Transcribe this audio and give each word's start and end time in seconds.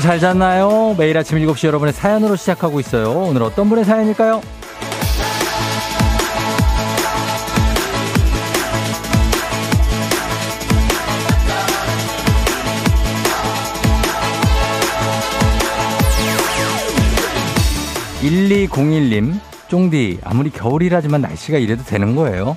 여러분 0.00 0.08
잘 0.08 0.18
잤나요? 0.18 0.94
매일 0.96 1.18
아침 1.18 1.36
7시 1.38 1.66
여러분의 1.66 1.92
사연으로 1.92 2.34
시작하고 2.34 2.80
있어요. 2.80 3.10
오늘 3.10 3.42
어떤 3.42 3.68
분의 3.68 3.84
사연일까요? 3.84 4.40
1201님, 18.22 19.38
쫑디, 19.68 20.20
아무리 20.24 20.50
겨울이라지만 20.50 21.20
날씨가 21.20 21.58
이래도 21.58 21.84
되는 21.84 22.16
거예요. 22.16 22.56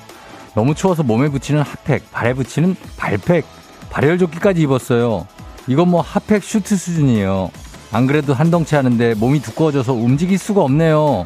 너무 0.55 0.75
추워서 0.75 1.03
몸에 1.03 1.27
붙이는 1.27 1.61
핫팩, 1.61 2.09
발에 2.11 2.33
붙이는 2.33 2.75
발팩, 2.95 3.45
발열조끼까지 3.89 4.61
입었어요. 4.61 5.27
이건 5.67 5.89
뭐 5.89 6.01
핫팩 6.01 6.43
슈트 6.43 6.75
수준이에요. 6.75 7.49
안 7.91 8.07
그래도 8.07 8.33
한덩치 8.33 8.75
하는데 8.75 9.13
몸이 9.13 9.41
두꺼워져서 9.41 9.93
움직일 9.93 10.37
수가 10.37 10.61
없네요. 10.61 11.25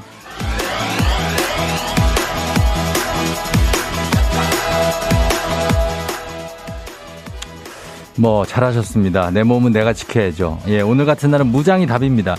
뭐 8.19 8.45
잘하셨습니다. 8.45 9.31
내 9.31 9.43
몸은 9.43 9.71
내가 9.71 9.93
지켜야죠. 9.93 10.59
예, 10.67 10.81
오늘 10.81 11.05
같은 11.05 11.29
날은 11.31 11.47
무장이 11.47 11.85
답입니다. 11.85 12.35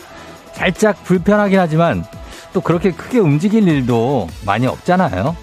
살짝 0.52 1.02
불편하긴 1.04 1.58
하지만 1.58 2.04
또 2.52 2.60
그렇게 2.60 2.90
크게 2.90 3.18
움직일 3.18 3.68
일도 3.68 4.28
많이 4.44 4.66
없잖아요. 4.66 5.36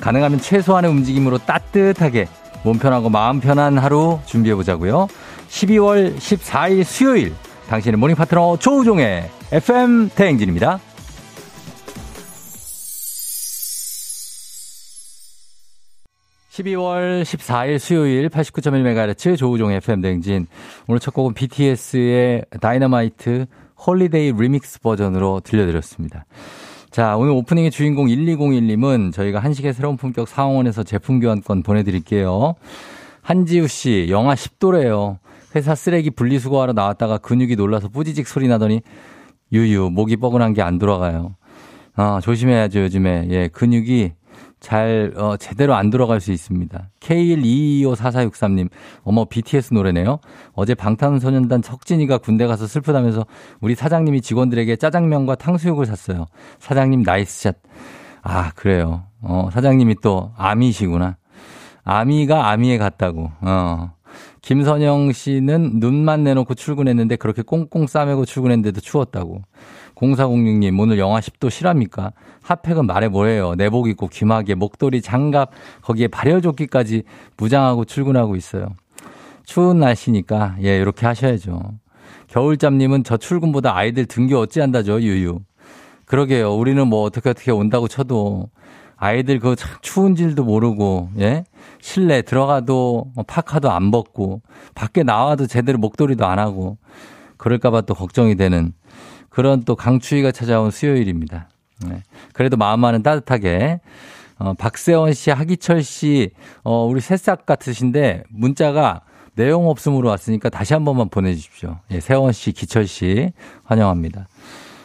가능하면 0.00 0.40
최소한의 0.40 0.90
움직임으로 0.90 1.38
따뜻하게 1.38 2.26
몸 2.64 2.78
편하고 2.78 3.10
마음 3.10 3.40
편한 3.40 3.78
하루 3.78 4.18
준비해 4.24 4.54
보자고요. 4.54 5.08
12월 5.52 6.16
14일 6.16 6.82
수요일 6.82 7.32
당신의 7.68 7.98
morning 7.98 8.16
파트너 8.16 8.56
조우종의 8.56 9.28
FM 9.52 10.08
대행진입니다. 10.14 10.80
12월 16.50 17.22
14일 17.22 17.78
수요일 17.78 18.28
89.1MHz 18.28 19.36
조우종 19.36 19.72
FM 19.72 20.00
대행진. 20.00 20.46
오늘 20.86 21.00
첫 21.00 21.14
곡은 21.14 21.34
BTS의 21.34 22.44
Dynamite 22.60 23.46
Holiday 23.86 24.32
Remix 24.32 24.80
버전으로 24.80 25.40
들려드렸습니다. 25.44 26.24
자, 26.90 27.16
오늘 27.16 27.32
오프닝의 27.32 27.70
주인공 27.70 28.06
1201님은 28.06 29.12
저희가 29.12 29.38
한식의 29.38 29.72
새로운 29.74 29.96
품격 29.96 30.28
상원에서 30.28 30.82
제품 30.82 31.20
교환권 31.20 31.62
보내드릴게요. 31.62 32.54
한지우 33.22 33.66
씨, 33.68 34.08
영하 34.10 34.34
10도래요. 34.34 35.18
회사 35.54 35.74
쓰레기 35.74 36.10
분리수거하러 36.10 36.72
나왔다가 36.72 37.18
근육이 37.18 37.56
놀라서 37.56 37.88
뿌지직 37.88 38.26
소리 38.26 38.48
나더니 38.48 38.80
유유, 39.52 39.90
목이 39.90 40.16
뻐근한 40.16 40.54
게 40.54 40.62
안 40.62 40.78
돌아가요. 40.78 41.36
아, 41.94 42.20
조심해야죠, 42.22 42.80
요즘에. 42.80 43.26
예, 43.30 43.48
근육이 43.48 44.12
잘, 44.60 45.12
어, 45.16 45.36
제대로 45.36 45.74
안 45.74 45.90
돌아갈 45.90 46.20
수 46.20 46.32
있습니다. 46.32 46.90
K122254463님, 47.00 48.70
어머, 49.02 49.24
BTS 49.24 49.74
노래네요. 49.74 50.20
어제 50.54 50.74
방탄소년단 50.74 51.62
석진이가 51.62 52.18
군대 52.18 52.46
가서 52.46 52.66
슬프다면서 52.66 53.26
우리 53.60 53.74
사장님이 53.74 54.20
직원들에게 54.20 54.76
짜장면과 54.76 55.34
탕수육을 55.34 55.84
샀어요. 55.86 56.26
사장님 56.60 57.02
nice 57.02 57.26
shot. 57.26 57.56
아, 58.22 58.52
그래요. 58.52 59.02
어, 59.20 59.48
사장님이 59.52 59.96
또 60.02 60.32
아미시구나. 60.36 61.16
아미가 61.84 62.48
army에 62.50 62.78
갔다고. 62.78 63.32
어. 63.40 63.92
김선영 64.42 65.12
씨는 65.12 65.74
눈만 65.74 66.24
내놓고 66.24 66.54
출근했는데 66.54 67.16
그렇게 67.16 67.42
꽁꽁 67.42 67.86
싸매고 67.86 68.24
출근했는데도 68.24 68.80
추웠다고. 68.80 69.42
0406님, 69.94 70.78
오늘 70.80 70.98
영하 70.98 71.20
10도 71.20 71.48
실화입니까? 71.48 72.12
핫팩은 72.42 72.86
말해 72.86 73.08
뭐해요. 73.08 73.54
내복 73.54 73.88
입고 73.88 74.08
귀마개, 74.08 74.54
목도리, 74.56 75.00
장갑, 75.00 75.50
거기에 75.82 76.08
발열조끼까지 76.08 77.04
무장하고 77.36 77.84
출근하고 77.84 78.34
있어요. 78.34 78.66
추운 79.44 79.78
날씨니까, 79.78 80.56
예, 80.64 80.76
이렇게 80.76 81.06
하셔야죠. 81.06 81.60
겨울잠님은 82.26 83.04
저 83.04 83.16
출근보다 83.16 83.76
아이들 83.76 84.06
등교 84.06 84.38
어찌한다죠, 84.38 85.02
유유. 85.02 85.38
그러게요. 86.04 86.54
우리는 86.54 86.84
뭐 86.88 87.02
어떻게 87.02 87.30
어떻게 87.30 87.52
온다고 87.52 87.86
쳐도 87.86 88.48
아이들 89.02 89.40
그 89.40 89.56
추운 89.80 90.14
질도 90.14 90.44
모르고, 90.44 91.10
예? 91.18 91.42
실내 91.80 92.22
들어가도 92.22 93.10
뭐 93.16 93.24
파카도 93.26 93.68
안 93.68 93.90
벗고, 93.90 94.42
밖에 94.76 95.02
나와도 95.02 95.48
제대로 95.48 95.78
목도리도 95.78 96.24
안 96.24 96.38
하고, 96.38 96.78
그럴까봐 97.36 97.80
또 97.80 97.94
걱정이 97.94 98.36
되는 98.36 98.72
그런 99.28 99.64
또 99.64 99.74
강추위가 99.74 100.30
찾아온 100.30 100.70
수요일입니다. 100.70 101.48
네. 101.88 102.04
그래도 102.32 102.56
마음만은 102.56 103.02
따뜻하게. 103.02 103.80
어, 104.38 104.54
박세원 104.54 105.14
씨, 105.14 105.32
하기철 105.32 105.82
씨, 105.82 106.30
어, 106.62 106.84
우리 106.84 107.00
새싹 107.00 107.44
같으신데 107.44 108.22
문자가 108.30 109.00
내용 109.34 109.68
없음으로 109.68 110.08
왔으니까 110.10 110.48
다시 110.48 110.74
한 110.74 110.84
번만 110.84 111.08
보내주십시오. 111.08 111.78
예, 111.90 111.98
세원 111.98 112.30
씨, 112.30 112.52
기철 112.52 112.86
씨 112.86 113.32
환영합니다. 113.64 114.28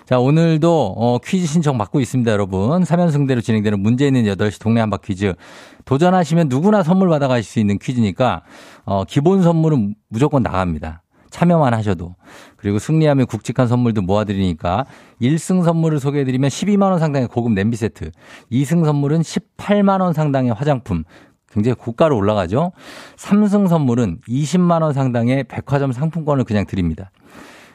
자, 0.08 0.20
오늘도 0.20 0.96
어, 0.96 1.18
퀴즈 1.18 1.46
신청 1.48 1.78
받고 1.78 2.00
있습니다, 2.00 2.32
여러분. 2.32 2.82
3연승대로 2.82 3.44
진행되는 3.44 3.78
문제 3.78 4.08
있는 4.08 4.24
8시 4.24 4.62
동네 4.62 4.80
한바 4.80 5.00
퀴즈. 5.04 5.34
도전하시면 5.84 6.48
누구나 6.48 6.82
선물 6.82 7.10
받아가실 7.10 7.44
수 7.44 7.60
있는 7.60 7.78
퀴즈니까 7.78 8.44
어, 8.86 9.04
기본 9.04 9.44
선물은 9.44 9.96
무조건 10.08 10.44
나갑니다. 10.44 11.04
참여만 11.30 11.74
하셔도. 11.74 12.16
그리고 12.56 12.80
승리하면 12.80 13.26
굵직한 13.26 13.68
선물도 13.68 14.02
모아드리니까 14.04 14.86
1승 15.22 15.66
선물을 15.66 16.00
소개해드리면 16.00 16.52
12만원 16.52 17.00
상당의 17.00 17.28
고급 17.28 17.52
냄비 17.52 17.76
세트. 17.76 18.12
2승 18.50 18.86
선물은 18.86 19.20
18만원 19.20 20.14
상당의 20.14 20.54
화장품. 20.54 21.04
굉장히 21.52 21.76
고가로 21.76 22.16
올라가죠. 22.16 22.72
3승 23.18 23.68
선물은 23.68 24.20
20만원 24.30 24.94
상당의 24.94 25.44
백화점 25.44 25.92
상품권을 25.92 26.46
그냥 26.46 26.66
드립니다. 26.66 27.12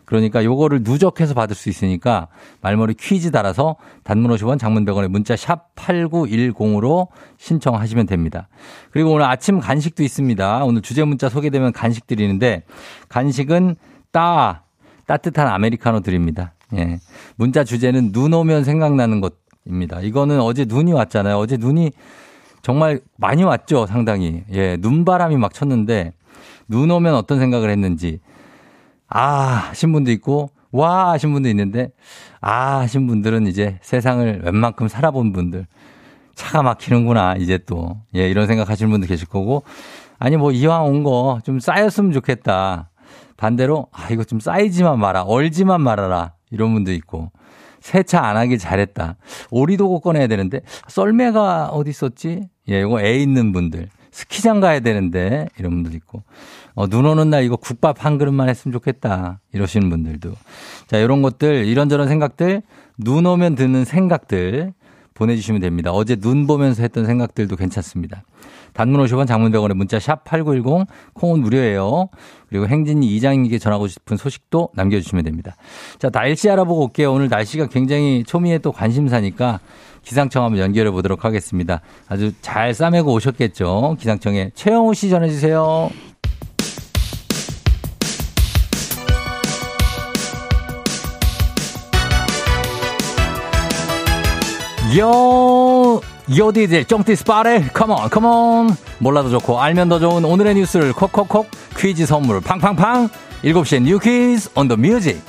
그러니까 0.05 0.45
요거를 0.45 0.81
누적해서 0.83 1.35
받을 1.35 1.55
수 1.55 1.69
있으니까 1.69 2.29
말머리 2.61 2.95
퀴즈 2.95 3.31
달아서 3.31 3.77
단문 4.05 4.31
50원 4.33 4.59
장문 4.59 4.85
100원에 4.85 5.09
문자 5.09 5.37
샵 5.37 5.75
8910으로 5.75 7.09
신청하시면 7.39 8.07
됩니다. 8.07 8.49
그리고 8.91 9.13
오늘 9.13 9.27
아침 9.27 9.61
간식도 9.61 10.03
있습니다. 10.03 10.65
오늘 10.65 10.83
주제 10.83 11.05
문자 11.05 11.29
소개되면 11.29 11.73
간식 11.73 12.07
드리는데 12.07 12.65
간식은 13.09 13.77
따 14.11 14.65
따뜻한 15.07 15.49
아메리카노 15.49 16.01
드립니다. 16.01 16.55
예. 16.75 16.99
문자 17.37 17.65
주제는 17.65 18.13
눈 18.13 18.33
오면 18.33 18.65
생각나는 18.65 19.21
것입니다. 19.21 20.01
이거는 20.01 20.41
어제 20.41 20.65
눈이 20.65 20.93
왔잖아요. 20.93 21.37
어제 21.37 21.57
눈이 21.57 21.93
정말 22.63 23.01
많이 23.17 23.43
왔죠, 23.43 23.87
상당히. 23.87 24.45
예, 24.53 24.77
눈바람이 24.81 25.37
막 25.37 25.53
쳤는데 25.53 26.13
눈 26.69 26.91
오면 26.91 27.15
어떤 27.15 27.39
생각을 27.39 27.71
했는지 27.71 28.21
아 29.15 29.69
하신 29.71 29.93
분도 29.93 30.11
있고 30.13 30.51
와 30.71 31.11
하신 31.13 31.33
분도 31.33 31.49
있는데 31.51 31.91
아 32.41 32.79
하신 32.81 33.07
분들은 33.07 33.47
이제 33.47 33.79
세상을 33.83 34.43
웬만큼 34.45 34.89
살아본 34.89 35.33
분들 35.33 35.67
차가 36.35 36.63
막히는구나 36.63 37.37
이제 37.37 37.59
또. 37.67 38.01
예 38.17 38.29
이런 38.29 38.47
생각 38.47 38.71
하시는 38.71 38.91
분도 38.91 39.07
계실 39.07 39.29
거고. 39.29 39.65
아니 40.19 40.37
뭐 40.37 40.51
이왕 40.53 40.87
온 40.87 41.03
거 41.05 41.41
좀 41.45 41.61
쌓였으면 41.61 42.13
좋겠다. 42.13 42.91
반대로 43.37 43.89
아 43.93 44.09
이거 44.11 44.25
좀 44.25 44.41
쌓이지만 44.41 44.99
마라 44.99 45.23
얼지만 45.25 45.83
말아라. 45.83 46.33
이런 46.51 46.73
분도 46.73 46.93
있고. 46.93 47.31
세차 47.81 48.23
안 48.25 48.37
하길 48.39 48.59
잘했다. 48.59 49.17
오리도고 49.51 50.01
꺼내야 50.01 50.27
되는데 50.29 50.61
썰매가 50.89 51.67
어디 51.69 51.91
있었지? 51.91 52.49
예 52.71 52.81
이거 52.81 53.01
애 53.03 53.17
있는 53.19 53.53
분들. 53.53 53.89
스키장 54.11 54.61
가야 54.61 54.81
되는데. 54.81 55.49
이런 55.59 55.73
분들 55.73 55.95
있고 55.97 56.23
어, 56.75 56.89
눈 56.89 57.07
오는 57.07 57.31
날 57.31 57.45
이거 57.45 57.57
국밥 57.57 58.05
한 58.05 58.19
그릇만 58.19 58.49
했으면 58.49 58.73
좋겠다. 58.73 59.41
이러시는 59.53 59.91
분들도. 59.91 60.33
자, 60.87 60.99
이런 60.99 61.23
것들, 61.23 61.67
이런저런 61.67 62.09
생각들, 62.09 62.63
눈 62.99 63.27
오면 63.27 63.55
드는 63.55 63.85
생각들 63.85 64.73
보내주시면 65.15 65.61
됩니다. 65.61 65.93
어제 65.93 66.17
눈 66.17 66.47
보면서 66.47 66.83
했던 66.83 67.07
생각들도 67.07 67.57
괜찮습니다. 67.57 68.23
단문 68.73 69.05
50원 69.05 69.27
장문 69.27 69.53
100원에 69.53 69.75
문자 69.75 69.99
샵 69.99 70.25
8910 70.25 70.87
콩은 71.13 71.41
무료예요. 71.41 72.09
그리고 72.49 72.67
행진이 72.67 73.07
이장님께 73.17 73.59
전하고 73.59 73.87
싶은 73.87 74.17
소식도 74.17 74.71
남겨주시면 74.75 75.25
됩니다. 75.25 75.57
자, 75.99 76.09
날씨 76.09 76.49
알아보고 76.51 76.85
올게요. 76.85 77.13
오늘 77.13 77.29
날씨가 77.29 77.67
굉장히 77.67 78.25
초미의 78.25 78.61
또 78.61 78.73
관심사니까 78.73 79.61
기상청 80.03 80.45
한번 80.45 80.61
연결해 80.61 80.91
보도록 80.91 81.25
하겠습니다. 81.25 81.81
아주 82.09 82.33
잘 82.41 82.75
싸매고 82.75 83.13
오셨겠죠. 83.13 83.97
기상청에 83.99 84.51
최영우 84.55 84.95
씨 84.95 85.11
전해주세요. 85.11 85.91
요, 94.99 96.01
요디들, 96.35 96.85
쫑티 96.85 97.17
스파레, 97.17 97.69
컴온, 97.73 98.11
컴온. 98.11 98.71
몰라도 98.99 99.31
좋고, 99.31 99.61
알면 99.61 99.89
더 99.89 99.99
좋은 99.99 100.25
오늘의 100.25 100.55
뉴스를 100.57 100.93
콕콕콕 100.93 101.49
퀴즈 101.77 102.05
선물 102.07 102.41
팡팡팡. 102.41 103.09
7시에 103.43 103.83
뉴 103.83 103.99
퀴즈 103.99 104.51
온 104.55 104.69
더 104.69 104.77
뮤직. 104.77 105.21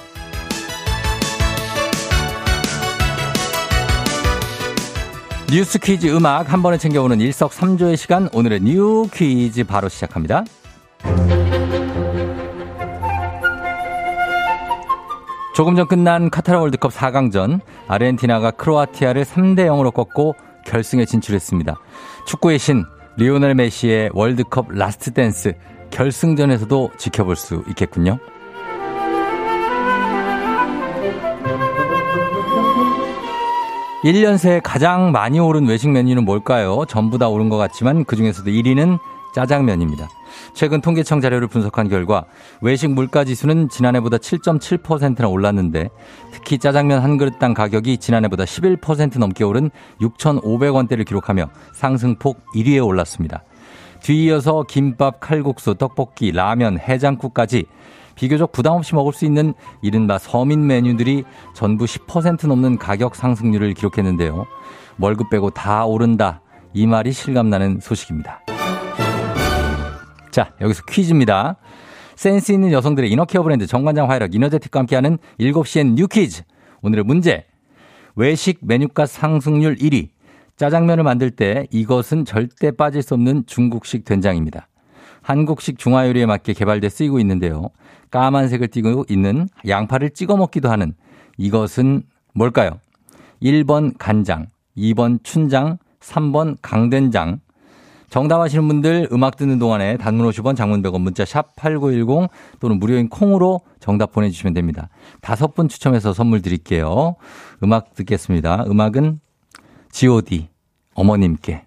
뉴스 5.50 5.78
퀴즈 5.78 6.08
음악 6.08 6.52
한 6.52 6.64
번에 6.64 6.78
챙겨오는 6.78 7.22
일석삼조의 7.22 7.96
시간 7.98 8.28
오늘의 8.34 8.62
뉴 8.62 9.08
퀴즈 9.14 9.64
바로 9.66 9.88
시작합니다. 9.88 10.44
조금 15.54 15.76
전 15.76 15.88
끝난 15.88 16.32
카타르 16.32 16.60
월드컵 16.60 16.92
4강전 16.92 17.60
아르헨티나가 17.88 18.52
크로아티아를 18.52 19.24
3대 19.24 19.68
0으로 19.68 19.94
꺾고 19.94 20.36
결승에 20.66 21.06
진출했습니다. 21.06 21.80
축구의 22.26 22.58
신 22.58 22.86
리오넬 23.18 23.54
메시의 23.54 24.10
월드컵 24.14 24.72
last 24.72 25.12
dance 25.14 25.54
결승전에서도 25.92 26.92
지켜볼 26.98 27.36
수 27.36 27.64
있겠군요. 27.70 28.18
1년 34.04 34.38
새에 34.40 34.60
가장 34.60 35.12
많이 35.12 35.40
오른 35.40 35.68
외식 35.68 35.90
메뉴는 35.90 36.26
뭘까요? 36.26 36.84
전부 36.88 37.20
다 37.20 37.30
오른 37.30 37.50
것 37.50 37.58
같지만 37.58 38.06
그 38.06 38.16
중에서도 38.16 38.50
1위는 38.50 38.98
짜장면입니다. 39.34 40.10
최근 40.54 40.82
통계청 40.82 41.22
자료를 41.22 41.48
분석한 41.48 41.90
결과 41.90 42.26
외식 42.62 42.90
물가 42.90 43.24
지수는 43.24 43.70
지난해보다 43.70 44.18
7.7%나 44.18 45.28
올랐는데 45.28 45.90
특히 46.32 46.58
짜장면 46.58 47.02
한 47.02 47.18
그릇당 47.18 47.54
가격이 47.54 47.98
지난해보다 47.98 48.44
11% 48.44 49.20
넘게 49.20 49.44
오른 49.44 49.70
6,500원대를 50.02 51.06
기록하며 51.06 51.50
상승폭 51.74 52.46
1위에 52.56 52.86
올랐습니다. 52.86 53.44
뒤이어서 54.02 54.64
김밥, 54.68 55.20
칼국수, 55.22 55.76
떡볶이, 55.76 56.32
라면, 56.32 56.78
해장국까지 56.78 57.66
비교적 58.16 58.52
부담 58.52 58.74
없이 58.74 58.94
먹을 58.96 59.14
수 59.14 59.26
있는 59.26 59.54
이른바 59.82 60.18
서민 60.18 60.68
메뉴들이 60.68 61.24
전부 61.54 61.86
10% 61.86 62.48
넘는 62.48 62.78
가격 62.78 63.16
상승률을 63.16 63.74
기록했는데요. 63.74 64.46
월급 65.00 65.30
빼고 65.30 65.50
다 65.50 65.86
오른다. 65.86 66.42
이 66.74 66.86
말이 66.86 67.12
실감나는 67.12 67.80
소식입니다. 67.82 68.43
자, 70.34 70.52
여기서 70.62 70.82
퀴즈입니다. 70.90 71.58
센스 72.16 72.52
있는 72.54 72.72
여성들의 72.72 73.12
inner 73.12 73.30
care 73.30 73.44
브랜드 73.44 73.68
정관장 73.68 74.10
화이락 74.10 74.34
이너제틱과 74.34 74.80
함께하는 74.80 75.20
7시엔 75.40 75.94
new 75.94 76.08
퀴즈. 76.08 76.42
오늘의 76.82 77.06
문제. 77.06 77.46
외식 78.16 78.58
메뉴가 78.62 79.06
상승률 79.06 79.76
1위. 79.76 80.10
짜장면을 80.56 81.04
만들 81.04 81.30
때 81.30 81.68
이것은 81.70 82.26
절대 82.26 82.72
빠질 82.72 83.04
수 83.04 83.14
없는 83.14 83.44
중국식 83.46 84.06
된장입니다. 84.06 84.68
한국식 85.22 85.78
중화요리에 85.78 86.26
맞게 86.26 86.54
개발돼 86.54 86.90
쓰이고 86.90 87.20
있는데요. 87.20 87.70
까만색을 88.10 88.70
띠고 88.70 89.06
있는 89.10 89.48
양파를 89.68 90.10
찍어 90.16 90.36
먹기도 90.36 90.72
하는 90.72 90.96
이것은 91.38 92.02
뭘까요? 92.34 92.80
1번 93.44 93.94
간장, 94.00 94.48
2번 94.78 95.24
춘장, 95.24 95.78
3번 96.00 96.58
강된장. 96.64 97.40
정답 98.14 98.42
아시는 98.42 98.68
분들 98.68 99.10
음악 99.12 99.38
듣는 99.38 99.58
동안에 99.58 99.98
단문 99.98 100.30
50원 100.30 100.56
장문 100.56 100.84
100원 100.84 101.02
문자 101.02 101.26
샵 101.26 101.56
8910 101.56 102.30
또는 102.60 102.78
무료인 102.78 103.10
콩으로 103.10 103.62
정답 103.80 104.12
보내주시면 104.12 104.54
됩니다. 104.54 104.90
다섯 105.20 105.56
분 105.56 105.68
추첨해서 105.68 106.14
선물 106.14 106.44
드릴게요. 106.44 107.16
음악 107.64 107.96
듣겠습니다. 107.96 108.66
음악은 108.68 109.20
god 109.92 110.48
어머님께 110.94 111.64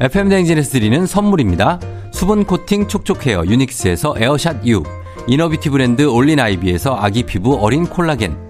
FM 0.00 0.28
댕진에서 0.28 0.70
드리는 0.70 1.06
선물입니다. 1.06 1.80
수분 2.12 2.44
코팅 2.44 2.86
촉촉 2.86 3.26
헤어 3.26 3.44
유닉스에서 3.46 4.14
에어샷 4.16 4.64
U, 4.68 4.84
inner 5.26 5.46
beauty 5.46 5.70
브랜드 5.70 6.02
올린 6.02 6.38
아이비에서 6.38 6.94
아기 6.94 7.24
피부 7.24 7.58
어린 7.60 7.84
콜라겐, 7.84 8.49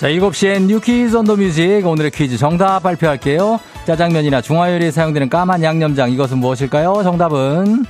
자, 0.00 0.08
7시엔 0.08 0.62
new 0.62 0.79
퀴즈 0.79 1.14
on 1.14 1.23
the 1.23 1.36
music. 1.36 1.86
오늘의 1.86 2.10
퀴즈 2.12 2.38
정답 2.38 2.82
발표할게요. 2.82 3.60
짜장면이나 3.84 4.40
중화요리에 4.40 4.90
사용되는 4.90 5.28
까만 5.28 5.62
양념장. 5.62 6.10
이것은 6.10 6.38
무엇일까요? 6.38 7.02
정답은 7.02 7.84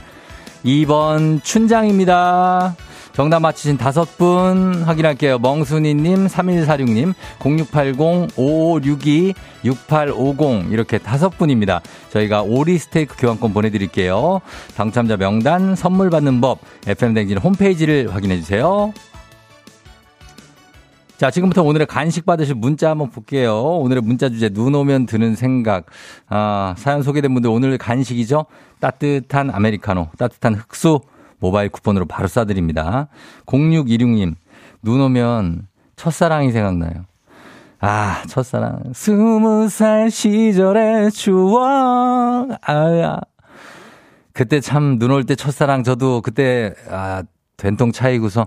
2번 0.64 1.40
춘장입니다. 1.44 2.74
정답 3.12 3.38
맞히신 3.38 3.76
다섯 3.76 4.18
분 4.18 4.82
확인할게요. 4.82 5.38
멍순이님, 5.38 6.26
3146님, 6.26 7.14
0680, 7.38 8.36
5562, 8.36 9.34
6850 9.64 10.72
이렇게 10.72 10.98
다섯 10.98 11.28
분입니다. 11.38 11.80
저희가 12.10 12.42
오리 12.42 12.78
스테이크 12.78 13.14
교환권 13.18 13.52
보내드릴게요. 13.52 14.40
당첨자 14.74 15.16
명단, 15.16 15.76
선물 15.76 16.10
받는 16.10 16.40
법, 16.40 16.58
FM댕진 16.88 17.38
홈페이지를 17.38 18.12
확인해주세요. 18.12 18.92
자, 21.20 21.30
지금부터 21.30 21.62
오늘의 21.62 21.86
간식 21.86 22.24
받으실 22.24 22.54
문자 22.54 22.88
한번 22.88 23.10
볼게요. 23.10 23.60
오늘의 23.60 24.02
문자 24.02 24.30
주제, 24.30 24.48
눈 24.48 24.74
오면 24.74 25.04
드는 25.04 25.34
생각. 25.36 25.84
아, 26.30 26.74
사연 26.78 27.02
소개된 27.02 27.34
분들 27.34 27.50
오늘 27.50 27.76
간식이죠? 27.76 28.46
따뜻한 28.80 29.50
아메리카노, 29.50 30.08
따뜻한 30.16 30.54
흑수 30.54 31.00
모바일 31.38 31.68
쿠폰으로 31.68 32.06
바로 32.06 32.26
쏴드립니다. 32.26 33.08
0616님, 33.44 34.34
눈 34.80 35.00
오면 35.02 35.66
첫사랑이 35.96 36.52
생각나요. 36.52 37.04
아, 37.80 38.22
첫사랑. 38.26 38.84
스무 38.94 39.68
살 39.68 40.10
시절의 40.10 41.10
추억. 41.10 42.48
아야. 42.62 43.20
그때 44.32 44.60
참 44.60 44.96
눈 44.98 45.10
올 45.10 45.24
때 45.24 45.34
첫사랑 45.34 45.82
저도 45.84 46.22
그때, 46.22 46.72
아, 46.88 47.22
된통 47.58 47.92
차이고서 47.92 48.46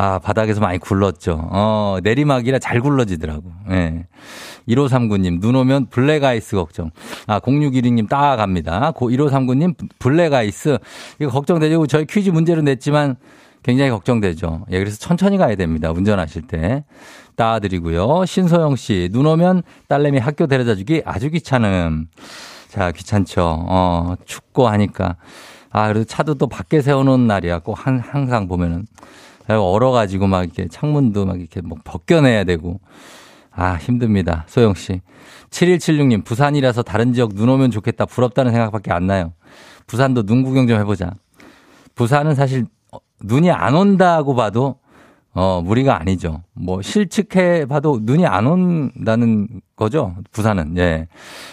아, 0.00 0.20
바닥에서 0.20 0.60
많이 0.60 0.78
굴렀죠. 0.78 1.48
어, 1.50 1.98
내리막이라 2.04 2.60
잘 2.60 2.80
굴러지더라고. 2.80 3.50
예. 3.72 4.06
1539님, 4.68 5.40
눈 5.40 5.56
오면 5.56 5.86
블랙 5.86 6.22
아이스 6.22 6.54
걱정. 6.54 6.92
아, 7.26 7.40
0612님 7.40 8.08
따갑니다. 8.08 8.92
1539님, 8.92 9.74
블랙 9.98 10.32
아이스. 10.32 10.78
이거 11.18 11.32
걱정되죠. 11.32 11.88
저희 11.88 12.04
퀴즈 12.04 12.30
문제로 12.30 12.62
냈지만 12.62 13.16
굉장히 13.64 13.90
걱정되죠. 13.90 14.66
예, 14.70 14.78
그래서 14.78 14.98
천천히 14.98 15.36
가야 15.36 15.56
됩니다. 15.56 15.90
운전하실 15.90 16.42
때. 16.42 16.84
따드리고요. 17.34 18.24
신소영 18.24 18.76
씨, 18.76 19.08
눈 19.10 19.26
오면 19.26 19.64
딸내미 19.88 20.18
학교 20.20 20.46
데려다 20.46 20.76
주기 20.76 21.02
아주 21.04 21.28
귀찮음. 21.28 22.06
자, 22.68 22.92
귀찮죠. 22.92 23.64
어, 23.68 24.14
춥고 24.24 24.68
하니까. 24.68 25.16
아, 25.70 25.88
그래도 25.88 26.04
차도 26.04 26.34
또 26.34 26.46
밖에 26.46 26.82
세워놓은 26.82 27.26
날이야. 27.26 27.60
꼭 27.60 27.84
한, 27.84 27.98
항상 27.98 28.46
보면은. 28.46 28.86
얼어가지고 29.56 30.26
막 30.26 30.44
이렇게 30.44 30.66
창문도 30.68 31.26
막 31.26 31.38
이렇게 31.38 31.60
뭐 31.60 31.78
벗겨내야 31.84 32.44
되고. 32.44 32.80
아, 33.50 33.74
힘듭니다. 33.74 34.44
소영 34.46 34.74
씨. 34.74 35.00
7176님, 35.50 36.24
부산이라서 36.24 36.82
다른 36.82 37.12
지역 37.12 37.34
눈 37.34 37.48
오면 37.48 37.72
좋겠다. 37.72 38.06
부럽다는 38.06 38.52
생각밖에 38.52 38.92
안 38.92 39.06
나요. 39.06 39.32
부산도 39.86 40.24
눈 40.24 40.44
구경 40.44 40.68
좀 40.68 40.78
해보자. 40.78 41.10
부산은 41.96 42.36
사실 42.36 42.66
눈이 43.24 43.50
안 43.50 43.74
온다고 43.74 44.36
봐도 44.36 44.78
어, 45.34 45.60
무리가 45.62 46.00
아니죠. 46.00 46.42
뭐 46.54 46.82
실측해 46.82 47.66
봐도 47.66 48.00
눈이 48.02 48.26
안 48.26 48.46
온다는 48.46 49.60
거죠. 49.76 50.16
부산은. 50.32 50.76
예. 50.78 51.06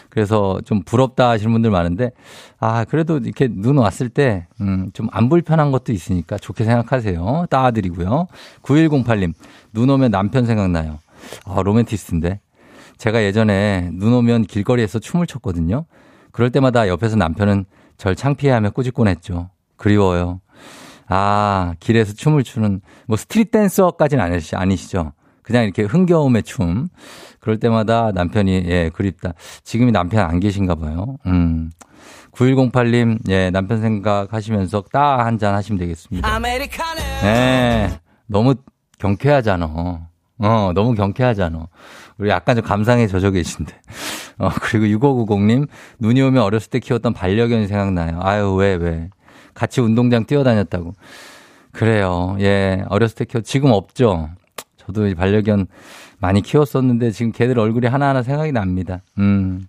그래서 0.10 0.60
좀 0.66 0.82
부럽다 0.84 1.30
하시는 1.30 1.52
분들 1.52 1.70
많은데 1.70 2.12
아, 2.60 2.86
그래도 2.86 3.18
이렇게 3.18 3.48
눈 3.48 3.78
왔을 3.78 4.10
때 4.10 4.48
음, 4.62 4.90
좀 4.94 5.08
안 5.12 5.30
불편한 5.30 5.72
것도 5.72 5.92
있으니까 5.94 6.38
좋게 6.38 6.64
생각하세요. 6.64 7.46
따 7.50 7.70
드리고요. 7.72 8.28
9108님. 8.64 9.34
눈 9.74 9.90
오면 9.90 10.10
남편 10.12 10.46
생각나요. 10.46 11.00
아, 11.46 11.62
로맨티스트인데. 11.62 12.40
제가 12.98 13.24
예전에 13.24 13.90
눈 13.94 14.14
오면 14.14 14.44
길거리에서 14.46 15.00
춤을 15.00 15.28
췄거든요. 15.28 15.86
그럴 16.32 16.50
때마다 16.50 16.88
옆에서 16.88 17.18
남편은 17.18 17.66
절 17.98 18.16
창피해하며 18.16 18.72
꾸짖곤 18.72 19.08
했죠. 19.10 19.50
그리워요. 19.76 20.40
아, 21.08 21.74
길에서 21.80 22.14
춤을 22.14 22.44
추는, 22.44 22.82
뭐 23.08 23.18
스트릿 23.18 23.52
댄서까지는 23.52 24.24
아니시, 24.24 24.56
아니시죠? 24.56 25.14
그냥 25.42 25.64
이렇게 25.64 25.84
흥겨움의 25.84 26.44
춤. 26.44 26.88
그럴 27.40 27.60
때마다 27.60 28.12
남편이, 28.12 28.64
예, 28.66 28.90
그립다. 28.92 29.34
지금이 29.64 29.92
남편 29.92 30.28
안 30.28 30.40
계신가 30.40 30.76
봐요. 30.76 31.18
음. 31.28 31.70
9108님, 32.32 33.20
예, 33.30 33.50
남편 33.52 33.80
생각하시면서 33.82 34.84
따한잔 34.92 35.54
하시면 35.54 35.80
되겠습니다. 35.80 36.28
예, 37.24 38.00
너무 38.28 38.56
경쾌하잖아. 38.98 40.10
어, 40.38 40.72
너무 40.74 40.96
경쾌하잖아. 40.96 41.68
우리 42.18 42.30
약간 42.30 42.56
좀 42.56 42.66
감상에 42.66 43.08
젖어 43.08 43.32
계신데. 43.32 43.74
어, 44.40 44.50
그리고 44.62 44.86
6590님, 45.26 45.68
눈이 46.00 46.22
오면 46.22 46.42
어렸을 46.44 46.70
때 46.70 46.80
키웠던 46.80 47.14
반려견이 47.14 47.68
생각나요. 47.68 48.20
아유, 48.22 48.54
왜, 48.56 48.76
왜. 48.76 49.10
같이 49.56 49.82
운동장 49.82 50.26
뛰어다녔다고. 50.26 50.94
그래요. 51.72 52.38
예. 52.40 52.84
어렸을 52.90 53.16
때 53.16 53.26
키워, 53.26 53.42
지금 53.42 53.72
없죠? 53.72 54.30
저도 54.78 55.14
반려견 55.16 55.66
많이 56.20 56.42
키웠었는데 56.42 57.12
지금 57.12 57.32
걔들 57.32 57.58
얼굴이 57.58 57.88
하나하나 57.88 58.22
생각이 58.22 58.52
납니다. 58.52 59.02
음. 59.18 59.66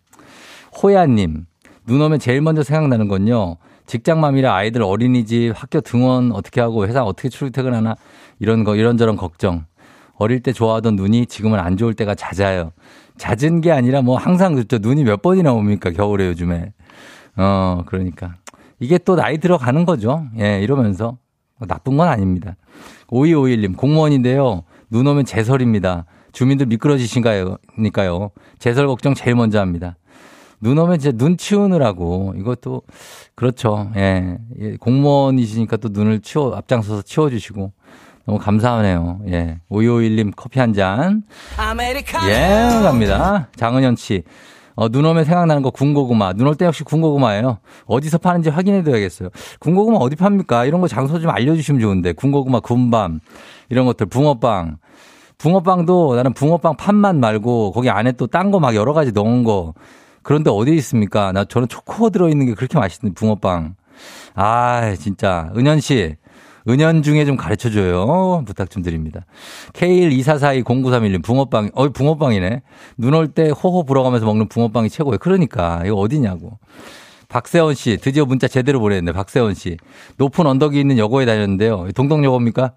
호야님, 0.83 1.47
눈 1.87 2.02
오면 2.02 2.19
제일 2.19 2.43
먼저 2.43 2.62
생각나는 2.62 3.09
건요. 3.09 3.57
직장맘이라 3.87 4.55
아이들 4.55 4.83
어린이집, 4.83 5.52
학교 5.55 5.81
등원 5.81 6.33
어떻게 6.33 6.61
하고 6.61 6.87
회사 6.87 7.02
어떻게 7.02 7.28
출퇴근하나 7.28 7.95
이런 8.38 8.64
거, 8.64 8.76
이런저런 8.76 9.16
걱정. 9.16 9.64
어릴 10.19 10.43
때 10.43 10.52
좋아하던 10.52 10.97
눈이 10.97 11.26
지금은 11.26 11.59
안 11.59 11.76
좋을 11.76 11.95
때가 11.95 12.14
잦아요. 12.14 12.73
잦은 13.19 13.61
게 13.61 13.71
아니라 13.71 14.02
뭐 14.02 14.16
항상 14.16 14.55
그렇죠. 14.55 14.78
눈이 14.78 15.05
몇 15.05 15.23
번이나 15.23 15.52
옵니까 15.52 15.90
겨울에 15.90 16.26
요즘에. 16.26 16.73
어, 17.37 17.83
그러니까. 17.87 18.35
이게 18.78 18.99
또 18.99 19.16
나이 19.16 19.38
들어가는 19.38 19.85
거죠. 19.85 20.26
예, 20.38 20.61
이러면서. 20.62 21.18
나쁜 21.66 21.97
건 21.97 22.09
아닙니다. 22.09 22.56
5251님, 23.09 23.76
공무원인데요. 23.76 24.64
눈 24.90 25.06
오면 25.06 25.25
제설입니다. 25.25 26.04
주민들 26.33 26.66
미끄러지신가요? 26.66 27.56
니까요. 27.78 28.30
제설 28.59 28.87
걱정 28.87 29.14
제일 29.14 29.37
먼저 29.37 29.59
합니다. 29.59 29.97
눈 30.61 30.76
오면 30.76 30.97
이제 30.97 31.12
눈 31.12 31.37
치우느라고 31.38 32.35
이것도 32.37 32.83
그렇죠. 33.35 33.90
예. 33.97 34.38
예. 34.61 34.76
공무원이시니까 34.76 35.78
또 35.78 35.88
눈을 35.90 36.21
치워 36.21 36.54
앞장서서 36.56 37.02
치워 37.02 37.30
주시고 37.30 37.73
너무 38.26 38.38
감사하네요. 38.38 39.21
예. 39.28 39.61
5251님 39.71 40.33
커피 40.37 40.59
한 40.61 40.75
잔. 40.75 41.23
예, 42.28 42.83
갑니다. 42.83 43.49
장은현 43.56 43.97
씨. 43.97 44.23
어, 44.76 44.88
눈 44.88 45.04
오면 45.06 45.25
생각나는 45.25 45.62
거 45.62 45.71
군고구마. 45.71 46.35
눈 46.35 46.47
올 46.47 46.54
때 46.54 46.66
역시 46.66 46.85
군고구마예요. 46.85 47.59
어디서 47.87 48.18
파는지 48.18 48.50
확인해 48.50 48.83
둬야겠어요. 48.83 49.30
군고구마 49.59 49.97
어디 49.99 50.16
팝니까? 50.16 50.66
이런 50.66 50.80
거 50.80 50.88
장소 50.88 51.18
좀 51.18 51.30
알려주시면 51.30 51.80
좋은데. 51.80 52.12
군고구마, 52.12 52.61
군밤, 52.61 53.21
이런 53.71 53.87
것들, 53.87 54.06
붕어빵. 54.06 54.76
붕어빵도 55.38 56.14
나는 56.16 56.33
붕어빵 56.35 56.76
판만 56.76 57.21
말고 57.21 57.73
거기 57.73 57.90
안에 57.90 58.12
또 58.12 58.26
딴 58.26 58.50
거 58.50 58.59
막 58.61 58.75
여러 58.75 58.92
가지 58.92 59.12
넣은 59.12 59.45
거. 59.45 59.75
그런데 60.23 60.50
어디 60.50 60.75
있습니까? 60.76 61.33
나 61.33 61.45
저는 61.45 61.68
초코 61.68 62.11
들어있는 62.11 62.47
게 62.47 62.54
그렇게 62.54 62.78
맛있는 62.78 63.14
붕어빵. 63.14 63.75
아, 64.35 64.95
진짜. 64.99 65.50
은현 65.56 65.80
씨. 65.80 66.16
은연 66.68 67.02
중에 67.02 67.25
좀 67.25 67.37
가르쳐 67.37 67.70
줘요. 67.70 68.42
부탁 68.46 68.70
좀 68.70 68.82
드립니다. 68.82 69.25
K124420931님, 69.75 71.23
붕어빵, 71.23 71.70
어, 71.75 71.88
붕어빵이네. 71.88 72.62
눈 72.99 73.14
올 73.14 73.28
때 73.28 73.50
호호 73.50 73.85
불어가면서 73.85 74.26
먹는 74.26 74.49
붕어빵이 74.49 74.88
최고예요. 74.90 75.18
그러니까, 75.18 75.82
이거 75.87 75.94
어디냐고. 75.96 76.58
박세원 77.28 77.75
씨, 77.75 77.96
드디어 77.99 78.25
문자 78.25 78.49
제대로 78.49 78.80
보냈네. 78.80 79.12
박세원 79.12 79.54
씨. 79.54 79.76
높은 80.16 80.46
언덕이 80.46 80.78
있는 80.78 80.99
여고에 80.99 81.25
다녔는데요. 81.26 81.88
동덕여고입니까? 81.94 82.73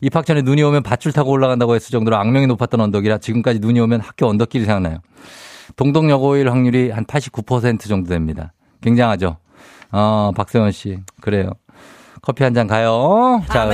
입학 0.00 0.24
전에 0.26 0.42
눈이 0.42 0.62
오면 0.62 0.84
밧줄 0.84 1.12
타고 1.12 1.32
올라간다고 1.32 1.74
했을 1.74 1.90
정도로 1.90 2.16
악명이 2.16 2.46
높았던 2.46 2.80
언덕이라 2.80 3.18
지금까지 3.18 3.58
눈이 3.58 3.80
오면 3.80 4.00
학교 4.00 4.26
언덕길이 4.28 4.64
생각나요. 4.64 4.98
동덕여고일 5.76 6.48
확률이 6.50 6.90
한 6.90 7.04
89% 7.04 7.80
정도 7.88 8.08
됩니다. 8.08 8.52
굉장하죠? 8.80 9.36
어, 9.90 10.30
박세원 10.36 10.70
씨. 10.70 10.98
그래요. 11.20 11.50
커피 12.22 12.44
한 12.44 12.54
잔 12.54 12.66
가요. 12.66 13.42
자. 13.48 13.66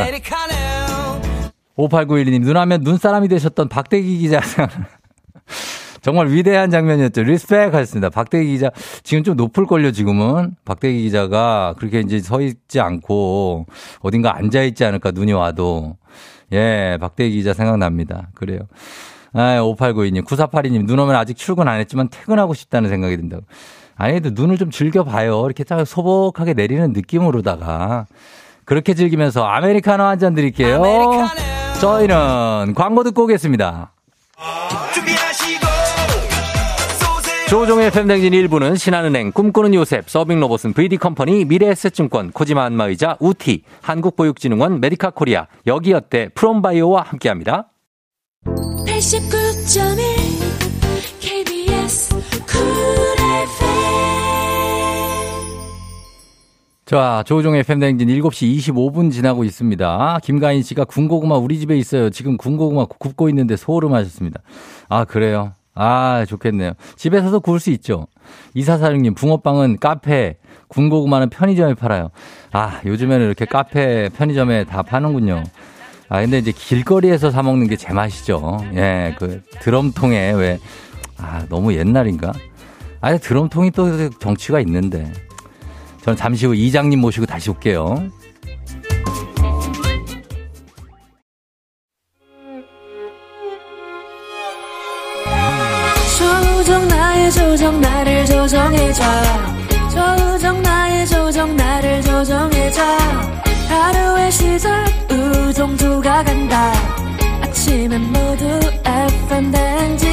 5891님, 1.77 2.41
눈하면 2.43 2.83
눈사람이 2.83 3.29
되셨던 3.29 3.69
박대기 3.69 4.19
기자. 4.19 4.41
정말 6.03 6.29
위대한 6.29 6.71
장면이었죠. 6.71 7.23
respect 7.23 7.73
하셨습니다. 7.75 8.11
박대기 8.11 8.47
기자. 8.53 8.71
지금 9.03 9.25
좀 9.25 9.37
높을걸요, 9.37 9.91
지금은. 9.93 10.55
박대기 10.65 11.03
기자가 11.03 11.75
그렇게 11.79 12.01
이제 12.01 12.21
서 12.21 12.41
있지 12.43 12.79
않고 12.81 13.67
어딘가 14.01 14.37
앉아있지 14.37 14.85
않을까, 14.85 15.13
눈이 15.13 15.33
와도. 15.33 15.97
예, 16.53 16.99
박대기 17.01 17.35
기자 17.37 17.55
생각납니다. 17.55 18.29
그래요. 18.35 18.61
아, 19.33 19.59
5892님, 19.61 20.25
9482님, 20.27 20.87
눈 20.87 20.99
오면 20.99 21.17
아직 21.17 21.37
출근 21.37 21.67
안 21.69 21.81
했지만 21.81 22.09
퇴근하고 22.09 22.55
싶다는 22.55 22.91
생각이 22.91 23.17
든다고. 23.17 23.43
아니, 23.97 24.21
도 24.21 24.31
눈을 24.33 24.59
좀 24.59 24.71
즐겨봐요. 24.71 25.45
이렇게 25.47 25.65
딱 25.65 25.85
소복하게 25.87 26.55
내리는 26.55 26.93
느낌으로다가. 26.93 28.07
그렇게 28.65 28.95
즐기면서 28.95 29.45
아메리카노 29.45 30.03
한 30.03 30.19
잔 30.19 30.35
드릴게요. 30.35 30.77
아메리카노. 30.77 31.29
저희는 31.81 32.75
광고 32.75 33.05
듣고 33.05 33.25
오겠습니다. 33.25 33.93
조우종의 37.49 37.91
FM댕진 37.91 38.33
1부는 38.33 38.79
신한은행, 38.79 39.31
꿈꾸는 39.33 39.75
요셉, 39.75 40.09
서빙로봇은 40.09 40.73
VD컴퍼니, 40.73 41.45
미래에셋증권, 41.45 42.33
코지마 42.33 42.65
안마의자, 42.65 43.17
우티, 43.21 43.63
한국보육진흥원, 43.83 44.81
메디카 44.81 45.11
코리아, 45.11 45.47
여기어때, 45.67 46.31
프롬바이오와 46.35 47.03
함께합니다. 47.03 47.69
89.1 48.47 51.21
KBS 51.21 52.15
자, 56.85 57.23
조종의 57.27 57.63
팬댕진 57.63 58.09
7시 58.09 58.59
25분 58.59 59.11
지나고 59.11 59.45
있습니다. 59.45 60.19
김가인 60.23 60.63
씨가 60.63 60.85
군고구마 60.85 61.37
우리 61.37 61.59
집에 61.59 61.79
있어요. 61.79 62.11
지금 62.11 62.37
군고구마 62.37 62.85
굽고 62.85 63.31
있는데 63.31 63.57
소름 63.57 63.95
하셨습니다. 63.95 64.43
아, 64.91 65.05
그래요? 65.05 65.53
아, 65.75 66.27
좋겠네요. 66.29 66.73
집에서도 66.97 67.41
구울 67.41 67.59
수 67.59 67.71
있죠. 67.71 68.07
이사사령님, 68.53 69.15
붕어빵은 69.15 69.79
카페, 69.81 70.37
군고구마는 70.69 71.31
편의점에 71.31 71.73
팔아요. 71.73 72.11
아, 72.53 72.81
요즘에는 72.85 73.25
이렇게 73.25 73.47
카페, 73.47 74.11
편의점에 74.11 74.65
다 74.65 74.83
파는군요. 74.83 75.43
아, 76.11 76.21
근데 76.21 76.37
이제 76.37 76.53
길거리에서 76.53 77.31
사먹는 77.31 77.67
게 77.67 77.77
제맛이죠. 77.77 78.59
예, 78.75 79.17
그 79.19 79.41
드럼통에 79.61 80.33
왜, 80.33 80.59
아, 81.17 81.47
너무 81.49 81.73
옛날인가? 81.75 82.33
아니, 83.01 83.19
드럼통이 83.19 83.71
또 83.71 84.11
정치가 84.19 84.61
있는데. 84.61 85.11
저는 86.05 86.19
잠시 86.19 86.45
후 86.45 86.55
이장님 86.55 87.01
모시고 87.01 87.25
다시 87.25 87.49
올게요. 87.49 88.11
조정 96.19 96.89
나의 96.89 97.33
조정 97.33 97.81
나를 97.81 98.27
조정해줘. 98.27 99.03
조정 99.95 100.61
나의 100.61 101.07
조정 101.07 101.57
나를 101.57 102.03
조정해줘. 102.03 102.83
하루의 103.69 104.31
시절 104.31 104.85
우정조가 105.11 106.23
간다. 106.25 106.73
아침엔 107.41 108.03
모두 108.13 108.61
FM 108.85 109.51
댕진. 109.51 110.09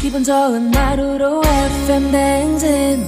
기분 0.00 0.24
좋은 0.24 0.74
하루로 0.74 1.42
FM 1.44 2.10
댕진. 2.10 3.07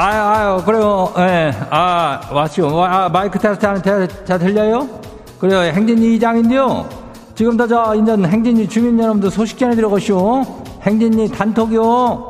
아유, 0.00 0.22
아유, 0.22 0.62
그래요. 0.64 1.12
예, 1.18 1.52
아, 1.70 2.20
왔죠. 2.30 2.84
아, 2.84 3.08
마이크 3.08 3.36
테스트 3.36 3.66
하는 3.66 3.82
잘 3.82 4.38
들려요? 4.38 4.88
그래요. 5.40 5.58
행진이 5.72 6.14
이장인데요. 6.14 6.88
지금도 7.34 7.66
저, 7.66 7.96
인전 7.96 8.24
행진이 8.24 8.68
주민 8.68 8.96
여러분들 8.96 9.28
소식 9.32 9.58
전해 9.58 9.74
들어가시오. 9.74 10.44
행진이 10.82 11.32
단톡이요. 11.32 12.28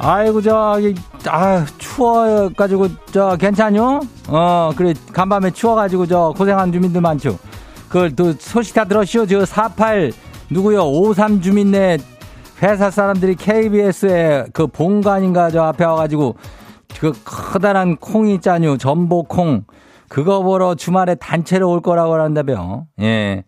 아이고, 0.00 0.42
저기, 0.42 0.94
아 1.28 1.64
추워 1.96 2.50
가지고, 2.50 2.88
저, 3.10 3.36
괜찮요? 3.38 4.00
어, 4.28 4.70
그래, 4.76 4.92
간밤에 5.14 5.50
추워 5.50 5.74
가지고, 5.74 6.06
저, 6.06 6.34
고생한 6.36 6.70
주민들 6.70 7.00
많죠. 7.00 7.38
그걸 7.88 8.14
또 8.14 8.32
소식 8.34 8.74
다 8.74 8.84
들었시오? 8.84 9.24
저, 9.24 9.46
48, 9.46 10.12
누구요? 10.50 10.82
53 10.82 11.40
주민네 11.40 11.96
회사 12.62 12.90
사람들이 12.90 13.34
KBS에 13.36 14.46
그 14.52 14.66
본관인가 14.66 15.50
저 15.50 15.62
앞에 15.62 15.86
와가지고, 15.86 16.36
그 17.00 17.12
커다란 17.24 17.96
콩이 17.96 18.34
있잖요. 18.34 18.76
전복콩. 18.76 19.64
그거 20.08 20.42
보러 20.42 20.74
주말에 20.74 21.14
단체로 21.14 21.70
올 21.70 21.80
거라고 21.80 22.12
하는다며. 22.14 22.84
예. 23.00 23.44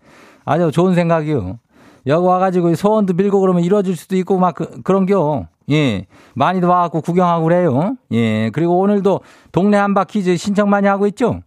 아주 0.46 0.70
좋은 0.72 0.94
생각이요. 0.94 1.58
여기 2.06 2.26
와가지고 2.26 2.74
소원도 2.74 3.12
빌고 3.12 3.40
그러면 3.40 3.62
이루어질 3.62 3.94
수도 3.94 4.16
있고 4.16 4.38
막 4.38 4.54
그, 4.54 4.80
그런겨. 4.82 5.46
예. 5.70 6.06
많이도 6.34 6.68
와갖고 6.68 7.00
구경하고 7.00 7.44
그래요. 7.44 7.96
예. 8.12 8.50
그리고 8.50 8.78
오늘도 8.78 9.20
동네 9.52 9.76
한바 9.76 10.04
퀴즈 10.04 10.36
신청 10.36 10.70
많이 10.70 10.86
하고 10.86 11.06
있죠? 11.08 11.40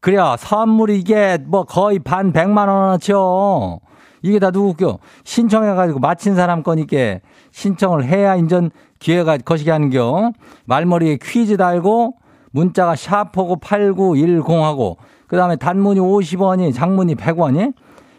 그래야 0.00 0.36
선물이 0.38 0.98
이게 0.98 1.38
뭐 1.44 1.64
거의 1.64 1.98
반 1.98 2.32
백만 2.32 2.68
원어치요. 2.68 3.80
이게 4.22 4.38
다 4.38 4.50
누구겨? 4.50 4.98
신청해가지고 5.24 5.98
마친 5.98 6.34
사람 6.34 6.62
거니까 6.62 7.20
신청을 7.52 8.04
해야 8.04 8.36
인전 8.36 8.70
기회가 8.98 9.36
거시기 9.38 9.70
하는겨. 9.70 10.32
말머리에 10.66 11.18
퀴즈 11.22 11.56
달고 11.56 12.16
문자가 12.50 12.96
샤프고 12.96 13.56
8910하고 13.56 14.96
그 15.26 15.36
다음에 15.36 15.56
단문이 15.56 16.00
50원이 16.00 16.72
장문이 16.74 17.16
100원이 17.16 17.74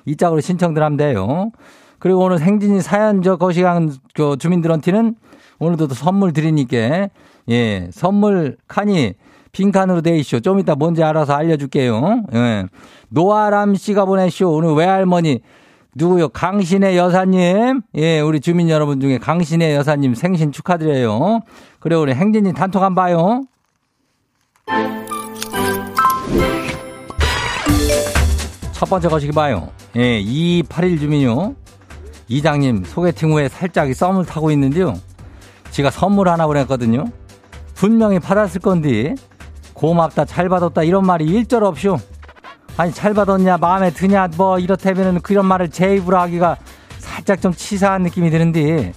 이 0.06 0.16
짝으로 0.16 0.42
신청들 0.42 0.84
하면 0.84 0.98
돼요. 0.98 1.52
그리고 2.06 2.20
오늘 2.20 2.38
생진이 2.38 2.82
사연 2.82 3.24
저 3.24 3.36
거시간 3.36 3.92
그 4.14 4.38
주민들한테는 4.38 5.16
오늘도 5.58 5.88
선물 5.88 6.34
드리니까 6.34 7.08
예 7.50 7.90
선물 7.92 8.58
칸이 8.68 9.14
빈 9.52 9.72
칸으로 9.72 10.02
돼 10.02 10.16
있쇼. 10.20 10.40
좀 10.42 10.60
이따 10.60 10.76
뭔지 10.76 11.02
알아서 11.02 11.34
알려줄게요. 11.34 12.26
예. 12.36 12.66
노아람 13.10 13.74
씨가 13.74 14.06
보내쇼. 14.06 14.52
오늘 14.52 14.76
외할머니 14.76 15.40
누구요? 15.96 16.30
강신의 16.30 16.96
여사님. 16.96 17.82
예, 17.96 18.20
우리 18.20 18.40
주민 18.40 18.70
여러분 18.70 19.00
중에 19.00 19.18
강신의 19.18 19.74
여사님 19.74 20.14
생신 20.14 20.52
축하드려요. 20.52 21.40
그래, 21.80 21.96
우리 21.96 22.14
행진이 22.14 22.54
단톡 22.54 22.84
한 22.84 22.94
봐요. 22.94 23.42
첫 28.74 28.88
번째 28.88 29.08
거시기 29.08 29.32
봐요. 29.32 29.70
예, 29.96 30.20
281 30.20 31.00
주민요. 31.00 31.56
이장님 32.28 32.84
소개팅 32.86 33.32
후에 33.32 33.50
살짝 33.50 33.94
썸을 33.94 34.26
타고 34.26 34.52
있는데요. 34.52 34.96
지가 35.72 35.92
선물 35.92 36.30
하나 36.30 36.48
보냈거든요. 36.48 37.06
분명히 37.76 38.20
받았을 38.20 38.62
건데 38.62 39.16
고맙다 39.74 40.26
잘 40.26 40.50
받았다 40.50 40.84
이런 40.84 41.06
말이 41.06 41.26
일절 41.26 41.64
없쇼. 41.64 42.00
아니 42.78 42.92
잘 42.92 43.14
받았냐 43.14 43.58
마음에 43.58 43.92
드냐 43.92 44.30
뭐 44.36 44.60
이렇다면은 44.60 45.22
그런 45.22 45.46
말을 45.46 45.70
제 45.70 45.96
입으로 45.96 46.18
하기가 46.20 46.58
살짝 46.98 47.42
좀 47.42 47.54
치사한 47.54 48.04
느낌이 48.04 48.30
드는데 48.30 48.94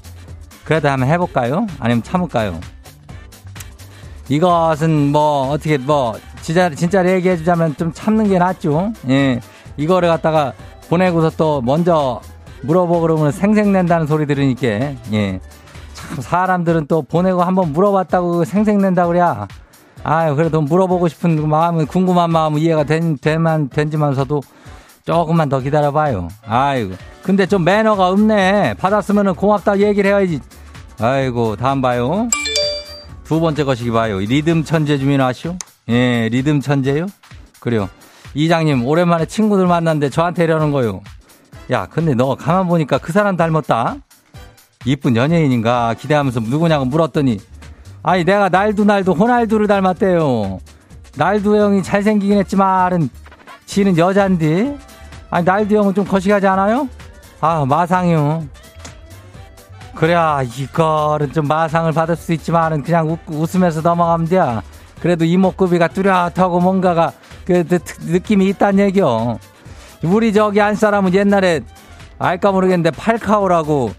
그래도 0.65 0.89
한번 0.89 1.09
해볼까요? 1.09 1.67
아니면 1.79 2.03
참을까요? 2.03 2.61
이것은 4.29 5.13
뭐 5.13 5.51
어떻게 5.51 5.79
뭐 5.79 6.19
진짜 6.43 6.71
진짜 6.71 7.07
얘기해 7.07 7.37
주자면 7.37 7.77
좀 7.77 7.93
참는 7.93 8.29
게 8.29 8.39
낫죠. 8.39 8.93
예, 9.09 9.41
이거를 9.77 10.09
갖다가 10.09 10.53
보내고서 10.89 11.31
또 11.37 11.61
먼저 11.63 12.21
물어보고 12.63 13.01
그러면 13.01 13.33
생색낸다는 13.33 14.07
소리 14.07 14.27
들으니까, 14.27 14.67
예. 15.13 15.41
참, 15.95 16.21
사람들은 16.21 16.87
또 16.87 17.03
보내고 17.03 17.43
한번 17.43 17.73
물어봤다고 17.73 18.45
생색낸다 18.45 19.07
그래. 19.07 19.21
아유, 20.05 20.37
그래도 20.37 20.61
물어보고 20.61 21.09
싶은 21.09 21.49
마음은, 21.49 21.87
궁금한 21.87 22.31
마음은 22.31 22.61
이해가 22.61 22.85
된, 22.85 23.19
되만, 23.19 23.69
된지만서도 23.69 24.43
조금만 25.05 25.49
더 25.49 25.61
기다려봐요. 25.61 26.29
아이고. 26.47 26.95
근데 27.23 27.47
좀 27.47 27.65
매너가 27.65 28.09
없네. 28.09 28.75
받았으면 28.75 29.35
고맙다 29.35 29.81
얘기를 29.81 30.11
해야지. 30.11 30.41
아이고, 31.01 31.57
다음 31.57 31.81
봐요. 31.81 32.29
두 33.25 33.41
번째 33.41 33.65
것이기 33.65 33.91
봐요. 33.91 34.19
리듬 34.19 34.65
천재 34.65 34.99
주민 34.99 35.21
아시오? 35.21 35.57
예, 35.89 36.29
리듬 36.31 36.61
천재요? 36.61 37.07
그래요. 37.61 37.89
이장님, 38.35 38.87
오랜만에 38.87 39.27
친구들 39.27 39.67
만났는데 39.67 40.11
저한테 40.11 40.45
이러는 40.45 40.71
거요. 40.71 41.01
야, 41.71 41.87
근데 41.87 42.15
너 42.15 42.35
가만 42.35 42.67
보니까 42.67 42.99
그 42.99 43.13
사람 43.13 43.37
닮았다? 43.37 43.97
이쁜 44.87 45.17
연예인인가 45.17 45.95
기대하면서 45.95 46.41
누구냐고 46.41 46.85
물었더니 46.85 47.41
아니 48.03 48.25
내가 48.25 48.49
날도 48.49 48.85
날도 48.85 49.13
호날두를 49.15 49.67
닮았대요. 49.67 50.61
날두 51.17 51.57
형이 51.57 51.83
잘생기긴 51.83 52.39
했지만 52.39 53.11
지는 53.67 53.99
여잔디. 53.99 54.79
아니 55.31 55.45
날두 55.45 55.77
형은 55.77 55.95
좀 55.95 56.07
거시기하지 56.07 56.47
않아요? 56.47 56.89
아 57.41 57.65
마상이요. 57.67 58.45
그래야 59.95 60.43
이거는 60.43 61.33
좀 61.33 61.47
마상을 61.49 61.91
받을 61.93 62.17
수 62.17 62.33
있지만은 62.33 62.83
그냥 62.83 63.11
웃, 63.11 63.19
웃으면서 63.27 63.83
넘어가면 63.83 64.29
돼. 64.29 64.41
그래도 65.01 65.25
이목구비가 65.25 65.89
뚜렷하고 65.89 66.61
뭔가가 66.61 67.13
그 67.45 67.65
느낌이 68.03 68.49
있단 68.51 68.79
얘기요. 68.79 69.39
우리 70.03 70.33
저기 70.33 70.59
한 70.61 70.75
사람은 70.75 71.15
옛날에 71.15 71.61
알까 72.19 72.53
모르겠는데 72.53 72.91
팔카오라고 72.93 73.93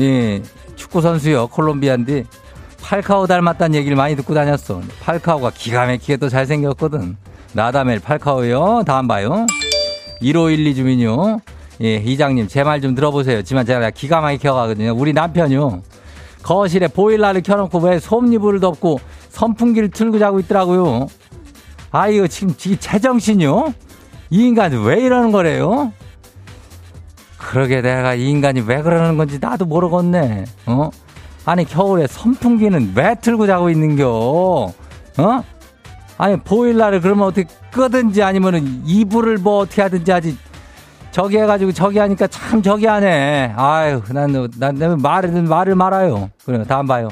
예 0.00 0.42
축구 0.76 1.00
선수요 1.00 1.48
콜롬비아인데 1.48 2.24
팔카오 2.82 3.26
닮았다는 3.26 3.74
얘기를 3.76 3.96
많이 3.96 4.16
듣고 4.16 4.32
다녔어. 4.34 4.80
팔카오가 5.02 5.50
기가 5.54 5.86
막히게 5.86 6.16
또 6.16 6.28
잘생겼거든. 6.28 7.16
나다멜 7.52 7.98
팔카오요. 7.98 8.84
다음 8.86 9.08
봐요. 9.08 9.46
1512 10.20 10.74
주민요. 10.74 11.40
예, 11.82 11.96
이장님, 11.96 12.48
제 12.48 12.62
말 12.64 12.80
좀 12.80 12.94
들어보세요. 12.94 13.42
지만 13.42 13.66
제가 13.66 13.90
기가 13.90 14.20
막히게 14.20 14.48
가거든요. 14.48 14.94
우리 14.96 15.12
남편요. 15.12 15.82
거실에 16.42 16.88
보일러를 16.88 17.42
켜놓고 17.42 17.78
왜 17.80 17.98
솜니불을 17.98 18.60
덮고 18.60 19.00
선풍기를 19.30 19.90
틀고 19.90 20.18
자고 20.18 20.40
있더라고요. 20.40 21.08
아, 21.90 22.08
이거 22.08 22.26
지금 22.26 22.54
제정신이요? 22.56 23.74
이 24.30 24.46
인간이 24.46 24.76
왜 24.76 25.00
이러는 25.00 25.32
거래요? 25.32 25.92
그러게 27.38 27.80
내가 27.80 28.14
이 28.14 28.28
인간이 28.28 28.60
왜 28.60 28.82
그러는 28.82 29.16
건지 29.16 29.38
나도 29.40 29.64
모르겠네. 29.64 30.44
어? 30.66 30.90
아니 31.46 31.64
겨울에 31.64 32.06
선풍기는 32.06 32.92
왜 32.94 33.14
틀고 33.20 33.46
자고 33.46 33.70
있는겨? 33.70 34.06
어? 34.08 35.44
아니 36.18 36.36
보일러를 36.36 37.00
그러면 37.00 37.28
어떻게 37.28 37.46
끄든지 37.70 38.22
아니면은 38.22 38.82
이불을 38.84 39.38
뭐 39.38 39.60
어떻게 39.60 39.82
하든지 39.82 40.10
하지. 40.10 40.36
저기 41.10 41.38
해가지고 41.38 41.72
저기 41.72 41.98
하니까 41.98 42.26
참 42.26 42.62
저기 42.62 42.86
하네. 42.86 43.54
아유, 43.56 44.02
난, 44.10 44.48
난, 44.58 44.98
말을, 45.00 45.42
말을 45.42 45.74
말아요. 45.74 46.28
그래요. 46.44 46.64
다음 46.64 46.86
봐요. 46.86 47.08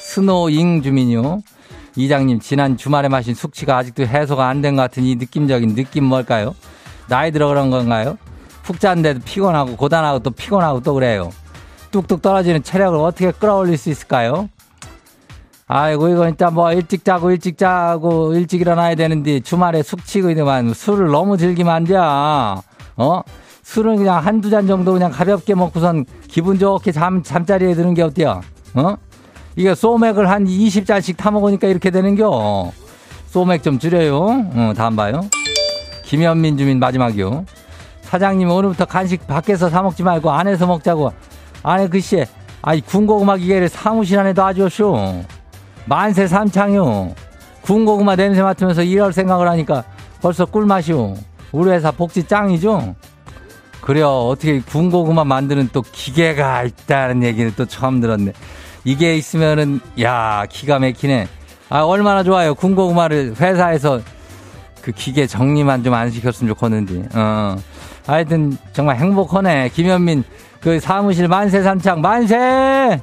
스노잉 0.00 0.82
주민요. 0.82 1.40
이장님, 1.96 2.40
지난 2.40 2.76
주말에 2.76 3.08
마신 3.08 3.34
숙취가 3.34 3.76
아직도 3.78 4.04
해소가 4.06 4.48
안 4.48 4.60
된 4.62 4.76
것 4.76 4.82
같은 4.82 5.04
이 5.04 5.14
느낌적인 5.16 5.74
느낌 5.74 6.04
뭘까요? 6.04 6.54
나이 7.08 7.30
들어 7.30 7.48
그런 7.48 7.70
건가요? 7.70 8.16
푹 8.62 8.80
잤는데도 8.80 9.20
피곤하고 9.24 9.76
고단하고 9.76 10.20
또 10.20 10.30
피곤하고 10.30 10.80
또 10.80 10.94
그래요. 10.94 11.30
뚝뚝 11.90 12.22
떨어지는 12.22 12.62
체력을 12.62 12.98
어떻게 12.98 13.30
끌어올릴 13.30 13.76
수 13.76 13.90
있을까요? 13.90 14.48
아이고, 15.66 16.08
이거 16.08 16.26
일단 16.28 16.52
뭐 16.52 16.72
일찍 16.72 17.04
자고 17.04 17.30
일찍 17.30 17.56
자고 17.56 18.34
일찍 18.34 18.60
일어나야 18.60 18.94
되는데 18.96 19.40
주말에 19.40 19.82
숙취고 19.82 20.30
있더만 20.30 20.74
술을 20.74 21.08
너무 21.08 21.36
즐기면 21.36 21.74
안 21.74 21.84
돼. 21.84 21.94
어? 21.96 23.22
술은 23.62 23.96
그냥 23.96 24.18
한두 24.24 24.50
잔 24.50 24.66
정도 24.66 24.92
그냥 24.92 25.10
가볍게 25.10 25.54
먹고선 25.54 26.04
기분 26.28 26.58
좋게 26.58 26.92
잠, 26.92 27.22
잠자리에 27.22 27.74
드는 27.74 27.94
게 27.94 28.02
어때요? 28.02 28.40
어? 28.74 28.96
이게 29.56 29.74
소맥을 29.74 30.28
한 30.30 30.46
20잔씩 30.46 31.16
타먹으니까 31.16 31.68
이렇게 31.68 31.90
되는겨. 31.90 32.72
소맥 33.26 33.62
좀 33.62 33.78
줄여요. 33.78 34.18
어, 34.54 34.72
다음 34.76 34.96
봐요. 34.96 35.28
김현민 36.04 36.56
주민 36.56 36.78
마지막이요. 36.78 37.44
사장님 38.02 38.50
오늘부터 38.50 38.84
간식 38.84 39.26
밖에서 39.26 39.68
사 39.70 39.82
먹지 39.82 40.02
말고 40.02 40.30
안에서 40.30 40.66
먹자고. 40.66 41.12
안에 41.62 41.88
글씨, 41.88 42.24
아이 42.62 42.80
군고구마 42.80 43.36
기계를 43.36 43.68
사무실 43.68 44.18
안에 44.18 44.32
놔주쇼. 44.32 45.24
만세 45.86 46.26
삼창요. 46.26 47.14
군고구마 47.62 48.16
냄새 48.16 48.42
맡으면서 48.42 48.82
일할 48.82 49.12
생각을 49.12 49.48
하니까 49.48 49.84
벌써 50.20 50.44
꿀맛이오. 50.44 51.14
우리 51.52 51.70
회사 51.70 51.90
복지 51.90 52.24
짱이죠? 52.26 52.94
그래요. 53.80 54.08
어떻게 54.08 54.60
군고구마 54.60 55.24
만드는 55.24 55.70
또 55.72 55.82
기계가 55.82 56.64
있다는 56.64 57.22
얘기는 57.22 57.52
또 57.56 57.64
처음 57.66 58.00
들었네. 58.00 58.32
이게 58.84 59.16
있으면은, 59.16 59.80
야, 60.00 60.44
기가 60.50 60.78
막히네. 60.78 61.26
아, 61.70 61.80
얼마나 61.80 62.22
좋아요. 62.22 62.54
군고구마를 62.54 63.34
회사에서 63.40 64.00
그 64.82 64.92
기계 64.92 65.26
정리만 65.26 65.82
좀 65.82 65.94
안 65.94 66.10
시켰으면 66.10 66.54
좋겠는데, 66.54 67.08
어. 67.18 67.56
하여튼, 68.06 68.56
정말 68.72 68.96
행복하네. 68.96 69.70
김현민, 69.70 70.24
그 70.60 70.78
사무실 70.80 71.28
만세 71.28 71.62
삼창, 71.62 72.00
만세! 72.02 73.00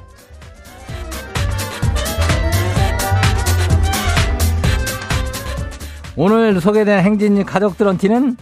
오늘 6.14 6.60
소개된 6.60 7.00
행진님 7.04 7.44
가족들한테는 7.46 8.36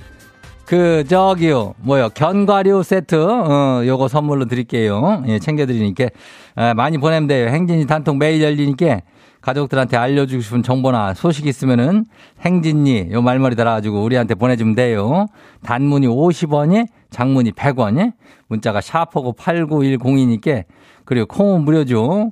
그 0.70 1.02
저기요 1.02 1.74
뭐요 1.78 2.10
견과류 2.10 2.84
세트 2.84 3.16
어 3.16 3.84
요거 3.84 4.06
선물로 4.06 4.44
드릴게요. 4.44 5.24
예 5.26 5.40
챙겨드리니까. 5.40 6.10
아, 6.54 6.74
많이 6.74 6.96
보내면 6.96 7.26
돼요. 7.26 7.48
행진이 7.48 7.88
단통 7.88 8.18
매일 8.18 8.40
열리니까 8.40 9.00
가족들한테 9.40 9.96
알려주고 9.96 10.40
싶은 10.42 10.62
정보나 10.62 11.14
소식 11.14 11.48
있으면은 11.48 12.04
행진이 12.42 13.08
요 13.10 13.20
말머리 13.20 13.56
달아가지고 13.56 14.00
우리한테 14.00 14.36
보내주면 14.36 14.76
돼요. 14.76 15.26
단문이 15.64 16.06
50원이 16.06 16.86
장문이 17.10 17.50
100원이 17.50 18.12
문자가 18.46 18.80
샤퍼고 18.80 19.32
8910이니까 19.32 20.62
그리고 21.04 21.26
콩은 21.26 21.64
무료죠. 21.64 22.30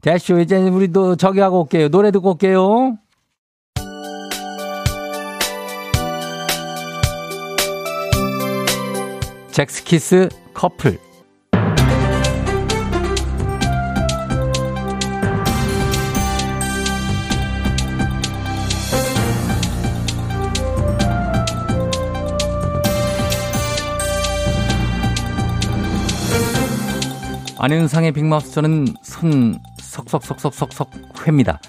대쇼 0.00 0.40
이제 0.40 0.56
우리 0.56 0.88
도 0.88 1.14
저기 1.14 1.38
하고 1.38 1.60
올게요. 1.60 1.88
노래 1.88 2.10
듣고 2.10 2.30
올게요 2.30 2.96
잭스키스 9.56 10.28
커플 10.52 10.98
안윤상의 27.58 28.12
빅마우스 28.12 28.52
저는 28.52 28.88
손 29.00 29.58
석석석석석석 29.80 30.90
회입니다. 31.26 31.60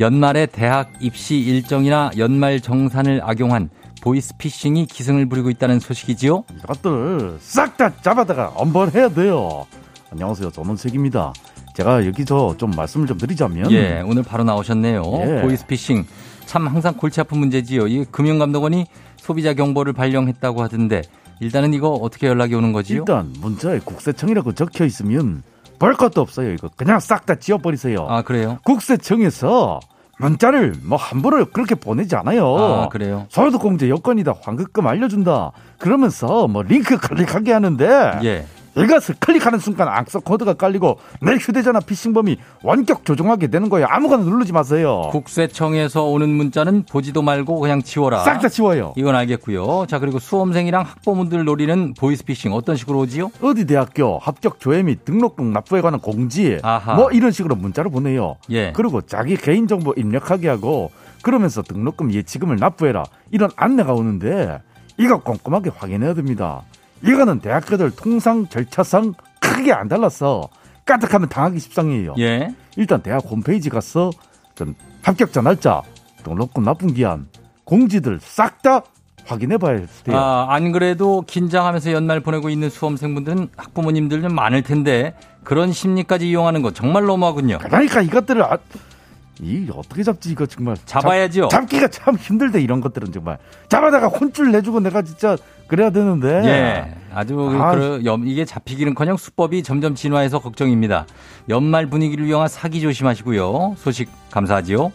연말에 0.00 0.46
대학 0.46 0.90
입시 1.02 1.36
일정이나 1.36 2.10
연말 2.16 2.62
정산을 2.62 3.20
악용한 3.22 3.68
보이스피싱이 4.00 4.86
기승을 4.86 5.26
부리고 5.26 5.50
있다는 5.50 5.80
소식이지요. 5.80 6.44
이것들 6.62 7.38
싹 7.40 7.76
다 7.76 7.92
잡아다가 8.02 8.52
엄벌해야 8.56 9.10
돼요. 9.10 9.66
안녕하세요. 10.10 10.50
전원색입니다. 10.50 11.32
제가 11.74 12.06
여기서 12.06 12.56
좀 12.56 12.70
말씀을 12.72 13.06
좀 13.06 13.18
드리자면 13.18 13.70
예, 13.70 14.00
오늘 14.04 14.22
바로 14.22 14.42
나오셨네요. 14.44 15.02
예. 15.20 15.42
보이스피싱 15.42 16.06
참 16.46 16.66
항상 16.66 16.94
골치 16.94 17.20
아픈 17.20 17.38
문제지요. 17.38 17.86
이 17.86 18.04
금융감독원이 18.10 18.86
소비자 19.18 19.52
경보를 19.54 19.92
발령했다고 19.92 20.62
하던데 20.62 21.02
일단은 21.40 21.74
이거 21.74 21.90
어떻게 21.90 22.26
연락이 22.26 22.54
오는 22.54 22.72
거지요? 22.72 22.98
일단 23.00 23.32
문자에 23.38 23.78
국세청이라고 23.80 24.54
적혀 24.54 24.84
있으면 24.86 25.42
볼 25.78 25.94
것도 25.94 26.20
없어요. 26.20 26.50
이거 26.52 26.68
그냥 26.74 26.98
싹 26.98 27.26
다 27.26 27.36
지워버리세요. 27.36 28.06
아 28.08 28.22
그래요? 28.22 28.58
국세청에서 28.64 29.78
문자를 30.18 30.74
뭐 30.82 30.98
함부로 30.98 31.44
그렇게 31.46 31.74
보내지 31.74 32.16
않아요. 32.16 32.56
아 32.56 32.88
그래요? 32.88 33.26
소득공제 33.30 33.88
여건이다, 33.88 34.34
환급금 34.42 34.86
알려준다. 34.86 35.52
그러면서 35.78 36.46
뭐 36.48 36.62
링크 36.62 36.98
클릭하게 36.98 37.52
하는데 37.52 38.18
예. 38.24 38.46
이것을 38.84 39.16
클릭하는 39.18 39.58
순간 39.58 39.88
악성 39.88 40.20
코드가 40.20 40.54
깔리고 40.54 40.98
내 41.20 41.32
휴대전화 41.32 41.80
피싱범이 41.80 42.38
원격 42.62 43.04
조종하게 43.04 43.48
되는 43.48 43.68
거예요. 43.68 43.86
아무거나 43.88 44.24
누르지 44.24 44.52
마세요. 44.52 45.08
국세청에서 45.10 46.04
오는 46.04 46.28
문자는 46.28 46.84
보지도 46.90 47.22
말고 47.22 47.58
그냥 47.60 47.82
지워라. 47.82 48.20
싹 48.24 48.38
다 48.40 48.48
지워요. 48.48 48.92
이건 48.96 49.16
알겠고요. 49.16 49.86
자 49.88 49.98
그리고 49.98 50.18
수험생이랑 50.18 50.82
학부모들 50.84 51.44
노리는 51.44 51.94
보이스피싱 51.94 52.52
어떤 52.52 52.76
식으로 52.76 53.00
오지요? 53.00 53.30
어디 53.42 53.66
대학교 53.66 54.18
합격 54.18 54.60
조회 54.60 54.82
및 54.82 55.04
등록금 55.04 55.52
납부에 55.52 55.80
관한 55.80 56.00
공지 56.00 56.58
아하. 56.62 56.94
뭐 56.94 57.10
이런 57.10 57.32
식으로 57.32 57.56
문자를 57.56 57.90
보내요. 57.90 58.36
예. 58.50 58.72
그리고 58.72 59.00
자기 59.02 59.36
개인정보 59.36 59.94
입력하게 59.96 60.48
하고 60.48 60.90
그러면서 61.22 61.62
등록금 61.62 62.12
예치금을 62.12 62.56
납부해라 62.56 63.04
이런 63.30 63.50
안내가 63.56 63.92
오는데 63.92 64.60
이거 64.98 65.18
꼼꼼하게 65.18 65.70
확인해야 65.76 66.14
됩니다. 66.14 66.62
이거는 67.02 67.40
대학교들 67.40 67.92
통상 67.92 68.46
절차상 68.48 69.14
크게 69.40 69.72
안 69.72 69.88
달라서 69.88 70.48
까딱하면 70.84 71.28
당하기 71.28 71.58
십상이에요. 71.58 72.14
예. 72.18 72.54
일단 72.76 73.02
대학 73.02 73.24
홈페이지 73.24 73.68
가서 73.68 74.10
전 74.54 74.74
합격자 75.02 75.42
날짜, 75.42 75.82
등록금 76.24 76.64
납부 76.64 76.86
기한, 76.88 77.28
공지들 77.64 78.18
싹 78.22 78.62
다 78.62 78.82
확인해 79.26 79.58
봐야 79.58 79.76
돼요. 79.76 80.16
아, 80.16 80.46
안 80.48 80.72
그래도 80.72 81.22
긴장하면서 81.26 81.92
연말 81.92 82.20
보내고 82.20 82.48
있는 82.48 82.70
수험생분들은 82.70 83.50
학부모님들 83.56 84.22
좀 84.22 84.34
많을 84.34 84.62
텐데 84.62 85.14
그런 85.44 85.70
심리까지 85.72 86.28
이용하는 86.28 86.62
거 86.62 86.72
정말 86.72 87.04
너무하군요. 87.04 87.58
그러니까 87.58 88.00
이것들을 88.00 88.42
아, 88.42 88.58
이 89.40 89.68
어떻게 89.74 90.02
잡지 90.02 90.30
이거 90.30 90.46
정말 90.46 90.76
잡아야지요. 90.84 91.48
잡, 91.48 91.60
잡기가 91.62 91.88
참 91.88 92.16
힘들대 92.16 92.60
이런 92.60 92.80
것들은 92.80 93.12
정말 93.12 93.38
잡아다가 93.68 94.08
혼쭐 94.08 94.50
내주고 94.50 94.80
내가 94.80 95.02
진짜 95.02 95.36
그래야 95.68 95.90
되는데 95.90 96.28
예. 96.44 96.94
아주 97.14 97.38
아. 97.60 97.74
그, 97.74 98.02
염- 98.04 98.26
이게 98.26 98.44
잡히기는커녕 98.44 99.16
수법이 99.16 99.62
점점 99.62 99.94
진화해서 99.94 100.38
걱정입니다. 100.40 101.06
연말 101.48 101.86
분위기를 101.86 102.26
이용한 102.26 102.48
사기 102.48 102.80
조심하시고요. 102.80 103.74
소식 103.78 104.08
감사하지요. 104.30 104.92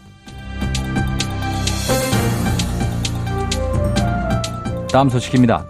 다음 4.91 5.09
소식입니다. 5.09 5.65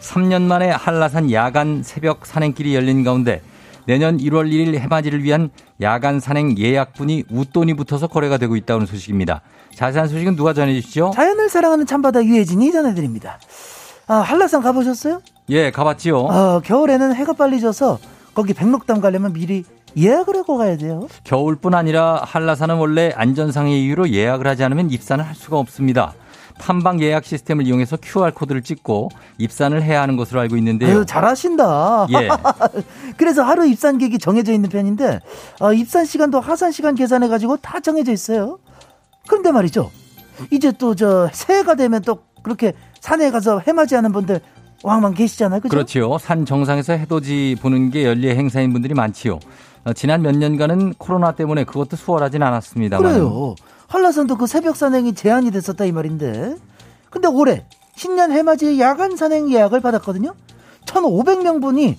3년 0.00 0.42
만에 0.42 0.70
한라산 0.70 1.32
야간 1.32 1.82
새벽 1.82 2.26
산행길이 2.26 2.74
열린 2.74 3.02
가운데 3.04 3.42
내년 3.88 4.18
1월 4.18 4.52
1일 4.52 4.78
해맞이를 4.78 5.24
위한 5.24 5.48
야간 5.80 6.20
산행 6.20 6.58
예약분이 6.58 7.24
웃돈이 7.30 7.72
붙어서 7.72 8.08
거래가 8.08 8.36
되고 8.36 8.54
있다는 8.54 8.84
소식입니다. 8.84 9.40
자세한 9.74 10.08
소식은 10.10 10.36
누가 10.36 10.52
전해주시죠? 10.52 11.12
자연을 11.14 11.48
사랑하는 11.48 11.86
참바다 11.86 12.22
유혜진이 12.22 12.70
전해드립니다. 12.70 13.40
아, 14.06 14.16
한라산 14.16 14.60
가보셨어요? 14.60 15.22
예, 15.48 15.70
가봤지요. 15.70 16.18
어, 16.18 16.60
겨울에는 16.62 17.14
해가 17.14 17.32
빨리 17.32 17.60
져서 17.60 17.98
거기 18.34 18.52
백록담 18.52 19.00
가려면 19.00 19.32
미리 19.32 19.64
예약을 19.96 20.36
하고 20.36 20.58
가야 20.58 20.76
돼요. 20.76 21.08
겨울뿐 21.24 21.72
아니라 21.72 22.20
한라산은 22.26 22.76
원래 22.76 23.10
안전상의 23.16 23.82
이유로 23.84 24.10
예약을 24.10 24.46
하지 24.46 24.64
않으면 24.64 24.90
입산을 24.90 25.26
할 25.26 25.34
수가 25.34 25.56
없습니다. 25.56 26.12
탐방 26.58 27.00
예약 27.00 27.24
시스템을 27.24 27.66
이용해서 27.66 27.96
QR코드를 27.96 28.62
찍고 28.62 29.08
입산을 29.38 29.82
해야 29.82 30.02
하는 30.02 30.16
것으로 30.16 30.40
알고 30.40 30.56
있는데요. 30.56 30.90
아유, 30.90 31.06
잘하신다. 31.06 32.08
예. 32.12 32.28
그래서 33.16 33.42
하루 33.42 33.66
입산객이 33.66 34.18
정해져 34.18 34.52
있는 34.52 34.68
편인데 34.68 35.20
어, 35.60 35.72
입산 35.72 36.04
시간도 36.04 36.40
하산 36.40 36.72
시간 36.72 36.94
계산해 36.94 37.28
가지고 37.28 37.56
다 37.56 37.80
정해져 37.80 38.12
있어요. 38.12 38.58
그런데 39.28 39.50
말이죠. 39.52 39.90
이제 40.50 40.72
또 40.72 40.94
저 40.94 41.28
새해가 41.32 41.74
되면 41.74 42.02
또 42.02 42.18
그렇게 42.42 42.72
산에 43.00 43.30
가서 43.30 43.60
해맞이하는 43.60 44.12
분들 44.12 44.40
왕왕 44.82 45.14
계시잖아요. 45.14 45.60
그죠? 45.60 45.70
그렇지요. 45.70 46.18
산 46.18 46.44
정상에서 46.46 46.92
해돋이 46.92 47.56
보는 47.56 47.90
게 47.90 48.04
연례 48.04 48.34
행사인 48.36 48.72
분들이 48.72 48.94
많지요. 48.94 49.38
어, 49.84 49.92
지난 49.92 50.22
몇 50.22 50.36
년간은 50.36 50.94
코로나 50.94 51.32
때문에 51.32 51.64
그것도 51.64 51.96
수월하진 51.96 52.42
않았습니다만. 52.42 53.12
그래요. 53.12 53.54
한라산도 53.88 54.36
그 54.36 54.46
새벽 54.46 54.76
산행이 54.76 55.14
제한이 55.14 55.50
됐었다 55.50 55.84
이 55.84 55.92
말인데. 55.92 56.54
근데 57.10 57.26
올해 57.26 57.64
신년 57.96 58.30
해맞이 58.32 58.78
야간 58.80 59.16
산행 59.16 59.50
예약을 59.50 59.80
받았거든요. 59.80 60.34
1,500명 60.86 61.60
분이 61.60 61.96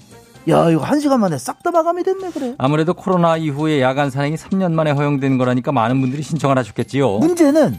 야 0.50 0.70
이거 0.70 0.82
한 0.82 1.00
시간 1.00 1.20
만에 1.20 1.38
싹 1.38 1.62
다 1.64 1.72
마감이 1.72 2.04
됐네 2.04 2.32
그래. 2.32 2.56
아무래도 2.58 2.94
코로나 2.94 3.38
이후에 3.38 3.82
야간 3.82 4.10
산행이 4.10 4.36
3년 4.38 4.72
만에 4.72 4.92
허용된 4.92 5.38
거라니까 5.38 5.72
많은 5.72 6.00
분들이 6.00 6.22
신청을 6.24 6.58
하셨겠지요. 6.58 7.18
문제는 7.18 7.78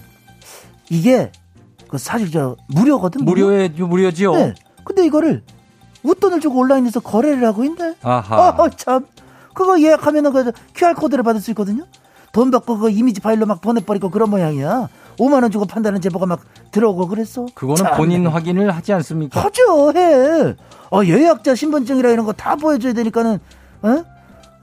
이게 0.91 1.31
그 1.89 1.97
사실 1.99 2.31
저 2.31 2.57
무료거든. 2.69 3.25
무료? 3.25 3.47
무료의 3.47 3.71
무료지요. 3.71 4.35
네. 4.35 4.55
근데 4.85 5.07
이거를 5.07 5.43
웃돈을 6.03 6.41
주고 6.41 6.61
온라인에서 6.61 7.01
거래를 7.01 7.45
하고 7.47 7.65
있네. 7.65 7.95
아하. 8.03 8.49
어, 8.59 8.69
참. 8.71 9.07
그거 9.55 9.81
예약하면은 9.81 10.33
그 10.33 10.53
QR코드를 10.75 11.23
받을 11.25 11.41
수 11.41 11.51
있거든요. 11.53 11.85
돈 12.33 12.51
받고 12.51 12.79
그 12.79 12.91
이미지 12.91 13.21
파일로 13.21 13.47
막 13.47 13.61
보내버리고 13.61 14.11
그런 14.11 14.31
모양이야. 14.31 14.89
5만 15.19 15.43
원 15.43 15.51
주고 15.51 15.67
판다는 15.67 16.01
제보가 16.01 16.27
막 16.27 16.41
들어오고 16.71 17.09
그랬어. 17.09 17.47
그거는 17.55 17.77
참. 17.85 17.97
본인 17.97 18.27
확인을 18.27 18.71
하지 18.71 18.93
않습니까? 18.93 19.41
하죠, 19.41 19.93
해. 19.95 20.55
어, 20.93 21.05
예약자 21.05 21.55
신분증이라 21.55 22.11
이런 22.11 22.25
거 22.25 22.33
다 22.33 22.57
보여줘야 22.57 22.93
되니까는, 22.95 23.39
어? 23.83 24.05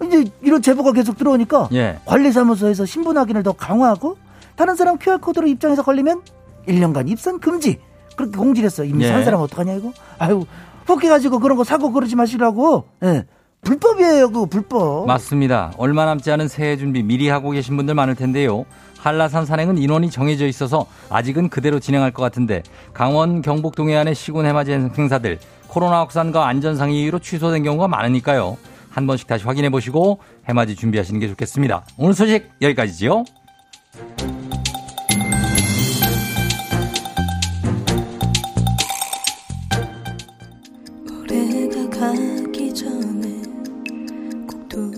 이제 0.03 0.25
이런 0.41 0.62
제보가 0.62 0.91
계속 0.93 1.17
들어오니까 1.17 1.69
예. 1.73 1.99
관리사무소에서 2.06 2.86
신분 2.86 3.17
확인을 3.17 3.41
더 3.43 3.51
강화하고 3.53 4.17
다른 4.56 4.75
사람 4.75 4.97
QR코드로 4.97 5.47
입장해서 5.47 5.82
걸리면 5.84 6.21
1년간 6.67 7.10
입선 7.10 7.39
금지. 7.39 7.80
그렇게 8.15 8.38
공지를 8.38 8.67
했어. 8.67 8.84
이미 8.84 9.03
예. 9.06 9.10
산 9.10 9.23
사람 9.23 9.41
어떡하냐, 9.41 9.73
이거? 9.73 9.91
아유, 10.17 10.45
혹해가지고 10.88 11.39
그런 11.39 11.58
거 11.58 11.63
사고 11.63 11.91
그러지 11.91 12.15
마시라고. 12.15 12.86
예. 13.03 13.25
불법이에요, 13.67 14.30
그거 14.30 14.45
불법. 14.45 15.08
맞습니다. 15.08 15.73
얼마 15.77 16.06
남지 16.06 16.32
않은 16.32 16.47
새해 16.47 16.77
준비 16.77 17.03
미리 17.03 17.27
하고 17.27 17.51
계신 17.51 17.75
분들 17.75 17.95
많을 17.95 18.15
텐데요. 18.15 18.65
한라산 18.97 19.45
산행은 19.45 19.77
인원이 19.77 20.10
정해져 20.10 20.47
있어서 20.47 20.86
아직은 21.10 21.49
그대로 21.49 21.77
진행할 21.80 22.12
것 22.12 22.23
같은데 22.23 22.63
강원 22.93 23.41
경북 23.41 23.75
동해안의 23.75 24.15
시군 24.15 24.45
해맞이 24.45 24.71
행사들 24.71 25.39
코로나 25.67 25.99
확산과 25.99 26.47
안전상 26.47 26.91
이유로 26.93 27.19
취소된 27.19 27.63
경우가 27.63 27.89
많으니까요. 27.89 28.58
한 28.89 29.06
번씩 29.06 29.27
다시 29.27 29.43
확인해 29.43 29.69
보시고 29.69 30.19
해맞이 30.47 30.75
준비하시는 30.75 31.19
게 31.19 31.27
좋겠습니다. 31.27 31.84
오늘 31.97 32.13
소식 32.13 32.49
여기까지지요. 32.62 33.25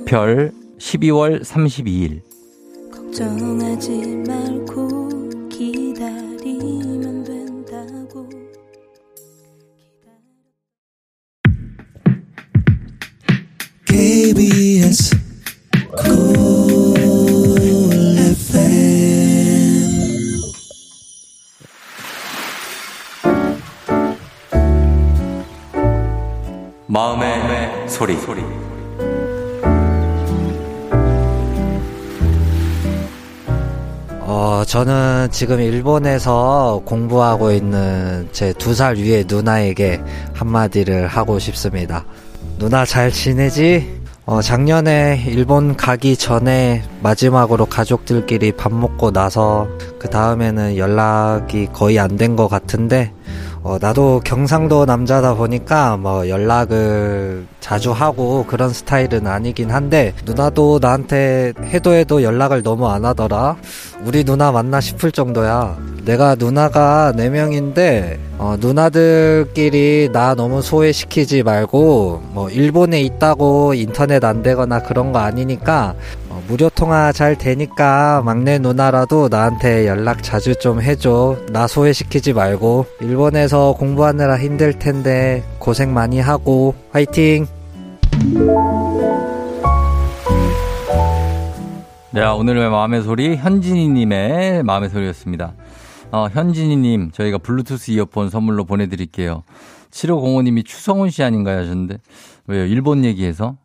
별 0.09 0.51
12월 0.79 1.43
32일 1.43 2.23
걱정하지 2.91 4.23
말고 4.25 5.47
기다리면 5.49 7.23
된다고 7.23 8.27
KBS 13.85 15.15
마음의 26.87 27.87
소리. 28.15 28.68
어, 34.31 34.63
저는 34.63 35.29
지금 35.31 35.59
일본에서 35.59 36.83
공부하고 36.85 37.51
있는 37.51 38.29
제 38.31 38.53
두 38.53 38.75
살 38.75 38.95
위의 38.97 39.25
누나에게 39.27 39.99
한마디를 40.35 41.07
하고 41.07 41.39
싶습니다. 41.39 42.05
누나 42.59 42.85
잘 42.85 43.11
지내지? 43.11 43.89
어, 44.27 44.39
작년에 44.43 45.23
일본 45.25 45.75
가기 45.75 46.15
전에 46.15 46.83
마지막으로 47.01 47.65
가족들끼리 47.65 48.51
밥 48.51 48.71
먹고 48.71 49.09
나서 49.09 49.67
그 49.97 50.07
다음에는 50.11 50.77
연락이 50.77 51.65
거의 51.73 51.97
안 51.97 52.15
된 52.15 52.35
것 52.35 52.47
같은데 52.47 53.11
어, 53.61 53.77
나도 53.79 54.21
경상도 54.23 54.85
남자다 54.85 55.33
보니까 55.33 55.97
뭐 55.97 56.29
연락을 56.29 57.45
자주 57.59 57.91
하고 57.91 58.45
그런 58.47 58.69
스타일은 58.69 59.27
아니긴 59.27 59.69
한데 59.69 60.13
누나도 60.25 60.79
나한테 60.81 61.53
해도 61.65 61.93
해도 61.93 62.23
연락을 62.23 62.63
너무 62.63 62.87
안 62.87 63.03
하더라. 63.03 63.57
우리 64.05 64.23
누나 64.23 64.51
맞나 64.51 64.79
싶을 64.79 65.11
정도야. 65.11 65.77
내가 66.05 66.35
누나가 66.35 67.11
4명인데 67.15 68.17
어, 68.37 68.55
누나들끼리 68.57 70.09
나 70.13 70.33
너무 70.35 70.61
소외시키지 70.61 71.43
말고 71.43 72.23
뭐 72.31 72.49
일본에 72.49 73.01
있다고 73.01 73.73
인터넷 73.73 74.23
안 74.23 74.41
되거나 74.41 74.79
그런 74.81 75.11
거 75.11 75.19
아니니까 75.19 75.95
어, 76.28 76.28
무료 76.49 76.67
통화 76.67 77.11
잘 77.11 77.37
되니까 77.37 78.23
막내 78.25 78.57
누나라도 78.57 79.27
나한테 79.29 79.85
연락 79.85 80.23
자주 80.23 80.57
좀 80.57 80.81
해줘. 80.81 81.37
나 81.51 81.67
소외시키지 81.67 82.33
말고 82.33 82.87
일본에서 83.01 83.75
공부하느라 83.77 84.35
힘들 84.39 84.73
텐데 84.79 85.43
고생 85.59 85.93
많이 85.93 86.19
하고 86.19 86.73
화이팅. 86.89 87.45
네, 92.09 92.25
오늘의 92.25 92.71
마음의 92.71 93.03
소리 93.03 93.35
현진이님의 93.35 94.63
마음의 94.63 94.89
소리였습니다. 94.89 95.53
어, 96.11 96.29
현진이님 96.33 97.11
저희가 97.11 97.37
블루투스 97.37 97.91
이어폰 97.91 98.31
선물로 98.31 98.65
보내드릴게요. 98.65 99.43
7505님이 99.91 100.65
추성훈 100.65 101.11
씨 101.11 101.21
아닌가요 101.21 101.59
하셨는데 101.59 101.99
왜요? 102.47 102.65
일본 102.65 103.05
얘기해서 103.05 103.55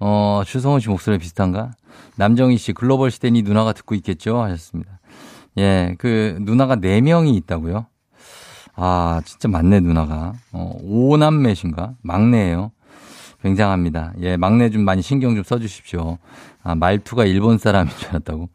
어, 0.00 0.40
추성훈 0.46 0.80
씨 0.80 0.88
목소리 0.88 1.18
비슷한가? 1.18 1.72
남정희 2.16 2.56
씨 2.58 2.72
글로벌 2.72 3.10
시대니 3.10 3.42
누나가 3.42 3.72
듣고 3.72 3.94
있겠죠 3.94 4.40
하셨습니다. 4.40 5.00
예, 5.58 5.94
그 5.98 6.36
누나가 6.40 6.76
4 6.76 7.00
명이 7.00 7.34
있다고요? 7.36 7.86
아, 8.74 9.22
진짜 9.24 9.48
많네 9.48 9.80
누나가. 9.80 10.34
어, 10.52 10.76
오남매신가? 10.82 11.94
막내예요. 12.02 12.72
굉장합니다. 13.42 14.12
예, 14.20 14.36
막내 14.36 14.70
좀 14.70 14.82
많이 14.82 15.02
신경 15.02 15.34
좀 15.34 15.44
써주십시오. 15.44 16.18
아, 16.62 16.74
말투가 16.74 17.24
일본 17.24 17.58
사람인 17.58 17.92
줄 17.96 18.08
알았다고. 18.10 18.48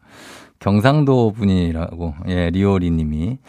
경상도 0.62 1.32
분이라고, 1.32 2.14
예, 2.28 2.52
리오리 2.52 2.92
님이. 2.92 3.40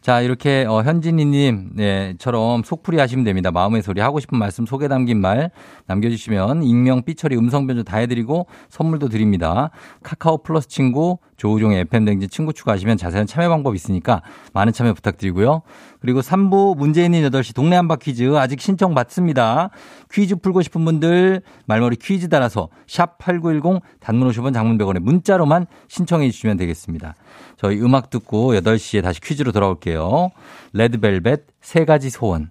자, 0.00 0.22
이렇게, 0.22 0.64
어, 0.66 0.82
현진이 0.82 1.26
님, 1.26 1.70
예, 1.78 2.14
처럼 2.18 2.62
속풀이 2.62 2.98
하시면 2.98 3.24
됩니다. 3.24 3.50
마음의 3.50 3.82
소리 3.82 4.00
하고 4.00 4.20
싶은 4.20 4.38
말씀 4.38 4.64
소개 4.64 4.88
담긴 4.88 5.20
말 5.20 5.50
남겨 5.86 6.08
주시면 6.08 6.62
익명, 6.62 7.02
삐처리, 7.02 7.36
음성 7.36 7.66
변조 7.66 7.82
다 7.84 7.98
해 7.98 8.06
드리고 8.06 8.46
선물도 8.70 9.10
드립니다. 9.10 9.70
카카오 10.02 10.42
플러스 10.42 10.66
친구, 10.66 11.18
조우종의 11.42 11.80
FM댕진 11.80 12.30
친구 12.30 12.52
추가하시면 12.52 12.96
자세한 12.98 13.26
참여 13.26 13.48
방법 13.48 13.74
있으니까 13.74 14.22
많은 14.52 14.72
참여 14.72 14.94
부탁드리고요. 14.94 15.62
그리고 15.98 16.20
3부 16.20 16.76
문제 16.76 17.04
있는 17.04 17.28
8시 17.28 17.52
동네 17.52 17.74
한바 17.74 17.96
퀴즈 17.96 18.36
아직 18.36 18.60
신청 18.60 18.94
받습니다. 18.94 19.70
퀴즈 20.12 20.36
풀고 20.36 20.62
싶은 20.62 20.84
분들 20.84 21.42
말머리 21.66 21.96
퀴즈 21.96 22.28
달아서 22.28 22.68
샵 22.86 23.18
8910 23.18 23.82
단문 23.98 24.30
50원 24.30 24.54
장문 24.54 24.78
100원에 24.78 25.00
문자로만 25.00 25.66
신청해 25.88 26.30
주시면 26.30 26.58
되겠습니다. 26.58 27.16
저희 27.56 27.80
음악 27.80 28.10
듣고 28.10 28.52
8시에 28.54 29.02
다시 29.02 29.20
퀴즈로 29.20 29.50
돌아올게요. 29.50 30.30
레드벨벳 30.74 31.42
세 31.60 31.84
가지 31.84 32.08
소원. 32.08 32.50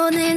오늘 0.00 0.36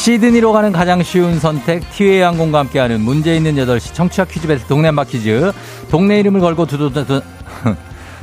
시드니로 0.00 0.54
가는 0.54 0.72
가장 0.72 1.02
쉬운 1.02 1.38
선택 1.38 1.82
티웨이 1.90 2.22
항공과 2.22 2.60
함께하는 2.60 3.02
문제 3.02 3.36
있는 3.36 3.54
8시 3.56 3.92
청취자 3.92 4.24
퀴즈 4.24 4.46
배틀 4.48 4.66
동네 4.66 4.88
한바 4.88 5.04
퀴즈. 5.04 5.52
동네 5.90 6.18
이름을 6.20 6.40
걸고 6.40 6.64
두두, 6.64 6.90
두, 6.90 7.20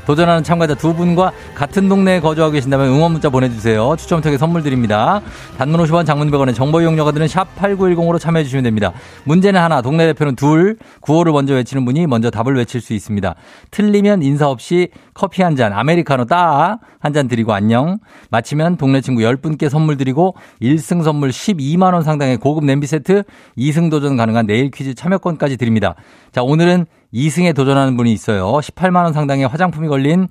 도전하는 0.08 0.42
참가자 0.42 0.74
두 0.74 0.94
분과 0.94 1.34
같은 1.54 1.90
동네에 1.90 2.22
거주하고 2.22 2.54
계신다면 2.54 2.88
응원 2.88 3.12
문자 3.12 3.30
보내주세요. 3.30 3.94
추첨 3.98 4.22
통해 4.22 4.38
선물 4.38 4.64
드립니다. 4.64 5.22
단문 5.58 5.82
50원 5.82 6.06
장문 6.06 6.32
100원의 6.32 6.56
정보 6.56 6.80
이용료가 6.80 7.12
드는 7.12 7.28
샵 7.28 7.54
8910으로 7.58 8.18
참여해 8.18 8.46
주시면 8.46 8.64
됩니다. 8.64 8.94
문제는 9.26 9.60
하나, 9.60 9.82
동네 9.82 10.06
대표는 10.08 10.38
둘, 10.38 10.78
구호를 11.02 11.34
먼저 11.34 11.56
외치는 11.56 11.84
분이 11.84 12.08
먼저 12.08 12.30
답을 12.30 12.56
외칠 12.56 12.80
수 12.80 12.94
있습니다. 12.94 13.36
틀리면 13.72 14.24
인사 14.24 14.48
없이 14.48 14.88
커피 15.14 15.42
한 15.44 15.58
잔, 15.58 15.74
아메리카노 15.74 16.26
따 16.26 16.80
한 17.00 17.14
잔 17.14 17.28
드리고 17.28 17.54
안녕. 17.54 18.00
마치면 18.32 18.78
동네 18.78 19.02
친구 19.02 19.22
10분께 19.22 19.70
선물 19.70 19.98
드리고 19.98 20.36
1승 20.62 21.04
선물 21.04 21.30
12만 21.30 21.94
원 21.94 22.04
상당의 22.04 22.38
고급 22.38 22.66
냄비 22.66 22.86
세트, 22.86 23.24
2승 23.58 23.90
도전 23.90 24.18
가능한 24.18 24.46
내일 24.46 24.72
퀴즈 24.72 24.94
참여권까지 24.94 25.58
드립니다. 25.58 25.96
자, 26.32 26.44
오늘은 26.44 26.86
2승에 27.14 27.56
도전하는 27.56 27.96
분이 27.98 28.12
있어요. 28.12 28.46
18만 28.46 29.04
원 29.04 29.14
상당의 29.14 29.48
화장품이 29.48 29.88
걸린 29.88 30.28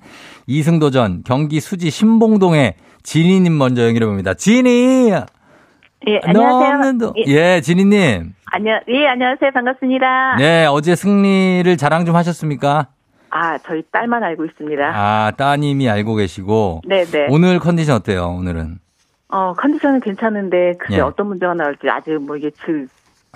2승 0.47 0.79
도전 0.79 1.23
경기 1.25 1.59
수지 1.59 1.89
신봉동의 1.89 2.75
지니님 3.03 3.57
먼저 3.57 3.85
연결해 3.87 4.05
봅니다. 4.05 4.33
지니! 4.33 5.11
예, 6.07 6.19
안녕하세요. 6.23 6.71
너는 6.77 6.97
도- 6.99 7.13
예, 7.27 7.55
예, 7.55 7.61
지니님. 7.61 8.33
안녕, 8.45 8.79
예, 8.89 9.07
안녕하세요. 9.07 9.51
반갑습니다. 9.53 10.35
네, 10.37 10.65
어제 10.69 10.95
승리를 10.95 11.75
자랑 11.77 12.05
좀 12.05 12.15
하셨습니까? 12.15 12.87
아, 13.29 13.57
저희 13.59 13.81
딸만 13.91 14.23
알고 14.23 14.45
있습니다. 14.45 14.83
아, 14.93 15.31
따님이 15.35 15.89
알고 15.89 16.15
계시고. 16.15 16.81
네네. 16.87 17.27
오늘 17.29 17.59
컨디션 17.59 17.95
어때요, 17.95 18.27
오늘은? 18.39 18.77
어, 19.29 19.53
컨디션은 19.57 19.99
괜찮은데, 19.99 20.73
글쎄 20.79 20.97
예. 20.99 21.01
어떤 21.01 21.27
문제가 21.27 21.53
나올지 21.53 21.89
아직 21.89 22.11
뭐 22.21 22.37
예측이 22.39 22.85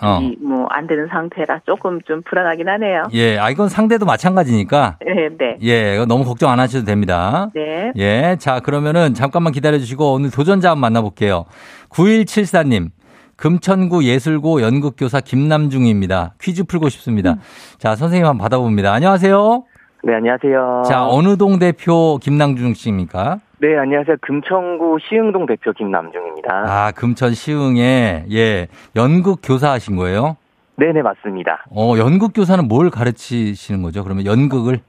어. 0.01 0.19
뭐안 0.39 0.87
되는 0.87 1.07
상태라 1.07 1.61
조금 1.65 2.01
좀 2.01 2.21
불안하긴 2.23 2.67
하네요. 2.67 3.03
예, 3.13 3.37
아, 3.37 3.49
이건 3.49 3.69
상대도 3.69 4.05
마찬가지니까. 4.05 4.97
네, 5.05 5.29
네. 5.37 5.57
예, 5.61 6.05
너무 6.07 6.23
걱정 6.25 6.49
안 6.49 6.59
하셔도 6.59 6.85
됩니다. 6.85 7.49
네. 7.53 7.91
예, 7.97 8.35
자, 8.39 8.59
그러면은 8.59 9.13
잠깐만 9.13 9.53
기다려 9.53 9.77
주시고 9.77 10.13
오늘 10.13 10.31
도전자 10.31 10.71
한번 10.71 10.81
만나볼게요. 10.81 11.45
9174님. 11.89 12.89
금천구 13.37 14.05
예술고 14.05 14.61
연극교사 14.61 15.19
김남중입니다. 15.19 16.35
퀴즈 16.39 16.63
풀고 16.63 16.89
싶습니다. 16.89 17.37
자, 17.79 17.95
선생님 17.95 18.27
한번 18.27 18.43
받아봅니다. 18.43 18.93
안녕하세요. 18.93 19.63
네, 20.03 20.13
안녕하세요. 20.13 20.83
자, 20.87 21.07
어느 21.07 21.37
동 21.37 21.57
대표 21.57 22.19
김남중 22.21 22.75
씨입니까? 22.75 23.39
네, 23.62 23.78
안녕하세요. 23.78 24.17
금천구 24.21 24.97
시흥동 25.08 25.45
대표 25.45 25.71
김남중입니다. 25.71 26.50
아, 26.65 26.91
금천 26.95 27.36
시흥에, 27.36 28.26
예, 28.32 28.67
연극 28.95 29.41
교사 29.43 29.69
하신 29.74 29.97
거예요? 29.97 30.36
네 30.78 30.91
네, 30.91 31.04
맞습니다. 31.04 31.63
어, 31.69 31.93
연극 32.00 32.32
교사는 32.34 32.67
뭘 32.67 32.89
가르치시는 32.89 33.84
거죠? 33.84 34.04
그러면 34.04 34.26
연극을? 34.26 34.80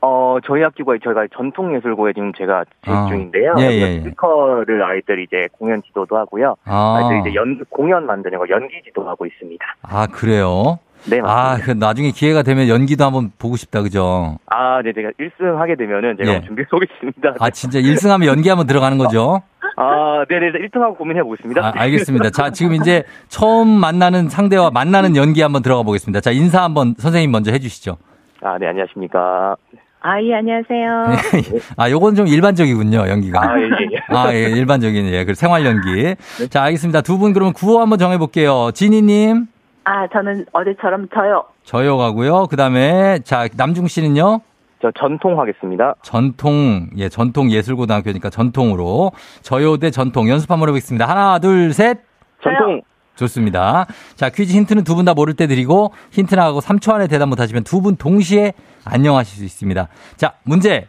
어, 0.00 0.38
저희 0.46 0.62
학교가 0.62 0.94
저희가 1.04 1.26
전통 1.36 1.76
예술고에 1.76 2.14
지금 2.14 2.32
제가 2.32 2.64
재학 2.86 3.04
아. 3.04 3.08
중인데요. 3.08 3.54
예, 3.58 3.64
예, 3.64 3.80
예. 3.96 4.00
스피커를 4.00 4.82
아이들이 4.82 5.24
이제 5.24 5.48
공연 5.58 5.82
지도도 5.82 6.16
하고요. 6.16 6.56
아, 6.64 6.96
아이들이 7.02 7.20
이제 7.20 7.34
연, 7.34 7.62
공연 7.68 8.06
만드는 8.06 8.38
거 8.38 8.48
연기 8.48 8.80
지도하고 8.82 9.26
있습니다. 9.26 9.62
아, 9.82 10.06
그래요? 10.06 10.78
네, 11.06 11.18
아, 11.20 11.22
맞습니다. 11.56 11.64
그 11.64 11.70
나중에 11.84 12.10
기회가 12.12 12.42
되면 12.42 12.68
연기도 12.68 13.04
한번 13.04 13.32
보고 13.38 13.56
싶다, 13.56 13.82
그죠? 13.82 14.38
아, 14.46 14.80
네, 14.82 14.92
제가 14.92 15.10
1승 15.18 15.56
하게 15.56 15.74
되면은 15.76 16.16
제가 16.18 16.28
예. 16.30 16.32
한번 16.34 16.46
준비해 16.46 16.66
보겠습니다. 16.70 17.34
아, 17.40 17.50
진짜 17.50 17.80
1승 17.80 18.08
하면 18.08 18.28
연기 18.28 18.48
한번 18.48 18.66
들어가는 18.66 18.96
거죠? 18.98 19.42
아, 19.76 20.24
네네, 20.28 20.52
1등하고 20.68 20.96
고민해 20.96 21.22
보겠습니다. 21.22 21.66
아, 21.66 21.72
알겠습니다. 21.74 22.30
자, 22.30 22.50
지금 22.50 22.74
이제 22.74 23.02
처음 23.28 23.68
만나는 23.68 24.28
상대와 24.28 24.70
만나는 24.70 25.16
연기 25.16 25.42
한번 25.42 25.62
들어가 25.62 25.82
보겠습니다. 25.82 26.20
자, 26.20 26.30
인사 26.30 26.62
한번 26.62 26.94
선생님 26.98 27.30
먼저 27.30 27.50
해 27.52 27.58
주시죠. 27.58 27.96
아, 28.42 28.58
네, 28.58 28.66
안녕하십니까. 28.68 29.56
아, 30.04 30.20
예, 30.20 30.34
안녕하세요. 30.34 31.60
아, 31.78 31.88
요건 31.90 32.16
좀 32.16 32.26
일반적이군요, 32.26 33.08
연기가. 33.08 33.40
아, 33.40 33.56
예, 33.58 33.62
예, 33.62 33.68
예. 33.92 33.98
아, 34.08 34.34
예, 34.34 34.38
일반적인, 34.50 35.06
예, 35.06 35.24
그 35.24 35.34
생활 35.34 35.64
연기. 35.64 36.16
자, 36.50 36.62
알겠습니다. 36.64 37.02
두 37.02 37.18
분 37.18 37.32
그러면 37.32 37.52
구호 37.52 37.80
한번 37.80 37.98
정해볼게요. 38.00 38.72
지니님, 38.74 39.46
아, 39.84 40.06
저는 40.12 40.46
어제처럼 40.52 41.08
저요. 41.14 41.44
저요 41.64 41.96
가고요. 41.96 42.46
그 42.46 42.56
다음에, 42.56 43.18
자, 43.24 43.48
남중 43.56 43.88
씨는요? 43.88 44.40
저 44.80 44.90
전통 44.98 45.38
하겠습니다. 45.40 45.94
전통, 46.02 46.88
예, 46.96 47.08
전통 47.08 47.50
예술고등학교니까 47.50 48.30
전통으로. 48.30 49.12
저요 49.42 49.76
대 49.76 49.90
전통 49.90 50.28
연습 50.28 50.50
한번 50.50 50.68
해보겠습니다. 50.68 51.06
하나, 51.08 51.38
둘, 51.38 51.72
셋. 51.72 51.98
전통. 52.42 52.80
좋습니다. 53.14 53.86
자, 54.16 54.30
퀴즈 54.30 54.52
힌트는 54.56 54.84
두 54.84 54.94
분 54.96 55.04
다 55.04 55.14
모를 55.14 55.34
때 55.34 55.46
드리고 55.46 55.92
힌트 56.12 56.34
나가고 56.34 56.60
3초 56.60 56.94
안에 56.94 57.06
대답 57.08 57.28
못하시면 57.28 57.62
두 57.64 57.80
분 57.80 57.94
동시에 57.96 58.54
안녕하실 58.84 59.38
수 59.38 59.44
있습니다. 59.44 59.86
자, 60.16 60.32
문제 60.44 60.88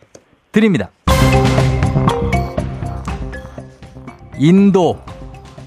드립니다. 0.52 0.90
인도 4.40 4.98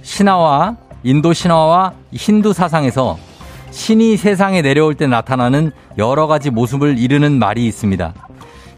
신화와 0.03 0.77
인도 1.07 1.33
신화와 1.33 1.93
힌두 2.13 2.53
사상에서 2.53 3.17
신이 3.71 4.17
세상에 4.17 4.61
내려올 4.61 4.97
때 4.97 5.07
나타나는 5.07 5.71
여러 5.99 6.27
가지 6.27 6.51
모습을 6.51 6.99
이르는 6.99 7.39
말이 7.39 7.65
있습니다. 7.69 8.13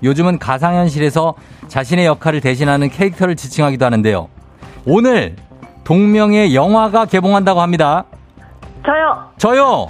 요즘은 0.03 0.38
가상현실에서 0.38 1.35
자신의 1.69 2.05
역할을 2.05 2.43
대신하는 2.43 2.91
캐릭터를 2.91 3.35
지칭하기도 3.35 3.83
하는데요. 3.83 4.29
오늘 4.85 5.37
동명의 5.85 6.55
영화가 6.55 7.07
개봉한다고 7.07 7.62
합니다. 7.62 8.05
저요. 8.85 9.31
저요, 9.38 9.87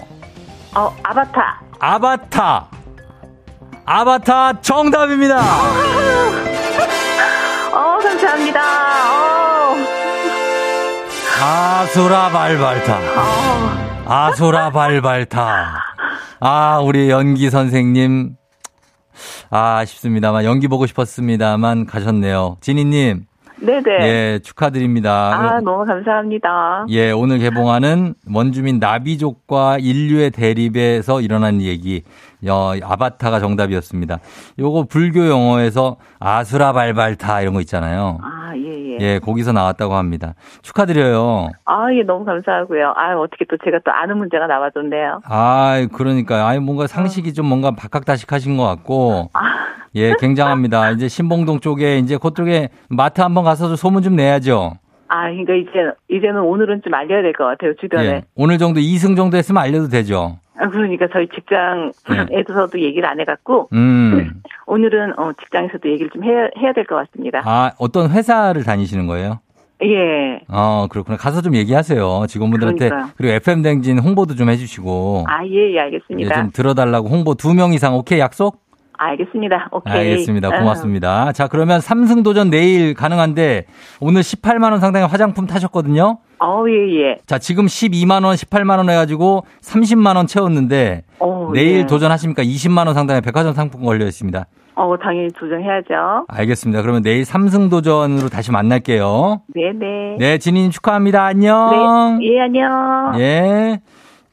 어, 0.77 0.97
아바타. 1.03 1.61
아바타. 1.81 2.69
아바타 3.85 4.61
정답입니다. 4.61 5.41
어, 7.73 7.99
감사합니다. 8.01 8.61
어, 8.61 9.28
아수라 11.41 12.31
발발타. 12.31 12.99
어. 12.99 14.05
아수라 14.07 14.71
발발타. 14.71 15.75
아, 16.41 16.81
우리 16.81 17.11
연기 17.11 17.49
선생님. 17.49 18.35
아, 19.51 19.79
아쉽습니다만, 19.79 20.45
연기 20.45 20.69
보고 20.69 20.87
싶었습니다만 20.87 21.87
가셨네요. 21.87 22.57
지니님, 22.61 23.27
네네. 23.61 23.91
예, 24.03 24.41
축하드립니다. 24.43 25.35
아, 25.35 25.61
너무 25.61 25.85
감사합니다. 25.85 26.87
예, 26.91 27.11
오늘 27.11 27.39
개봉하는 27.39 28.15
원주민 28.33 28.79
나비족과 28.79 29.79
인류의 29.79 30.31
대립에서 30.31 31.21
일어난 31.21 31.61
얘기. 31.61 32.03
어, 32.49 32.73
아바타가 32.83 33.41
정답이었습니다. 33.41 34.19
요거 34.59 34.85
불교 34.89 35.27
용어에서 35.27 35.97
아수라 36.21 36.73
발발타 36.73 37.41
이런 37.41 37.55
거 37.55 37.61
있잖아요. 37.61 38.19
아, 38.23 38.53
예, 38.57 38.93
예. 38.93 38.99
예, 39.01 39.19
거기서 39.19 39.53
나왔다고 39.53 39.95
합니다. 39.95 40.35
축하드려요. 40.63 41.51
아, 41.65 41.87
예, 41.93 42.03
너무 42.03 42.25
감사하고요. 42.25 42.95
아, 42.97 43.15
어떻게 43.19 43.45
또 43.51 43.57
제가 43.65 43.79
또 43.85 43.91
아는 43.93 44.19
문제가 44.19 44.47
나와줬네요. 44.47 45.21
아, 45.25 45.87
그러니까 45.93 46.47
아니 46.49 46.61
뭔가 46.61 46.87
상식이 46.87 47.35
좀 47.35 47.47
뭔가 47.47 47.73
박학다식 47.73 48.33
하신 48.33 48.57
것 48.57 48.65
같고 48.65 49.31
아, 49.33 49.41
예, 49.95 50.13
굉장합니다. 50.21 50.91
이제 50.93 51.09
신봉동 51.09 51.61
쪽에 51.61 51.99
이제 51.99 52.17
그쪽에 52.19 52.69
마트 52.89 53.21
한번 53.21 53.45
가서 53.45 53.75
소문 53.77 54.03
좀 54.03 54.17
내야죠. 54.17 54.75
아, 55.11 55.23
그러니까 55.31 55.55
이제, 55.55 55.71
이제는 56.11 56.41
오늘은 56.43 56.83
좀 56.85 56.93
알려야 56.93 57.23
될 57.23 57.33
것 57.33 57.45
같아요, 57.47 57.73
주변에. 57.81 58.05
예. 58.07 58.23
오늘 58.37 58.59
정도 58.59 58.79
2승 58.79 59.17
정도 59.17 59.39
했으면 59.39 59.63
알려도 59.63 59.89
되죠. 59.89 60.37
아, 60.61 60.69
그러니까 60.69 61.07
저희 61.13 61.29
직장에서도 61.29 62.81
얘기를 62.81 63.09
안 63.09 63.21
해갖고, 63.21 63.69
음. 63.73 64.43
오늘은 64.67 65.19
어, 65.19 65.33
직장에서도 65.41 65.89
얘기를 65.91 66.11
좀 66.11 66.25
해야, 66.25 66.49
해야 66.59 66.73
될 66.73 66.85
것 66.85 66.97
같습니다. 66.97 67.43
아, 67.45 67.73
어떤 67.79 68.11
회사를 68.11 68.65
다니시는 68.65 69.07
거예요? 69.07 69.41
예. 69.83 70.41
어, 70.49 70.89
그렇구나. 70.91 71.17
가서 71.17 71.41
좀 71.41 71.55
얘기하세요. 71.55 72.27
직원분들한테. 72.29 72.89
그러니까요. 72.89 73.13
그리고 73.17 73.33
FM 73.35 73.63
댕진 73.63 73.99
홍보도 74.01 74.35
좀 74.35 74.49
해주시고. 74.51 75.25
아, 75.29 75.45
예, 75.47 75.51
예, 75.51 75.75
예, 75.75 75.81
알겠습니다. 75.81 76.35
좀 76.35 76.51
들어달라고 76.53 77.09
홍보 77.09 77.35
두 77.35 77.55
명 77.55 77.73
이상 77.73 77.95
오케이 77.95 78.19
약속? 78.19 78.61
알겠습니다. 79.01 79.69
오케이. 79.71 79.93
알겠습니다. 79.95 80.49
아, 80.49 80.59
고맙습니다. 80.59 81.31
자, 81.33 81.47
그러면 81.47 81.81
삼승 81.81 82.25
도전 82.25 82.51
내일 82.51 82.95
가능한데 82.95 83.67
오늘 84.01 84.23
18만 84.23 84.73
원 84.73 84.81
상당의 84.81 85.07
화장품 85.07 85.47
타셨거든요. 85.47 86.19
어, 86.41 86.65
예, 86.69 87.01
예. 87.01 87.17
자, 87.27 87.39
지금 87.39 87.67
12만 87.67 88.25
원, 88.25 88.35
18만 88.37 88.79
원 88.79 88.89
해가지고 88.89 89.45
30만 89.61 90.17
원 90.17 90.27
채웠는데 90.27 91.03
어, 91.19 91.51
내일 91.53 91.81
예. 91.81 91.87
도전하십니까? 91.87 92.43
20만 92.43 92.87
원 92.87 92.95
상당의 92.95 93.23
백화점 93.23 93.55
상품 93.55 93.85
걸려 93.85 94.07
있습니다. 94.07 94.47
어, 94.77 94.97
당연히 94.97 95.29
도전해야죠. 95.33 96.27
알겠습니다. 96.29 96.83
그러면 96.83 97.03
내일 97.03 97.25
삼승 97.25 97.69
도전으로 97.69 98.29
다시 98.29 98.53
만날게요. 98.53 99.43
네네. 99.53 100.17
네, 100.19 100.39
진인 100.39 100.71
축하합니다. 100.71 101.25
안녕. 101.25 102.19
네. 102.21 102.29
예, 102.29 102.41
안녕. 102.41 103.13
예. 103.19 103.81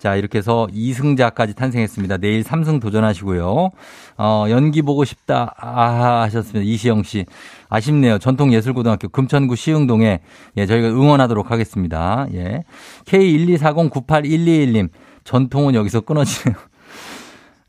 자, 0.06 0.16
이렇게 0.16 0.38
해서 0.38 0.68
2승자까지 0.72 1.56
탄생했습니다. 1.56 2.18
내일 2.18 2.44
3승 2.44 2.80
도전하시고요. 2.80 3.72
어, 4.20 4.46
연기 4.50 4.84
보고 4.84 5.04
싶다. 5.04 5.56
아, 5.58 6.22
하셨습니다. 6.26 6.60
이시영 6.60 7.02
씨. 7.02 7.26
아쉽네요. 7.70 8.20
전통예술고등학교 8.20 9.08
금천구 9.08 9.56
시흥동에, 9.56 10.20
예, 10.58 10.66
저희가 10.68 10.90
응원하도록 10.90 11.50
하겠습니다. 11.50 12.28
예. 12.36 12.62
K124098121님. 13.06 14.90
전통은 15.24 15.74
여기서 15.74 16.02
끊어지네요. 16.02 16.56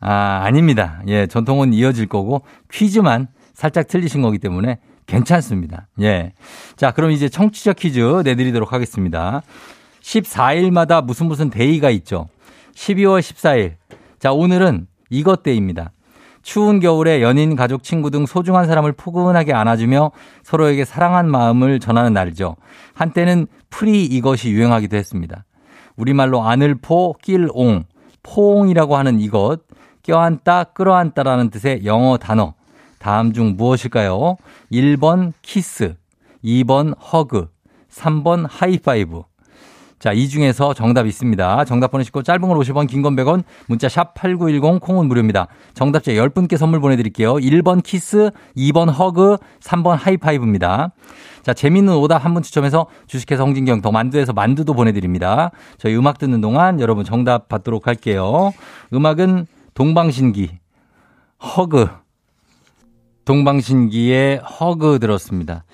아, 0.00 0.42
아닙니다. 0.44 1.00
예, 1.08 1.26
전통은 1.26 1.72
이어질 1.72 2.06
거고, 2.06 2.42
퀴즈만 2.70 3.28
살짝 3.54 3.88
틀리신 3.88 4.20
거기 4.20 4.38
때문에 4.38 4.76
괜찮습니다. 5.06 5.86
예. 6.02 6.34
자, 6.76 6.90
그럼 6.90 7.12
이제 7.12 7.30
청취자 7.30 7.72
퀴즈 7.72 8.00
내드리도록 8.24 8.74
하겠습니다. 8.74 9.40
14일마다 10.06 11.04
무슨 11.04 11.26
무슨 11.26 11.50
day가 11.50 11.90
있죠. 11.90 12.28
12월 12.74 13.20
14일. 13.20 13.74
자, 14.18 14.32
오늘은 14.32 14.86
이것 15.10 15.42
day입니다. 15.42 15.90
추운 16.42 16.78
겨울에 16.78 17.22
연인, 17.22 17.56
가족, 17.56 17.82
친구 17.82 18.10
등 18.10 18.24
소중한 18.24 18.66
사람을 18.66 18.92
포근하게 18.92 19.52
안아주며 19.52 20.12
서로에게 20.44 20.84
사랑한 20.84 21.28
마음을 21.28 21.80
전하는 21.80 22.12
날이죠. 22.12 22.54
한때는 22.94 23.48
free 23.68 24.04
이것이 24.04 24.50
유행하기도 24.50 24.96
했습니다. 24.96 25.44
우리말로 25.96 26.44
안을 26.44 26.89
포, 26.89 27.16
낄 27.20 27.48
옹, 27.52 27.84
포옹이라고 28.22 28.96
하는 28.96 29.18
이것, 29.18 29.62
껴안다, 30.04 30.64
끌어안다라는 30.64 31.50
뜻의 31.50 31.84
영어 31.84 32.16
단어. 32.16 32.54
다음 33.00 33.32
중 33.32 33.56
무엇일까요? 33.56 34.36
1번 34.70 35.32
키스, 35.42 35.96
2번 36.44 36.94
hug, 37.12 37.48
3번 37.90 38.46
하이파이브. 38.48 39.22
자, 39.98 40.12
이 40.12 40.28
중에서 40.28 40.74
정답 40.74 41.06
있습니다. 41.06 41.64
정답 41.64 41.90
보내시고 41.90 42.22
짧은 42.22 42.40
건 42.42 42.58
50원, 42.58 42.86
긴 42.86 43.02
건 43.02 43.16
100원, 43.16 43.44
문자 43.66 43.88
sharp 43.88 44.12
8910, 44.14 44.78
콩은 44.80 45.08
무료입니다. 45.08 45.46
정답자 45.74 46.12
10분께 46.12 46.56
선물 46.58 46.80
보내드릴게요. 46.80 47.34
1번 47.34 47.82
키스, 47.82 48.30
2번 48.56 48.92
hug, 48.92 49.38
3번 49.60 49.96
하이파이브입니다. 49.96 50.90
자, 51.42 51.54
재밌는 51.54 51.94
오답 51.94 52.24
한 52.24 52.34
분 52.34 52.42
추첨해서 52.42 52.86
주식회사 53.06 53.42
홍진경 53.44 53.80
더 53.80 53.90
만두에서 53.90 54.32
만두도 54.34 54.74
보내드립니다. 54.74 55.50
저희 55.78 55.96
음악 55.96 56.18
듣는 56.18 56.40
동안 56.42 56.80
여러분 56.80 57.04
정답 57.04 57.48
받도록 57.48 57.86
할게요. 57.86 58.52
음악은 58.92 59.46
동방신기, 59.74 60.50
hug, 61.56 61.88
동방신기의 63.24 64.38
hug 64.38 64.98
들었습니다. 64.98 65.64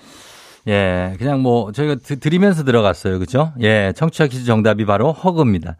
예, 0.67 1.15
그냥 1.17 1.41
뭐 1.41 1.71
저희가 1.73 1.95
드, 1.95 2.19
드리면서 2.19 2.63
들어갔어요. 2.63 3.19
그죠? 3.19 3.51
예, 3.61 3.91
청취자 3.95 4.27
퀴즈 4.27 4.45
정답이 4.45 4.85
바로 4.85 5.11
hug입니다. 5.11 5.75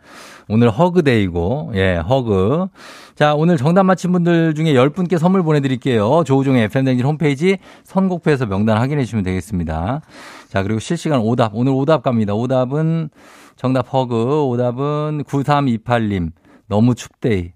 오늘 0.49 0.69
hug 0.69 1.03
day고, 1.03 1.71
예, 1.75 1.95
hug. 1.95 2.67
자, 3.15 3.33
오늘 3.33 3.55
정답 3.55 3.83
맞힌 3.83 4.11
분들 4.11 4.55
중에 4.55 4.73
10분께 4.73 5.17
선물 5.17 5.41
보내드릴게요. 5.43 6.23
조우종의 6.25 6.63
FM댕진 6.63 7.05
홈페이지 7.05 7.57
선곡표에서 7.85 8.45
명단 8.45 8.77
확인해 8.77 9.05
주시면 9.05 9.23
되겠습니다. 9.23 10.01
자, 10.49 10.63
그리고 10.63 10.79
실시간 10.79 11.21
오답. 11.21 11.51
오늘 11.53 11.71
오답 11.71 12.03
갑니다. 12.03 12.33
오답은 12.33 13.09
정답 13.55 13.93
hug. 13.93 14.43
오답은 14.47 15.23
9328님. 15.23 16.31
너무 16.67 16.95
춥데이. 16.95 17.53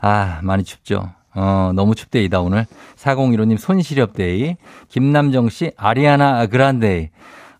아, 0.00 0.40
많이 0.42 0.64
춥죠. 0.64 1.10
어, 1.36 1.72
너무 1.74 1.94
춥데이다, 1.94 2.40
오늘. 2.40 2.64
4015님, 2.96 3.58
손시렵데이. 3.58 4.56
김남정 4.88 5.50
씨, 5.50 5.70
아리아나 5.76 6.46
그란데이. 6.46 7.10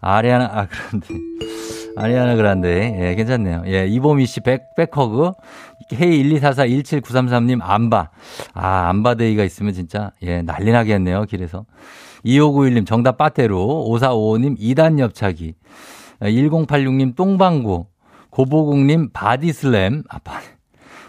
아리아나, 0.01 0.45
아, 0.47 0.66
그란데이. 0.66 1.20
아리아나 1.97 2.37
그란데이. 2.37 2.95
예, 3.01 3.14
괜찮네요. 3.14 3.64
예, 3.66 3.87
이보미 3.87 4.27
씨, 4.27 4.41
back, 4.41 4.74
back 4.76 5.05
hug. 5.05 5.32
K124417933님, 5.93 7.61
armbar. 7.62 8.11
아, 8.55 8.89
armbar 8.89 9.19
day가 9.19 9.45
있으면 9.45 9.74
진짜, 9.74 10.11
예, 10.22 10.41
난리 10.41 10.72
나겠네요, 10.72 11.24
길에서. 11.24 11.66
2591님, 12.24 12.87
정답 12.87 13.18
빠테로. 13.18 13.87
5455님, 13.91 14.59
2단 14.59 14.99
옆차기. 14.99 15.55
1086님, 16.20 17.14
똥방구. 17.14 17.87
고보국님, 18.31 19.11
body 19.12 19.53
slam. 19.53 20.03
아, 20.09 20.18
바 20.18 20.41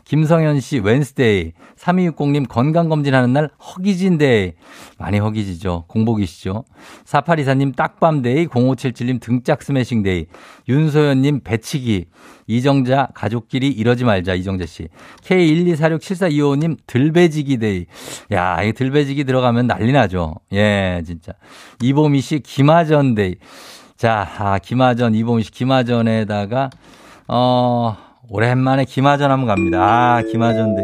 김성현 0.08 0.62
씨, 0.62 0.80
Wednesday. 0.80 1.52
3260님, 1.78 2.48
건강검진하는 2.48 3.34
날, 3.34 3.50
허기진데이. 3.60 4.54
많이 4.98 5.20
허기지죠. 5.20 5.84
공복이시죠. 5.88 6.64
4824님, 7.04 7.76
딱밤 7.76 8.22
day. 8.22 8.48
0577님, 8.48 9.20
등짝 9.20 9.62
스매싱 9.62 10.09
day. 10.09 10.28
윤소연님, 10.70 11.42
배치기. 11.44 12.06
이정자, 12.48 13.10
가족끼리 13.14 13.68
이러지 13.68 14.06
말자. 14.06 14.34
이정자 14.36 14.66
씨. 14.66 14.88
K124674225님, 15.24 16.78
들배지기 16.88 17.58
day. 17.58 17.86
야, 18.32 18.64
이 18.64 18.72
들배지기 18.72 19.26
들어가면 19.26 19.68
난리 19.68 19.92
나죠. 19.92 20.36
예, 20.54 21.04
진짜. 21.06 21.34
이보미 21.84 22.22
씨, 22.22 22.40
기마전 22.40 23.14
day. 23.14 23.36
자, 23.98 24.26
아, 24.38 24.58
기마전, 24.58 25.16
이보미 25.16 25.44
씨, 25.44 25.52
기마전에다가, 25.52 26.70
어, 27.28 28.07
오랜만에 28.30 28.86
기마전 28.86 29.32
한번 29.32 29.48
갑니다. 29.48 29.80
아, 29.82 30.22
기마전데. 30.22 30.82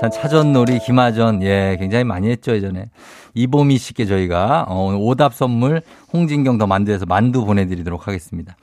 참, 0.00 0.10
차전놀이, 0.10 0.78
김하전. 0.78 1.42
예, 1.42 1.76
굉장히 1.78 2.04
많이 2.04 2.30
했죠, 2.30 2.52
예전에. 2.52 2.88
이보미 3.34 3.78
씨께 3.78 4.06
저희가 4.06 4.66
어, 4.68 4.86
오늘 4.86 4.98
오답 5.00 5.34
선물 5.34 5.82
홍진경 6.12 6.58
더 6.58 6.66
만두에서 6.66 7.06
만두 7.06 7.44
보내드리도록 7.44 8.06
하겠습니다. 8.06 8.56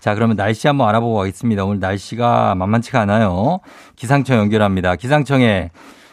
자, 0.00 0.14
그러면 0.14 0.36
날씨 0.36 0.66
한번 0.66 0.88
알아보고 0.88 1.16
가겠습니다. 1.16 1.64
오늘 1.64 1.80
날씨가 1.80 2.54
만만치가 2.54 3.00
않아요. 3.00 3.60
기상청 3.96 4.38
연결합니다. 4.38 4.96
기상청에 4.96 5.70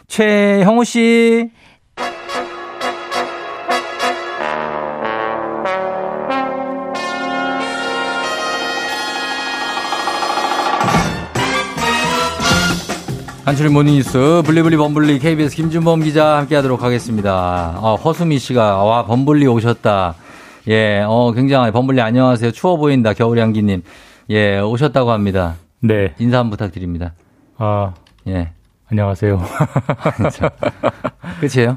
최형우 0.08 0.84
씨. 0.84 1.50
한철의 13.50 13.72
모닝뉴스 13.72 14.42
블리블리 14.46 14.76
범블리 14.76 15.18
KBS 15.18 15.56
김준범 15.56 16.02
기자 16.02 16.36
함께하도록 16.36 16.84
하겠습니다. 16.84 17.74
어, 17.82 17.96
허수미 17.96 18.38
씨가 18.38 18.84
와 18.84 19.04
범블리 19.06 19.44
오셨다. 19.48 20.14
예, 20.68 21.02
어 21.04 21.32
굉장히 21.32 21.72
범블리 21.72 22.00
안녕하세요. 22.00 22.52
추워 22.52 22.76
보인다 22.76 23.12
겨울향기님. 23.12 23.82
예, 24.30 24.60
오셨다고 24.60 25.10
합니다. 25.10 25.56
네. 25.80 26.14
인사 26.20 26.38
한번 26.38 26.50
부탁드립니다. 26.50 27.12
아, 27.58 27.92
예, 28.28 28.52
안녕하세요. 28.88 29.42
끝이에요? 31.40 31.76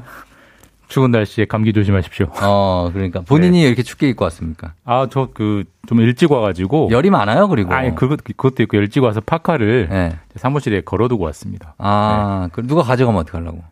추운 0.88 1.10
날씨에 1.10 1.44
감기 1.46 1.72
조심하십시오. 1.72 2.26
어, 2.42 2.90
그러니까 2.92 3.20
본인이 3.22 3.62
이렇게 3.62 3.82
춥게 3.82 4.08
입고 4.08 4.24
왔습니까? 4.24 4.72
아, 4.84 5.06
저 5.10 5.28
그 5.34 5.64
좀 5.86 6.00
일찍 6.00 6.32
와가지고. 6.32 6.88
열이 6.90 7.10
많아요, 7.10 7.46
그리고. 7.48 7.74
아니, 7.74 7.94
그것, 7.94 8.24
그것도 8.24 8.62
있고 8.62 8.78
일찍 8.78 9.02
와서 9.02 9.20
파카를 9.20 9.88
예. 9.92 10.16
사무실에 10.36 10.80
걸어두고 10.80 11.22
왔습니다. 11.24 11.74
아, 11.76 12.48
그 12.52 12.66
누가 12.66 12.82
가져가면 12.82 13.20
어떡하려고? 13.20 13.62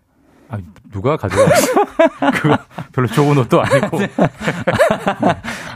아, 0.53 0.59
누가 0.93 1.17
가져갔어? 1.17 1.67
그거 2.35 2.59
별로 2.93 3.09
좋은 3.09 3.39
옷도 3.39 3.63
아니고. 3.63 4.01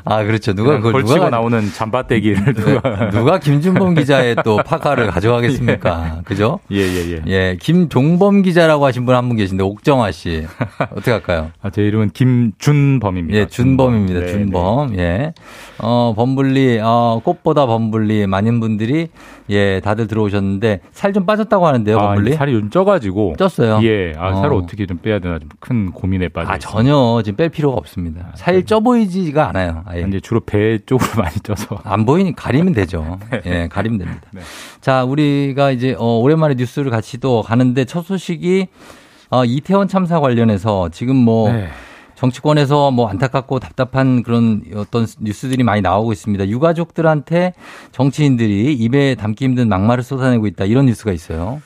아, 0.05 0.22
그렇죠. 0.24 0.53
누가 0.55 0.77
그걸 0.77 0.93
걸치고 0.93 1.14
누가 1.14 1.24
가- 1.24 1.31
나오는 1.31 1.72
잠바떼기를 1.72 2.55
누가. 2.55 3.11
누가 3.11 3.39
김준범 3.39 3.95
기자의 3.95 4.37
또 4.45 4.59
파카를 4.59 5.07
가져가겠습니까? 5.09 6.20
그죠? 6.27 6.61
예, 6.70 6.77
예, 6.79 7.12
예. 7.16 7.22
예, 7.27 7.57
김종범 7.61 8.43
기자라고 8.43 8.85
하신 8.87 9.07
분한분 9.07 9.37
계신데 9.39 9.64
옥정아 9.64 10.12
씨 10.12 10.47
어떻게 10.91 11.11
할까요? 11.11 11.51
아, 11.62 11.70
제 11.70 11.83
이름은 11.83 12.11
김준범입니다. 12.11 13.39
예, 13.39 13.47
준범입니다. 13.47 14.20
네, 14.20 14.27
준범. 14.29 14.99
예. 14.99 15.33
어, 15.79 16.12
범블리, 16.16 16.81
어, 16.83 17.20
꽃보다 17.24 17.66
범블리 17.66 18.27
많은 18.27 18.61
분들이 18.61 19.09
예, 19.51 19.81
다들 19.81 20.07
들어오셨는데 20.07 20.81
살 20.93 21.13
좀 21.13 21.25
빠졌다고 21.25 21.67
하는데요, 21.67 21.97
네. 21.97 22.03
아, 22.03 22.07
범블리? 22.09 22.33
살이 22.35 22.53
좀 22.53 22.69
쪄가지고. 22.71 23.35
쪘어요. 23.39 23.83
예, 23.85 24.13
아, 24.19 24.35
살을 24.35 24.53
어. 24.55 24.57
어떻게 24.59 24.87
좀 24.87 24.99
빼야 24.99 25.19
되나 25.19 25.39
좀 25.39 25.49
큰 25.61 25.91
고민에 25.93 26.29
빠져. 26.29 26.53
아. 26.53 26.59
전혀 26.59 27.23
지금 27.25 27.37
뺄 27.37 27.49
필요가 27.49 27.77
없습니다. 27.79 28.33
살쪄 28.35 28.81
보이지가 28.81 29.49
않아요. 29.49 29.83
아예. 29.87 30.05
이제 30.07 30.21
주로 30.21 30.41
배 30.41 30.79
쪽으로 30.85 31.09
많이 31.23 31.35
쪄서. 31.41 31.79
안 31.85 32.05
보이니 32.05 32.35
가리면 32.37 32.73
되죠. 32.73 33.19
예, 33.47 33.69
가리면 33.69 33.99
됩니다. 33.99 34.23
네. 34.33 34.41
자, 34.81 35.05
우리가 35.05 35.71
이제 35.71 35.95
어, 35.99 36.19
오랜만에 36.19 36.55
뉴스를 36.57 36.91
같이 36.91 37.19
또 37.19 37.43
가는데 37.43 37.85
첫 37.85 38.03
소식이 38.05 38.67
어, 39.31 39.45
이태원 39.45 39.89
참사 39.89 40.21
관련해서 40.21 40.89
지금 40.91 41.17
뭐 41.17 41.51
네. 41.53 41.69
정치권에서 42.17 42.91
뭐 42.91 43.09
안타깝고 43.09 43.61
답답한 43.61 44.23
그런 44.23 44.62
어떤 44.75 45.07
뉴스들이 45.21 45.62
많이 45.62 45.83
나오고 45.83 46.12
있습니다. 46.12 46.49
유가족들한테 46.49 47.53
정치인들이 47.93 48.73
입에 48.75 49.14
담기 49.14 49.45
힘든 49.45 49.69
막말을 49.69 50.03
쏟아내고 50.03 50.47
있다 50.49 50.64
이런 50.64 50.87
뉴스가 50.87 51.12
있어요. 51.12 51.61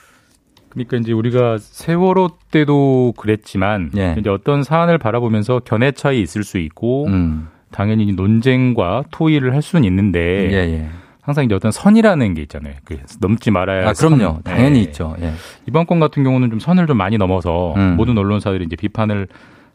그러니까 0.68 0.98
이제 0.98 1.12
우리가 1.12 1.58
세월호 1.58 2.30
때도 2.50 3.14
그랬지만 3.16 3.90
예. 3.96 4.16
이제 4.18 4.28
어떤 4.28 4.62
사안을 4.62 4.98
바라보면서 4.98 5.60
견해 5.64 5.92
차이 5.92 6.20
있을 6.20 6.44
수 6.44 6.58
있고 6.58 7.06
음. 7.06 7.48
당연히 7.72 8.12
논쟁과 8.12 9.04
토의를 9.10 9.54
할 9.54 9.62
수는 9.62 9.84
있는데 9.84 10.50
예, 10.52 10.56
예. 10.74 10.88
항상 11.22 11.44
이제 11.44 11.54
어떤 11.54 11.70
선이라는 11.70 12.34
게 12.34 12.42
있잖아요. 12.42 12.74
그 12.84 12.98
넘지 13.20 13.50
말아야 13.50 13.82
할 13.82 13.88
아, 13.88 13.92
그럼요. 13.92 14.18
선. 14.18 14.42
당연히 14.42 14.78
예. 14.78 14.82
있죠. 14.82 15.16
예. 15.20 15.32
이번 15.66 15.86
건 15.86 16.00
같은 16.00 16.24
경우는 16.24 16.50
좀 16.50 16.58
선을 16.58 16.86
좀 16.86 16.96
많이 16.96 17.18
넘어서 17.18 17.74
음. 17.76 17.96
모든 17.96 18.16
언론사들이 18.18 18.64
이제 18.64 18.76
비판을 18.76 19.28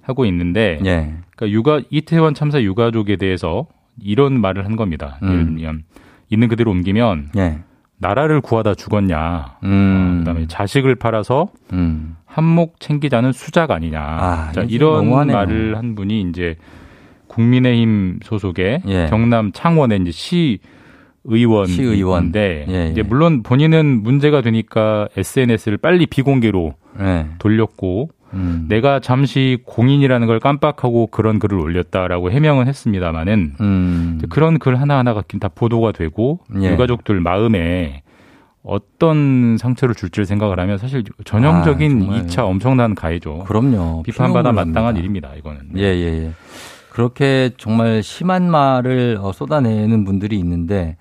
하고 0.06 0.26
있는데 0.26 0.80
예. 0.86 1.14
그러니까 1.36 1.50
육아 1.50 1.82
이태원 1.90 2.34
참사 2.34 2.62
유가족에 2.62 3.16
대해서 3.16 3.66
이런 4.02 4.40
말을 4.40 4.66
한 4.66 4.76
겁니다. 4.76 5.18
음. 5.24 5.30
예를 5.30 5.46
들면 5.46 5.84
있는 6.30 6.48
그대로 6.48 6.72
옮기면 6.72 7.30
예. 7.38 7.60
나라를 7.98 8.42
구하다 8.42 8.76
죽었냐. 8.76 9.58
음. 9.64 10.16
어, 10.16 10.20
그다음에 10.20 10.48
자식을 10.48 10.96
팔아서 10.96 11.48
음. 11.74 12.16
한몫 12.26 12.80
챙기자는 12.80 13.32
수작 13.32 13.72
아니냐. 13.72 14.00
아, 14.00 14.52
자, 14.54 14.62
이런 14.68 15.06
너무하네요. 15.06 15.36
말을 15.38 15.78
한 15.78 15.96
분이 15.96 16.22
이제 16.30 16.56
국민의힘 17.28 18.20
소속의 18.24 18.82
예. 18.88 19.08
경남 19.10 19.52
창원의 19.54 20.02
이제 20.02 20.12
시 20.12 20.60
의원인데 21.24 21.74
시의원. 21.74 22.32
예, 22.36 22.66
예. 22.70 22.88
이제 22.92 23.02
물론 23.02 23.42
본인은 23.42 24.04
문제가 24.04 24.42
되니까 24.42 25.08
SNS를 25.18 25.78
빨리 25.78 26.06
비공개로 26.06 26.74
네. 27.00 27.28
돌렸고 27.40 28.10
음. 28.36 28.66
내가 28.68 29.00
잠시 29.00 29.58
공인이라는 29.66 30.28
걸 30.28 30.40
깜빡하고 30.40 31.08
그런 31.08 31.40
글을 31.40 31.58
올렸다라고 31.58 32.32
해명은 32.32 32.68
했습니다마는 32.68 33.54
음. 33.62 34.22
그런 34.30 34.60
글 34.60 34.80
하나하나가 34.80 35.24
다 35.40 35.48
보도가 35.48 35.92
되고 35.94 36.40
예. 36.62 36.72
유가족들 36.72 37.20
마음에 37.22 38.04
어떤 38.64 39.58
상처를 39.58 39.94
줄지를 39.96 40.26
생각을 40.26 40.60
하면 40.60 40.78
사실 40.78 41.04
전형적인 41.24 41.98
아, 41.98 42.00
정말. 42.00 42.18
이 42.20 42.24
2차 42.24 42.40
엄청난 42.46 42.96
가해죠. 42.96 43.40
그럼요. 43.46 44.04
비판받아 44.04 44.52
마땅한. 44.52 44.98
일입니다. 44.98 45.34
이거는. 45.36 45.70
예, 45.78 45.84
예, 45.84 46.26
예. 46.26 46.32
그렇게 46.90 47.52
정말 47.58 48.02
심한 48.02 48.50
말을 48.50 49.20
어, 49.22 49.32
쏟아내는 49.32 50.06
분들이 50.06 50.38
있는데 50.40 50.98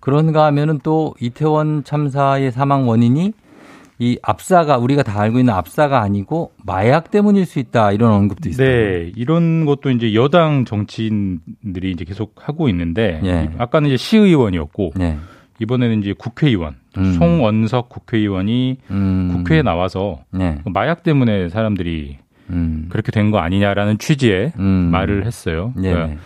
그런가 0.00 0.46
하면은 0.46 0.80
또 0.82 1.14
이태원 1.20 1.84
참사의 1.84 2.50
사망 2.50 2.88
원인이 2.88 3.32
이 4.02 4.18
압사가 4.20 4.78
우리가 4.78 5.04
다 5.04 5.20
알고 5.20 5.38
있는 5.38 5.54
압사가 5.54 6.02
아니고 6.02 6.50
마약 6.64 7.12
때문일 7.12 7.46
수 7.46 7.60
있다 7.60 7.92
이런 7.92 8.12
언급도 8.12 8.48
있어요. 8.48 8.66
네, 8.66 9.12
이런 9.14 9.64
것도 9.64 9.90
이제 9.90 10.12
여당 10.12 10.64
정치인들이 10.64 11.92
이제 11.92 12.04
계속 12.04 12.34
하고 12.36 12.68
있는데 12.68 13.20
예. 13.22 13.50
아까는 13.58 13.90
이제 13.90 13.96
시의원이었고 13.96 14.94
네. 14.96 15.18
이번에는 15.60 16.00
이제 16.00 16.14
국회의원 16.18 16.74
음. 16.98 17.12
송원석 17.12 17.90
국회의원이 17.90 18.78
음. 18.90 19.28
국회에 19.32 19.62
나와서 19.62 20.18
네. 20.32 20.58
마약 20.64 21.04
때문에 21.04 21.48
사람들이 21.48 22.18
음. 22.50 22.86
그렇게 22.88 23.12
된 23.12 23.30
거 23.30 23.38
아니냐라는 23.38 23.98
취지의 23.98 24.52
음. 24.58 24.88
말을 24.90 25.26
했어요. 25.26 25.72
예. 25.84 25.92
그러니까 25.92 26.20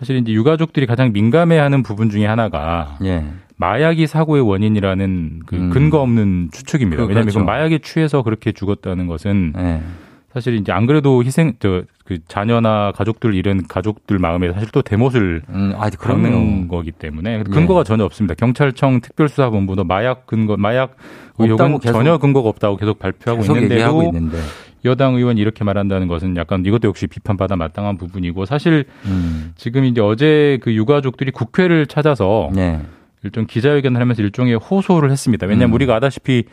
사실 0.00 0.16
이제 0.16 0.32
유가족들이 0.32 0.86
가장 0.86 1.12
민감해하는 1.12 1.84
부분 1.84 2.10
중에 2.10 2.26
하나가 2.26 2.98
예. 3.04 3.24
마약이 3.60 4.06
사고의 4.06 4.42
원인이라는 4.42 5.42
그 5.46 5.56
음. 5.56 5.70
근거 5.70 6.00
없는 6.00 6.48
추측입니다. 6.52 7.02
그- 7.02 7.08
왜냐하면 7.08 7.26
그렇죠. 7.26 7.40
그 7.40 7.44
마약에 7.44 7.78
취해서 7.78 8.22
그렇게 8.22 8.52
죽었다는 8.52 9.06
것은 9.06 9.52
예. 9.58 9.80
사실 10.32 10.54
이제 10.54 10.72
안 10.72 10.86
그래도 10.86 11.22
희생 11.22 11.52
저 11.60 11.84
그 12.10 12.18
자녀나 12.26 12.90
가족들 12.96 13.34
잃은 13.34 13.68
가족들 13.68 14.18
마음에 14.18 14.52
사실 14.52 14.68
또 14.72 14.82
대못을 14.82 15.42
음, 15.48 15.72
아, 15.76 15.88
그러면 15.96 16.66
거기 16.66 16.90
때문에 16.90 17.44
근거가 17.44 17.84
전혀 17.84 18.02
없습니다. 18.04 18.34
경찰청 18.34 19.00
특별수사본부도 19.00 19.84
마약 19.84 20.26
근거 20.26 20.56
마약 20.56 20.96
의혹은 21.38 21.78
계속- 21.78 21.92
전혀 21.98 22.18
근거가 22.18 22.48
없다고 22.48 22.78
계속 22.78 22.98
발표하고 22.98 23.42
계속 23.42 23.54
있는데도 23.58 24.02
있는데. 24.02 24.38
여당 24.84 25.14
의원이 25.14 25.40
이렇게 25.40 25.62
말한다는 25.62 26.08
것은 26.08 26.36
약간 26.36 26.64
이것도 26.66 26.88
역시 26.88 27.06
비판받아 27.06 27.54
마땅한 27.54 27.96
부분이고 27.96 28.44
사실 28.44 28.86
음. 29.04 29.52
지금 29.54 29.84
이제 29.84 30.00
어제 30.00 30.58
그 30.62 30.74
유가족들이 30.74 31.30
국회를 31.30 31.86
찾아서 31.86 32.50
네. 32.52 32.80
일종 33.22 33.46
기자회견을 33.46 34.00
하면서 34.00 34.22
일종의 34.22 34.54
호소를 34.56 35.10
했습니다. 35.10 35.46
왜냐하면 35.46 35.70
음. 35.70 35.74
우리가 35.74 35.96
아다시피 35.96 36.44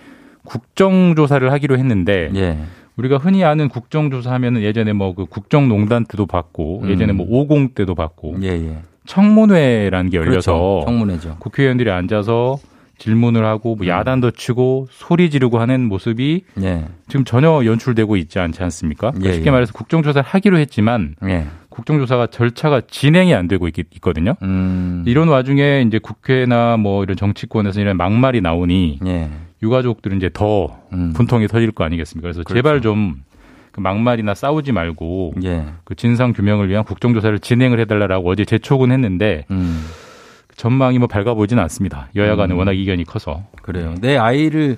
국정조사를 0.43 1.51
하기로 1.51 1.77
했는데 1.77 2.29
예. 2.35 2.57
우리가 2.95 3.17
흔히 3.17 3.43
아는 3.43 3.69
국정조사 3.69 4.31
하면은 4.33 4.61
예전에 4.61 4.93
뭐 4.93 5.13
그 5.13 5.25
국정농단 5.25 6.05
때도 6.05 6.25
받고 6.25 6.81
음. 6.83 6.89
예전에 6.89 7.13
뭐50 7.13 7.75
때도 7.75 7.95
받고 7.95 8.37
예, 8.43 8.47
예. 8.49 8.77
청문회라는 9.05 10.09
게 10.09 10.17
열려서 10.17 10.53
그렇죠. 10.53 10.81
청문회죠. 10.85 11.35
국회의원들이 11.39 11.89
앉아서 11.89 12.57
질문을 12.97 13.45
하고 13.45 13.73
음. 13.73 13.77
뭐 13.77 13.87
야단도 13.87 14.31
치고 14.31 14.87
소리 14.91 15.29
지르고 15.29 15.59
하는 15.59 15.87
모습이 15.87 16.43
예. 16.63 16.85
지금 17.07 17.23
전혀 17.25 17.63
연출되고 17.63 18.15
있지 18.17 18.39
않지 18.39 18.63
않습니까? 18.63 19.11
그러니까 19.11 19.29
예, 19.29 19.33
쉽게 19.35 19.47
예. 19.47 19.51
말해서 19.51 19.73
국정조사를 19.73 20.27
하기로 20.27 20.57
했지만 20.57 21.15
예. 21.27 21.45
국정조사가 21.77 22.27
절차가 22.27 22.81
진행이 22.89 23.35
안 23.35 23.47
되고 23.47 23.67
있, 23.67 23.77
있거든요. 23.77 24.33
음. 24.41 25.03
이런 25.05 25.27
와중에 25.27 25.83
이제 25.85 25.99
국회나 25.99 26.75
뭐 26.77 27.03
이런 27.03 27.15
정치권에서 27.15 27.79
이런 27.79 27.97
막말이 27.97 28.41
나오니 28.41 28.99
예. 29.05 29.29
유가족들은 29.61 30.17
이제 30.17 30.31
더 30.33 30.79
음. 30.91 31.13
분통이 31.15 31.47
터질 31.47 31.71
거 31.71 31.83
아니겠습니까? 31.83 32.25
그래서 32.25 32.41
그렇죠. 32.43 32.57
제발 32.57 32.81
좀그 32.81 33.79
막말이나 33.79 34.33
싸우지 34.33 34.71
말고 34.71 35.35
예. 35.43 35.65
그 35.83 35.93
진상 35.93 36.33
규명을 36.33 36.67
위한 36.67 36.83
국정조사를 36.83 37.37
진행을 37.39 37.79
해달라고 37.81 38.27
어제 38.27 38.43
재촉은 38.43 38.91
했는데 38.91 39.45
음. 39.51 39.85
전망이 40.55 40.97
뭐 40.97 41.07
밝아 41.07 41.35
보이지는 41.35 41.61
않습니다. 41.61 42.09
여야 42.15 42.35
간에 42.35 42.55
음. 42.55 42.57
워낙 42.57 42.73
이견이 42.73 43.03
커서. 43.03 43.43
그래요. 43.61 43.93
내 44.01 44.17
아이를 44.17 44.77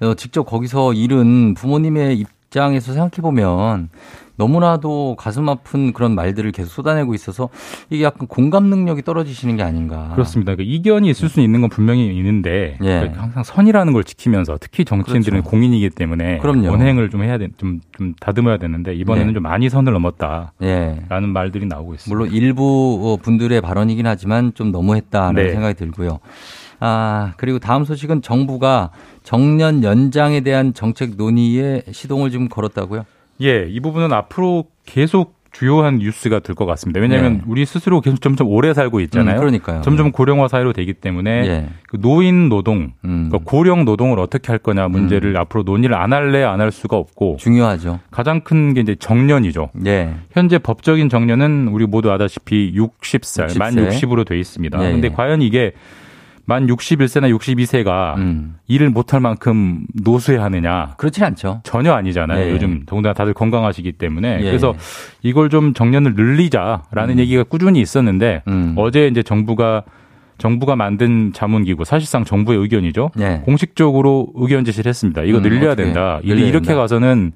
어, 0.00 0.14
직접 0.14 0.44
거기서 0.44 0.94
잃은 0.94 1.52
부모님의 1.54 2.18
입 2.18 2.37
장에서 2.50 2.92
생각해 2.92 3.22
보면 3.22 3.90
너무나도 4.38 5.16
가슴 5.18 5.48
아픈 5.48 5.92
그런 5.92 6.14
말들을 6.14 6.52
계속 6.52 6.70
쏟아내고 6.70 7.12
있어서 7.12 7.48
이게 7.90 8.04
약간 8.04 8.28
공감 8.28 8.66
능력이 8.66 9.02
떨어지시는 9.02 9.56
게 9.56 9.64
아닌가. 9.64 10.12
그렇습니다. 10.14 10.54
그 10.54 10.62
이견이 10.62 11.10
있을 11.10 11.28
수는 11.28 11.44
있는 11.44 11.60
건 11.60 11.68
분명히 11.68 12.06
있는데 12.16 12.78
예. 12.82 13.10
그 13.12 13.18
항상 13.18 13.42
선이라는 13.42 13.92
걸 13.92 14.04
지키면서 14.04 14.56
특히 14.60 14.84
정치인들은 14.84 15.40
그렇죠. 15.40 15.50
공인이기 15.50 15.90
때문에 15.90 16.38
그럼요. 16.38 16.70
언행을 16.70 17.10
좀 17.10 17.24
해야 17.24 17.36
돼, 17.36 17.48
좀, 17.58 17.80
좀 17.96 18.14
다듬어야 18.20 18.58
되는데 18.58 18.94
이번에는 18.94 19.30
예. 19.30 19.34
좀 19.34 19.42
많이 19.42 19.68
선을 19.68 19.92
넘었다라는 19.92 20.52
예. 20.62 21.18
말들이 21.26 21.66
나오고 21.66 21.94
있습니다. 21.94 22.16
물론 22.16 22.32
일부 22.32 23.00
어, 23.02 23.16
분들의 23.22 23.60
발언이긴 23.60 24.06
하지만 24.06 24.52
좀 24.54 24.70
너무했다는 24.70 25.42
네. 25.42 25.50
생각이 25.50 25.74
들고요. 25.74 26.20
아, 26.80 27.32
그리고 27.36 27.58
다음 27.58 27.84
소식은 27.84 28.22
정부가 28.22 28.90
정년 29.22 29.82
연장에 29.82 30.40
대한 30.40 30.74
정책 30.74 31.16
논의에 31.16 31.82
시동을 31.90 32.30
지금 32.30 32.48
걸었다고요? 32.48 33.04
예, 33.42 33.66
이 33.68 33.80
부분은 33.80 34.12
앞으로 34.12 34.64
계속 34.86 35.36
주요한 35.50 35.96
뉴스가 35.98 36.40
될 36.40 36.54
것 36.54 36.66
같습니다. 36.66 37.00
왜냐하면 37.00 37.38
네. 37.38 37.42
우리 37.46 37.64
스스로 37.64 38.00
계속 38.00 38.20
점점 38.20 38.48
오래 38.48 38.74
살고 38.74 39.00
있잖아요. 39.00 39.36
음, 39.36 39.40
그러니까요. 39.40 39.80
점점 39.82 40.12
고령화 40.12 40.46
사회로 40.46 40.72
되기 40.72 40.92
때문에 40.92 41.30
예. 41.48 41.68
그 41.88 41.98
노인 42.00 42.48
노동, 42.48 42.92
음. 43.04 43.28
그러니까 43.30 43.38
고령 43.50 43.84
노동을 43.84 44.20
어떻게 44.20 44.52
할 44.52 44.58
거냐 44.58 44.88
문제를 44.88 45.36
앞으로 45.38 45.62
논의를 45.64 45.96
안 45.96 46.12
할래 46.12 46.44
안 46.44 46.60
할 46.60 46.70
수가 46.70 46.96
없고 46.96 47.38
중요하죠. 47.40 47.98
가장 48.10 48.42
큰 48.42 48.74
게 48.74 48.82
이제 48.82 48.94
정년이죠. 48.94 49.70
예. 49.86 50.14
현재 50.32 50.58
법적인 50.58 51.08
정년은 51.08 51.68
우리 51.72 51.86
모두 51.86 52.12
아다시피 52.12 52.72
60살, 52.76 53.48
60세. 53.48 53.58
만 53.58 53.74
60으로 53.74 54.26
돼 54.26 54.38
있습니다. 54.38 54.86
예, 54.86 54.92
근데 54.92 55.08
예. 55.08 55.12
과연 55.12 55.40
이게 55.42 55.72
만 56.48 56.66
61세나 56.66 57.36
62세가 57.36 58.16
음. 58.16 58.56
일을 58.68 58.88
못할 58.88 59.20
만큼 59.20 59.84
노쇠 60.02 60.38
하느냐? 60.38 60.94
그렇진 60.96 61.22
않죠. 61.22 61.60
전혀 61.62 61.92
아니잖아요. 61.92 62.40
예, 62.40 62.48
예. 62.48 62.52
요즘 62.52 62.84
더군다나 62.86 63.12
다들 63.12 63.34
건강하시기 63.34 63.92
때문에. 63.92 64.38
예, 64.40 64.44
그래서 64.44 64.72
예. 64.74 64.78
이걸 65.28 65.50
좀 65.50 65.74
정년을 65.74 66.14
늘리자라는 66.14 67.18
얘기가 67.18 67.42
꾸준히 67.42 67.82
있었는데 67.82 68.44
음. 68.48 68.72
어제 68.78 69.08
이제 69.08 69.22
정부가 69.22 69.82
정부가 70.38 70.74
만든 70.74 71.34
자문기구 71.34 71.84
사실상 71.84 72.24
정부의 72.24 72.58
의견이죠. 72.60 73.10
예. 73.20 73.42
공식적으로 73.44 74.28
의견 74.34 74.64
제시를 74.64 74.88
했습니다. 74.88 75.24
이거 75.24 75.38
음, 75.38 75.42
늘려야 75.42 75.74
된다. 75.74 76.20
늘려야 76.24 76.46
이렇게 76.46 76.68
된다. 76.68 76.80
가서는 76.80 77.32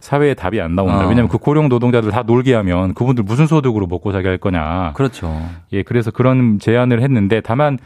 사회에 0.00 0.34
답이 0.34 0.60
안 0.60 0.74
나온다. 0.74 0.96
어. 0.96 1.02
왜냐하면 1.02 1.28
그 1.28 1.38
고령 1.38 1.68
노동자들 1.68 2.10
다 2.10 2.24
놀게 2.26 2.54
하면 2.54 2.94
그분들 2.94 3.22
무슨 3.22 3.46
소득으로 3.46 3.86
먹고 3.86 4.10
살게 4.10 4.26
할 4.26 4.38
거냐. 4.38 4.94
그렇죠. 4.94 5.48
예, 5.72 5.84
그래서 5.84 6.10
그런 6.10 6.58
제안을 6.58 7.02
했는데 7.02 7.40
다만 7.40 7.78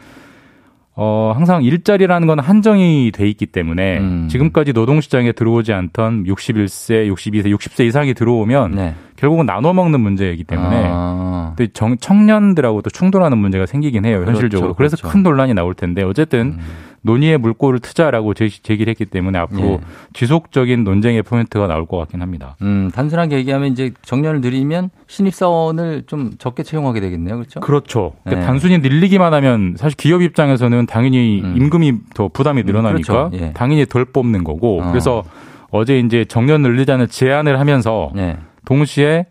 어, 0.95 1.33
항상 1.35 1.63
일자리라는 1.63 2.27
건 2.27 2.39
한정이 2.39 3.11
돼 3.13 3.27
있기 3.27 3.47
때문에 3.47 3.97
음. 3.97 4.27
지금까지 4.29 4.73
노동시장에 4.73 5.31
들어오지 5.31 5.73
않던 5.73 6.25
61세, 6.25 7.11
62세, 7.11 7.55
60세 7.55 7.85
이상이 7.87 8.13
들어오면 8.13 8.71
네. 8.75 8.95
결국은 9.23 9.45
나눠 9.45 9.71
먹는 9.71 10.01
문제이기 10.01 10.43
때문에 10.43 10.83
아. 10.85 11.53
또 11.57 11.65
정, 11.67 11.95
청년들하고 11.97 12.81
또 12.81 12.89
충돌하는 12.89 13.37
문제가 13.37 13.65
생기긴 13.65 14.03
해요, 14.03 14.23
현실적으로. 14.25 14.73
그렇죠, 14.73 14.75
그래서 14.75 14.97
그렇죠. 14.97 15.13
큰 15.13 15.23
논란이 15.23 15.53
나올 15.53 15.73
텐데 15.75 16.03
어쨌든 16.03 16.57
논의의 17.03 17.37
물꼬를 17.37 17.79
트자라고 17.79 18.33
제, 18.33 18.49
제기를 18.49 18.91
했기 18.91 19.05
때문에 19.05 19.39
앞으로 19.39 19.63
예. 19.63 19.79
지속적인 20.11 20.83
논쟁의 20.83 21.23
포인트가 21.23 21.67
나올 21.67 21.85
것 21.85 21.97
같긴 21.99 22.21
합니다. 22.21 22.57
음, 22.63 22.91
단순하게 22.93 23.37
얘기하면 23.37 23.71
이제 23.71 23.91
정년을 24.01 24.41
늘리면 24.41 24.89
신입사원을 25.07 26.03
좀 26.07 26.31
적게 26.37 26.63
채용하게 26.63 26.99
되겠네요. 26.99 27.35
그렇죠? 27.35 27.59
그렇죠. 27.61 28.13
그러니까 28.25 28.41
네. 28.41 28.45
단순히 28.45 28.79
늘리기만 28.79 29.33
하면 29.35 29.75
사실 29.77 29.95
기업 29.95 30.21
입장에서는 30.21 30.85
당연히 30.85 31.39
음. 31.41 31.55
임금이 31.55 31.93
더 32.13 32.27
부담이 32.27 32.63
늘어나니까 32.63 33.29
그렇죠. 33.29 33.45
예. 33.45 33.53
당연히 33.53 33.85
덜 33.85 34.03
뽑는 34.03 34.43
거고 34.43 34.81
어. 34.81 34.89
그래서 34.91 35.23
어제 35.71 35.97
이제 35.99 36.25
정년 36.25 36.61
늘리자는 36.61 37.07
제안을 37.07 37.59
하면서 37.59 38.11
네. 38.13 38.37
동시에 38.65 39.27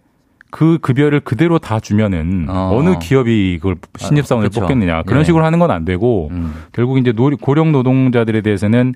그 0.50 0.78
급여를 0.82 1.20
그대로 1.20 1.58
다 1.58 1.80
주면은 1.80 2.46
어. 2.48 2.70
어. 2.74 2.82
느 2.82 2.98
기업이 2.98 3.58
그걸 3.60 3.76
신입사원을 3.96 4.46
아, 4.46 4.48
그렇죠. 4.50 4.60
뽑겠느냐 4.60 5.02
그런 5.04 5.20
예. 5.20 5.24
식으로 5.24 5.44
하는 5.44 5.58
건 5.58 5.70
안 5.70 5.84
되고 5.86 6.28
음. 6.30 6.52
결국 6.72 6.98
이제 6.98 7.12
노- 7.12 7.34
고령 7.36 7.72
노동자들에 7.72 8.42
대해서는 8.42 8.94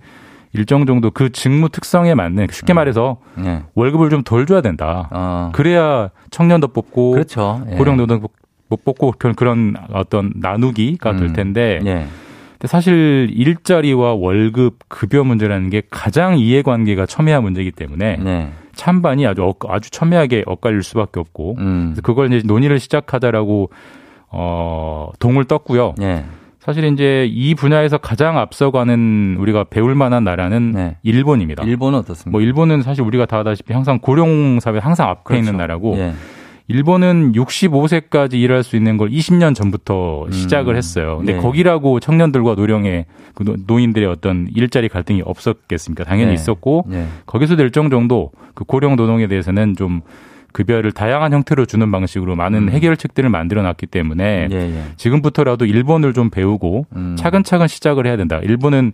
일정 0.53 0.85
정도 0.87 1.11
그 1.11 1.31
직무 1.33 1.69
특성에 1.71 2.15
맞는 2.15 2.49
쉽게 2.51 2.73
말해서 2.75 3.19
네. 3.37 3.63
월급을 3.75 4.11
좀 4.11 4.23
덜 4.23 4.47
줘야 4.47 4.61
된다. 4.61 5.09
어. 5.13 5.51
그래야 5.55 6.11
청년도 6.31 6.69
뽑고 6.69 7.13
그렇죠. 7.13 7.63
예. 7.71 7.77
고령 7.77 7.97
노동 7.97 8.21
못 8.69 8.85
뽑고 8.85 9.15
그런- 9.19 9.35
그런 9.35 9.75
어떤 9.93 10.33
나누기가 10.37 11.13
될 11.17 11.29
음. 11.29 11.33
텐데 11.33 11.81
예. 11.87 12.07
근데 12.53 12.69
사실 12.69 13.29
일자리와 13.33 14.15
월급, 14.15 14.79
급여 14.89 15.25
문제라는 15.25 15.69
게 15.71 15.83
가장 15.91 16.39
이해관계가 16.39 17.05
첨예한 17.07 17.43
문제이기 17.43 17.71
때문에 17.73 18.17
네. 18.17 18.51
찬반이 18.77 19.27
아주 19.27 19.43
엇- 19.45 19.57
아주 19.69 19.91
첨예하게 19.91 20.45
엇갈릴 20.47 20.83
수밖에 20.83 21.19
없고 21.19 21.57
음. 21.59 21.97
그걸 22.03 22.33
이제 22.33 22.47
논의를 22.47 22.79
시작하자라고 22.79 23.71
어 24.29 25.11
동을 25.19 25.45
떴고요. 25.45 25.95
예. 26.01 26.25
사실 26.59 26.85
이제 26.85 27.27
이 27.31 27.55
분야에서 27.55 27.97
가장 27.97 28.39
앞서가는 28.39 29.37
우리가 29.39 29.65
배울 29.71 29.95
만한 29.95 30.25
나라는 30.25 30.73
네. 30.73 30.97
일본입니다. 31.05 31.63
일본은 31.63 32.01
어떻습니까? 32.01 32.31
뭐 32.33 32.41
일본은 32.41 32.83
사실 32.83 33.03
우리가 33.05 33.25
다 33.27 33.39
아다시피 33.39 33.73
항상 33.73 34.01
고령 34.01 34.59
사회 34.61 34.79
항상 34.79 35.09
앞에 35.09 35.21
그렇죠. 35.25 35.45
있는 35.45 35.57
나라고 35.59 35.97
예. 35.97 36.13
일본은 36.69 37.33
65세까지 37.33 38.35
일할 38.35 38.63
수 38.65 38.77
있는 38.77 38.97
걸 38.97 39.09
20년 39.11 39.55
전부터 39.55 40.27
시작을 40.31 40.77
했어요. 40.77 41.19
근데 41.19 41.35
네. 41.35 41.39
거기라고 41.39 42.01
청년들과 42.01 42.55
노령의 42.55 43.07
그 43.35 43.45
노- 43.45 43.55
노인들의 43.67 44.09
어떤 44.09 44.49
일자리 44.55 44.89
갈등이 44.89 45.23
없었겠습니까? 45.25 46.03
당연히 46.05 46.29
네. 46.29 46.35
있었고 46.35 46.87
예. 46.93 47.07
거기서도 47.27 47.63
일정 47.63 47.89
정도 47.89 48.33
그 48.55 48.65
고령 48.65 48.97
노동에 48.97 49.29
대해서는 49.29 49.77
좀 49.77 50.01
급여를 50.53 50.91
다양한 50.91 51.33
형태로 51.35 51.67
주는 51.67 51.89
방식으로 51.93 52.35
많은 52.35 52.71
해결책들을 52.71 53.29
만들어 53.31 53.63
놨기 53.63 53.87
때문에 53.87 54.47
음. 54.47 54.53
예, 54.53 54.57
예. 54.57 54.83
지금부터라도 54.97 55.67
일본을 55.67 56.15
좀 56.15 56.31
배우고 56.31 56.87
음. 56.97 57.15
차근차근 57.19 57.69
시작을 57.69 58.07
해야 58.07 58.17
된다. 58.17 58.41
일본은 58.43 58.93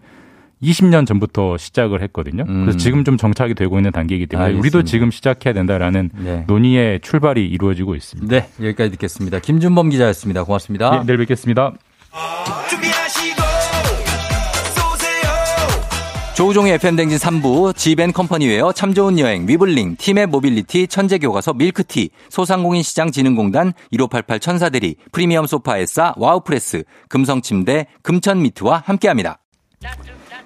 20년 0.62 1.06
전부터 1.06 1.56
시작을 1.56 2.02
했거든요. 2.02 2.44
음. 2.48 2.62
그래서 2.62 2.78
지금 2.78 3.04
좀 3.04 3.16
정착이 3.16 3.54
되고 3.54 3.78
있는 3.78 3.90
단계이기 3.90 4.26
때문에 4.26 4.46
알겠습니다. 4.46 4.60
우리도 4.60 4.88
지금 4.88 5.10
시작해야 5.10 5.52
된다라는 5.52 6.10
네. 6.14 6.44
논의의 6.46 7.00
출발이 7.00 7.46
이루어지고 7.46 7.94
있습니다. 7.94 8.28
네, 8.34 8.48
여기까지 8.60 8.90
듣겠습니다. 8.92 9.40
김준범 9.40 9.90
기자였습니다. 9.90 10.44
고맙습니다. 10.44 10.98
네, 10.98 11.06
내일 11.06 11.18
뵙겠습니다. 11.18 11.72
조우종의 16.34 16.72
FM대행진 16.74 17.18
3부, 17.18 17.76
지벤컴퍼니웨어, 17.76 18.72
참 18.72 18.94
좋은 18.94 19.18
여행, 19.18 19.46
위블링, 19.46 19.96
티머니 19.96 20.26
모빌리티, 20.28 20.88
천재교과서, 20.88 21.52
밀크티, 21.52 22.08
소상공인 22.30 22.82
시장진흥공단, 22.82 23.74
1588 23.90 24.40
천사대리, 24.40 24.96
프리미엄 25.12 25.46
소파 25.46 25.77
에싸, 25.77 26.14
와우프레스, 26.16 26.84
금성침대, 27.10 27.86
금천미트와 28.02 28.82
함께합니다. 28.86 29.40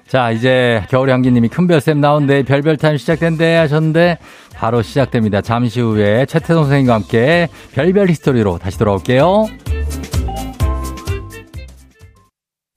자, 0.08 0.30
이제 0.30 0.84
겨울의 0.88 1.12
향기님이 1.12 1.48
큰별쌤 1.48 2.00
나온대, 2.00 2.44
별별 2.44 2.76
타임 2.76 2.96
시작된대 2.96 3.56
하셨는데, 3.56 4.18
바로 4.54 4.80
시작됩니다. 4.80 5.40
잠시 5.40 5.80
후에 5.80 6.26
최태성 6.26 6.62
선생님과 6.64 6.94
함께 6.94 7.48
별별 7.74 8.08
히스토리로 8.08 8.58
다시 8.58 8.78
돌아올게요. 8.78 9.46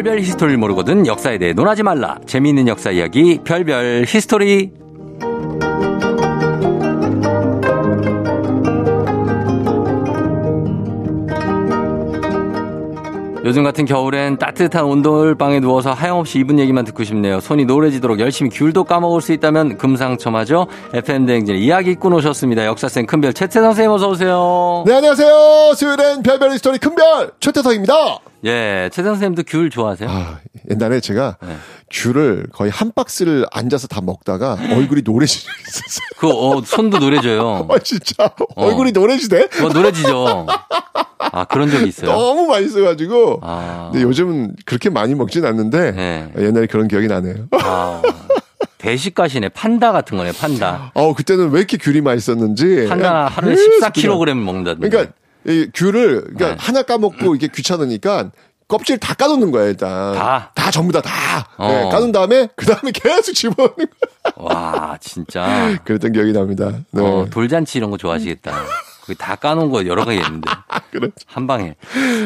별별 0.00 0.20
히스토리를 0.20 0.56
모르거든 0.56 1.06
역사에 1.06 1.36
대해 1.36 1.52
논하지 1.52 1.82
말라. 1.82 2.18
재미있는 2.24 2.68
역사 2.68 2.90
이야기 2.90 3.38
별별 3.44 4.06
히스토리. 4.08 4.72
요즘 13.44 13.62
같은 13.62 13.84
겨울엔 13.84 14.38
따뜻한 14.38 14.84
온돌방에 14.84 15.60
누워서 15.60 15.92
하염없이 15.92 16.38
입은 16.38 16.58
얘기만 16.60 16.86
듣고 16.86 17.04
싶네요. 17.04 17.40
손이 17.40 17.66
노래지도록 17.66 18.20
열심히 18.20 18.50
귤도 18.50 18.84
까먹을 18.84 19.20
수 19.20 19.32
있다면 19.32 19.76
금상첨화죠. 19.76 20.66
FM 20.94 21.26
대행진 21.26 21.56
이야기꾼 21.56 22.14
오셨습니다. 22.14 22.64
역사쌤 22.64 23.04
큰별 23.04 23.34
최태성 23.34 23.64
선생님 23.64 23.90
어서 23.90 24.08
오세요. 24.08 24.84
네, 24.86 24.94
안녕하세요. 24.94 25.74
수요일엔 25.74 26.22
별별 26.22 26.56
스토리 26.56 26.78
큰별 26.78 27.32
최태성입니다. 27.40 28.29
예, 28.44 28.88
최태성 28.92 29.14
선생님도 29.14 29.42
귤 29.46 29.68
좋아하세요? 29.68 30.08
아, 30.08 30.38
옛날에 30.70 31.00
제가 31.00 31.36
네. 31.42 31.56
귤을 31.90 32.46
거의 32.52 32.70
한 32.70 32.90
박스를 32.92 33.44
앉아서 33.52 33.86
다 33.86 34.00
먹다가 34.00 34.56
얼굴이 34.74 35.02
노래지게 35.04 35.46
있었어요. 35.68 36.06
그 36.16 36.28
어, 36.30 36.62
손도 36.64 36.98
노래져요. 36.98 37.68
아, 37.70 37.78
진짜. 37.80 38.30
얼굴이 38.56 38.92
노래지대? 38.92 39.48
어, 39.62 39.68
노래지죠. 39.68 40.46
아, 41.18 41.44
그런 41.44 41.70
적이 41.70 41.88
있어요. 41.88 42.10
너무 42.10 42.46
맛있어가지고. 42.46 43.40
아, 43.42 43.90
근데 43.92 44.04
요즘은 44.04 44.56
그렇게 44.64 44.88
많이 44.88 45.14
먹진 45.14 45.44
않는데 45.44 45.92
네. 45.92 46.32
옛날에 46.38 46.66
그런 46.66 46.88
기억이 46.88 47.08
나네요. 47.08 47.46
아, 47.62 48.00
대식가시네. 48.78 49.50
판다 49.50 49.92
같은 49.92 50.16
거네, 50.16 50.32
판다. 50.32 50.92
어, 50.94 51.14
그때는 51.14 51.50
왜 51.50 51.58
이렇게 51.58 51.76
귤이 51.76 52.00
맛있었는지. 52.00 52.86
판다 52.88 53.26
하루에 53.26 53.54
계속 53.54 53.70
14kg 53.92 54.34
먹는다던데. 54.34 54.88
그러니까 54.88 55.12
이 55.50 55.70
귤을 55.74 56.20
그러니까 56.22 56.48
네. 56.50 56.56
하나 56.58 56.82
까먹고 56.82 57.34
이게 57.34 57.48
귀찮으니까 57.48 58.30
껍질 58.68 58.98
다 58.98 59.14
까놓는 59.14 59.50
거야 59.50 59.64
일단. 59.66 60.14
다? 60.14 60.70
전부 60.70 60.92
다 60.92 61.00
다. 61.00 61.48
어. 61.56 61.66
네, 61.68 61.88
까놓은 61.90 62.12
다음에 62.12 62.48
그 62.54 62.66
다음에 62.66 62.92
계속 62.92 63.32
집어넣는 63.32 63.74
거야. 63.76 64.32
와, 64.36 64.96
진짜. 65.00 65.76
그랬던 65.84 66.12
기억이 66.12 66.32
납니다. 66.32 66.70
네. 66.92 67.02
어, 67.02 67.26
돌잔치 67.30 67.78
이런 67.78 67.90
거 67.90 67.96
좋아하시겠다. 67.96 68.52
그다 69.10 69.34
까놓은 69.36 69.70
거 69.70 69.86
여러 69.86 70.04
가지 70.04 70.18
있는데. 70.18 70.48
그렇죠. 70.92 71.14
한 71.26 71.46
방에. 71.46 71.74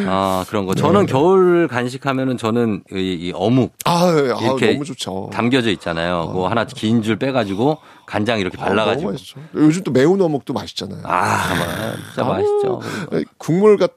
아, 0.06 0.44
그런 0.48 0.66
거. 0.66 0.74
저는 0.74 1.06
겨울 1.06 1.66
간식하면은 1.68 2.36
저는 2.36 2.82
이, 2.92 2.96
이 2.98 3.32
어묵 3.34 3.72
아, 3.84 4.06
아 4.08 4.38
이렇게 4.42 4.72
너무 4.72 4.84
좋죠. 4.84 5.30
담겨져 5.32 5.70
있잖아요. 5.70 6.28
그거 6.28 6.48
하나 6.48 6.64
긴 6.66 7.02
줄 7.02 7.16
빼가지고 7.16 7.78
간장 8.06 8.38
이렇게 8.40 8.56
아, 8.60 8.66
발라가지고. 8.66 9.02
너무 9.02 9.12
맛있죠. 9.12 9.40
요즘 9.54 9.82
또 9.84 9.90
매운 9.90 10.20
어묵도 10.20 10.52
맛있잖아요. 10.52 11.00
아, 11.04 11.54
뭐, 11.54 11.96
진짜 12.06 12.24
맛있죠. 12.24 12.80
아이, 13.12 13.24
국물 13.38 13.76
같 13.78 13.94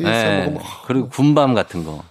네. 0.00 0.58
그리고 0.86 1.08
군밤 1.08 1.54
같은 1.54 1.84
거. 1.84 2.02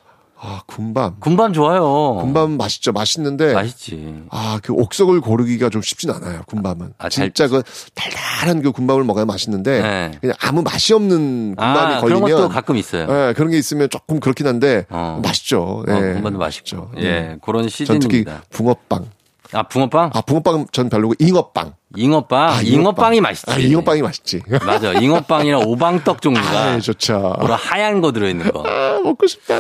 아 0.48 0.62
군밤. 0.68 1.16
군밤 1.20 1.54
좋아요. 1.54 2.18
군밤 2.22 2.58
맛있죠. 2.58 2.92
맛있는데 2.92 3.54
맛있지. 3.54 4.24
아 4.30 4.60
그 4.62 4.74
옥석을 4.74 5.22
고르기가 5.22 5.70
좀 5.70 5.82
쉽진 5.82 6.12
않아요. 6.12 6.44
군밤은. 6.48 6.94
아, 6.98 7.10
잘- 7.10 7.32
진짜 7.32 7.48
그 7.48 7.64
달달한 7.96 8.62
그 8.62 8.72
군밤을 8.72 9.04
먹어야 9.04 9.26
맛있는데 9.26 9.82
네. 9.82 10.12
그냥 10.22 10.36
아무 10.42 10.62
맛이 10.62 10.94
없는 10.94 11.56
군밤이 11.56 11.94
아, 11.96 12.02
그런 12.02 12.20
걸리면 12.22 12.42
것도 12.42 12.50
가끔 12.50 12.78
있어요. 12.78 13.08
예, 13.10 13.34
그런 13.34 13.50
게 13.52 13.58
있으면 13.58 13.90
조금 13.90 14.20
그렇긴 14.20 14.46
한데 14.48 14.86
어. 14.90 15.20
맛있죠. 15.24 15.84
예. 15.88 15.92
어, 15.94 16.00
군밤도 16.14 16.38
맛있죠. 16.40 16.92
예, 16.98 17.38
그런 17.44 17.68
전 17.68 18.00
특히 18.00 18.20
시즌입니다. 18.20 18.44
붕어빵. 18.52 19.06
아, 19.54 19.64
붕어빵? 19.64 20.12
아 20.14 20.22
붕어빵 20.22 20.68
전 20.72 20.90
별로고 20.90 21.14
잉어빵. 21.20 21.74
잉어빵? 21.96 22.50
아, 22.50 22.62
잉어빵 22.62 23.16
이 23.16 23.22
맛있지. 23.22 23.52
아 23.52 23.58
잉어빵이 23.58 24.02
맛있지. 24.02 24.42
맞아. 24.66 24.94
잉어빵이랑 24.94 25.62
오방떡 25.66 26.22
종류가. 26.22 26.48
아 26.50 26.80
좋죠. 26.80 27.36
그런 27.40 27.58
하얀 27.58 28.02
거 28.02 28.12
들어 28.12 28.28
있는 28.28 28.52
거. 28.52 28.64
아 28.68 29.00
먹고 29.04 29.28
싶다. 29.28 29.56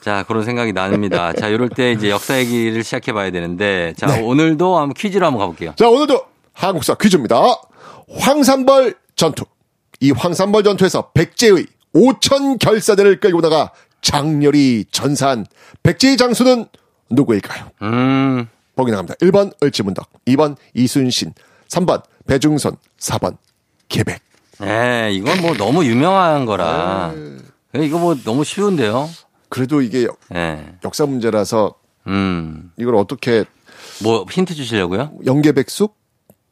자, 0.00 0.24
그런 0.26 0.44
생각이 0.44 0.72
나닙니다. 0.72 1.32
자, 1.32 1.48
이럴 1.48 1.68
때 1.68 1.92
이제 1.92 2.10
역사 2.10 2.38
얘기를 2.38 2.82
시작해 2.84 3.12
봐야 3.12 3.30
되는데. 3.30 3.92
자, 3.96 4.06
네. 4.06 4.20
오늘도 4.22 4.78
한번 4.78 4.94
퀴즈로 4.94 5.26
한번 5.26 5.40
가 5.40 5.46
볼게요. 5.46 5.72
자, 5.76 5.88
오늘도 5.88 6.22
한국사 6.52 6.94
퀴즈입니다. 6.94 7.40
황산벌 8.18 8.94
전투. 9.16 9.44
이 10.00 10.10
황산벌 10.12 10.62
전투에서 10.62 11.10
백제의 11.12 11.66
5천 11.94 12.58
결사대를 12.58 13.20
끌고 13.20 13.40
나가 13.40 13.72
장렬히 14.00 14.84
전사한 14.90 15.44
백제의 15.82 16.16
장수는 16.16 16.66
누구일까요? 17.10 17.66
음, 17.82 18.48
보기 18.80 18.90
나갑니다. 18.90 19.14
1번 19.16 19.52
을지문덕, 19.62 20.08
2번 20.26 20.56
이순신, 20.74 21.34
3번 21.68 22.02
배중선, 22.26 22.76
4번 22.98 23.36
계백. 23.88 24.20
에 24.62 25.10
이건 25.12 25.40
뭐 25.40 25.54
너무 25.54 25.84
유명한 25.84 26.44
거라. 26.46 27.14
이거 27.74 27.98
뭐 27.98 28.14
너무 28.24 28.44
쉬운데요? 28.44 29.08
그래도 29.48 29.80
이게 29.80 30.04
역- 30.04 30.18
예. 30.34 30.74
역사 30.84 31.06
문제라서 31.06 31.74
음, 32.06 32.72
이걸 32.76 32.94
어떻게 32.96 33.44
뭐 34.02 34.24
힌트 34.30 34.54
주시려고요? 34.54 35.12
영계백숙? 35.26 35.96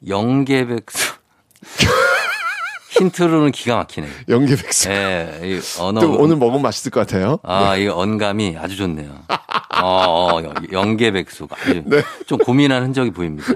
영계백수. 0.07 1.14
힌트로는 2.91 3.53
기가 3.53 3.76
막히네. 3.76 4.09
영계백숙. 4.28 4.91
예, 4.91 5.41
이 5.43 5.61
언어. 5.78 6.01
또 6.01 6.12
오늘 6.18 6.36
먹으면 6.36 6.62
맛있을 6.62 6.91
것 6.91 7.01
같아요. 7.01 7.39
아, 7.43 7.76
이 7.76 7.86
언감이 7.86 8.57
아주 8.59 8.76
좋네요. 8.76 9.11
어, 9.82 9.82
어 9.82 10.43
영계백숙. 10.72 11.51
아주 11.53 11.82
네. 11.84 12.03
좀 12.26 12.39
고민한 12.39 12.82
흔적이 12.82 13.11
보입니다. 13.11 13.53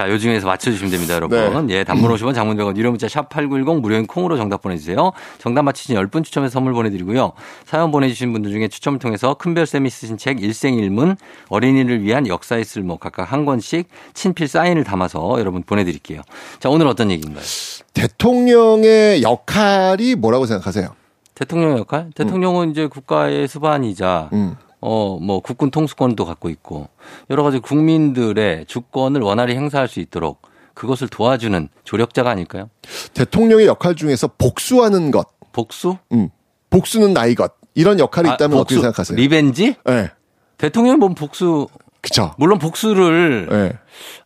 자, 0.00 0.08
요 0.08 0.16
중에서 0.16 0.46
맞춰주시면 0.46 0.90
됩니다, 0.90 1.14
여러분. 1.14 1.68
예, 1.68 1.84
단문 1.84 2.10
50원, 2.10 2.34
장문 2.34 2.56
100원, 2.56 2.74
유료 2.78 2.88
문자 2.88 3.06
샵 3.06 3.28
8910 3.28 3.82
무료인 3.82 4.06
콩으로 4.06 4.38
정답 4.38 4.62
보내주세요. 4.62 5.12
정답 5.36 5.64
맞히신 5.64 5.94
10분 5.94 6.24
추첨해서 6.24 6.54
선물 6.54 6.72
보내드리고요. 6.72 7.32
사연 7.66 7.90
보내주신 7.90 8.32
분들 8.32 8.50
중에 8.50 8.68
추첨을 8.68 8.98
통해서 8.98 9.34
큰별쌤이 9.34 9.90
쓰신 9.90 10.16
책 10.16 10.42
일생일문, 10.42 11.18
어린이를 11.50 12.02
위한 12.02 12.26
역사의 12.26 12.64
쓸모 12.64 12.96
각각 12.96 13.30
한 13.30 13.44
권씩 13.44 13.88
친필 14.14 14.48
사인을 14.48 14.84
담아서 14.84 15.38
여러분 15.38 15.62
보내드릴게요. 15.62 16.22
자, 16.60 16.70
오늘 16.70 16.86
어떤 16.86 17.10
얘기인가요? 17.10 17.44
대통령의 17.92 19.22
역할이 19.22 20.14
뭐라고 20.14 20.46
생각하세요? 20.46 20.96
대통령 21.34 21.76
역할? 21.76 22.10
대통령은 22.14 22.70
이제 22.70 22.86
국가의 22.86 23.48
수반이자 23.48 24.30
음. 24.32 24.56
어, 24.80 25.18
뭐, 25.20 25.40
국군 25.40 25.70
통수권도 25.70 26.24
갖고 26.24 26.48
있고, 26.48 26.88
여러 27.28 27.42
가지 27.42 27.58
국민들의 27.58 28.66
주권을 28.66 29.20
원활히 29.20 29.54
행사할 29.54 29.88
수 29.88 30.00
있도록 30.00 30.42
그것을 30.74 31.08
도와주는 31.08 31.68
조력자가 31.84 32.30
아닐까요? 32.30 32.70
대통령의 33.14 33.66
역할 33.66 33.94
중에서 33.94 34.28
복수하는 34.38 35.10
것, 35.10 35.28
복수? 35.52 35.98
음. 36.12 36.30
복수는 36.70 37.12
나의 37.12 37.34
것 37.34 37.52
이런 37.74 37.98
역할이 37.98 38.30
아, 38.30 38.34
있다면 38.34 38.58
어떻게 38.58 38.76
복수, 38.76 38.82
생각하세요? 38.82 39.16
revenge? 39.16 39.74
네, 39.84 40.10
대통령은 40.58 41.00
뭔 41.00 41.14
복수, 41.14 41.68
그쵸. 42.00 42.32
물론 42.38 42.58
복수를, 42.58 43.48
네. 43.50 43.72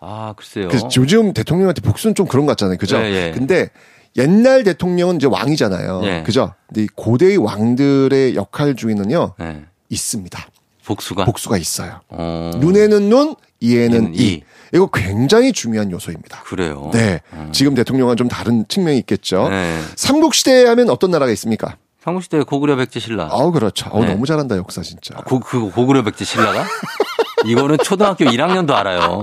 아, 0.00 0.34
글쎄요. 0.36 0.68
요즘 0.96 1.32
대통령한테 1.32 1.80
복수는 1.80 2.14
좀 2.14 2.26
그런 2.26 2.46
것 2.46 2.52
같잖아요. 2.52 2.76
그죠? 2.78 2.98
예, 2.98 3.28
예. 3.28 3.30
근데 3.32 3.70
옛날 4.16 4.62
대통령은 4.62 5.16
이제 5.16 5.26
왕이잖아요. 5.26 6.02
예. 6.04 6.22
그죠? 6.24 6.54
근데 6.68 6.82
이 6.82 6.86
고대의 6.94 7.38
왕들의 7.38 8.36
역할 8.36 8.76
중에는요, 8.76 9.34
네. 9.38 9.64
있습니다. 9.94 10.46
복수가. 10.84 11.24
복수가 11.24 11.56
있어요. 11.56 12.00
어, 12.08 12.50
눈에는 12.58 13.08
눈, 13.08 13.34
이에는 13.60 14.14
이. 14.14 14.18
이. 14.18 14.42
이거 14.74 14.88
굉장히 14.92 15.52
중요한 15.52 15.90
요소입니다. 15.90 16.42
그래요. 16.42 16.90
네. 16.92 17.20
지금 17.52 17.74
대통령은 17.74 18.16
좀 18.16 18.28
다른 18.28 18.66
측면이 18.68 18.98
있겠죠. 18.98 19.48
네. 19.48 19.80
삼국시대 19.96 20.66
하면 20.66 20.90
어떤 20.90 21.10
나라가 21.10 21.30
있습니까? 21.32 21.76
삼국시대 22.02 22.42
고구려 22.42 22.76
백제 22.76 23.00
신라. 23.00 23.28
아우, 23.30 23.50
그렇죠. 23.52 23.88
어우, 23.90 24.04
네. 24.04 24.12
너무 24.12 24.26
잘한다, 24.26 24.56
역사 24.56 24.82
진짜. 24.82 25.14
고, 25.14 25.40
그 25.40 25.70
고구려 25.70 26.02
백제 26.02 26.24
신라가? 26.24 26.64
이거는 27.44 27.78
초등학교 27.82 28.24
1학년도 28.24 28.72
알아요. 28.72 29.22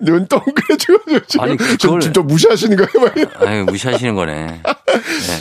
눈 0.00 0.26
동그래지고 0.26 0.98
지금 1.26 1.44
아니, 1.44 1.56
좀 1.56 1.76
그걸- 1.78 2.00
진짜 2.00 2.20
무시하시는 2.20 2.76
거예요. 2.76 3.28
아유, 3.40 3.64
무시하시는 3.64 4.14
거네. 4.14 4.62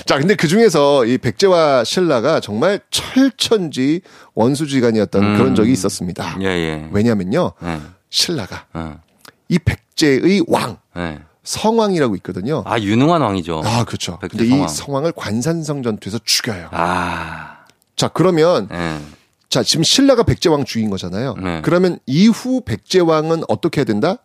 자, 0.05 0.17
근데 0.17 0.35
그 0.35 0.47
중에서 0.47 1.05
이 1.05 1.17
백제와 1.17 1.83
신라가 1.83 2.39
정말 2.39 2.79
철천지 2.89 4.01
원수지간이었던 4.35 5.23
음. 5.23 5.37
그런 5.37 5.55
적이 5.55 5.71
있었습니다. 5.73 6.37
예, 6.41 6.45
예. 6.45 6.87
왜냐면요. 6.91 7.51
네. 7.61 7.79
신라가 8.09 8.65
어, 8.73 8.99
이 9.49 9.59
백제의 9.59 10.43
왕, 10.47 10.77
네. 10.95 11.19
성왕이라고 11.43 12.15
있거든요. 12.17 12.63
아, 12.65 12.79
유능한 12.79 13.21
왕이죠. 13.21 13.61
아, 13.65 13.83
그렇죠. 13.83 14.17
근데 14.19 14.47
성왕. 14.47 14.65
이 14.65 14.67
성왕을 14.69 15.11
관산성 15.15 15.83
전투에서 15.83 16.19
죽여요. 16.23 16.69
아, 16.71 17.57
자, 17.95 18.07
그러면 18.07 18.69
예. 18.71 18.97
자, 19.53 19.61
지금 19.61 19.83
신라가 19.83 20.23
백제왕 20.23 20.65
주인 20.65 20.89
거잖아요. 20.89 21.35
네. 21.35 21.61
그러면 21.63 21.99
이후 22.07 22.61
백제왕은 22.65 23.43
어떻게 23.47 23.81
해야 23.81 23.85
된다? 23.85 24.17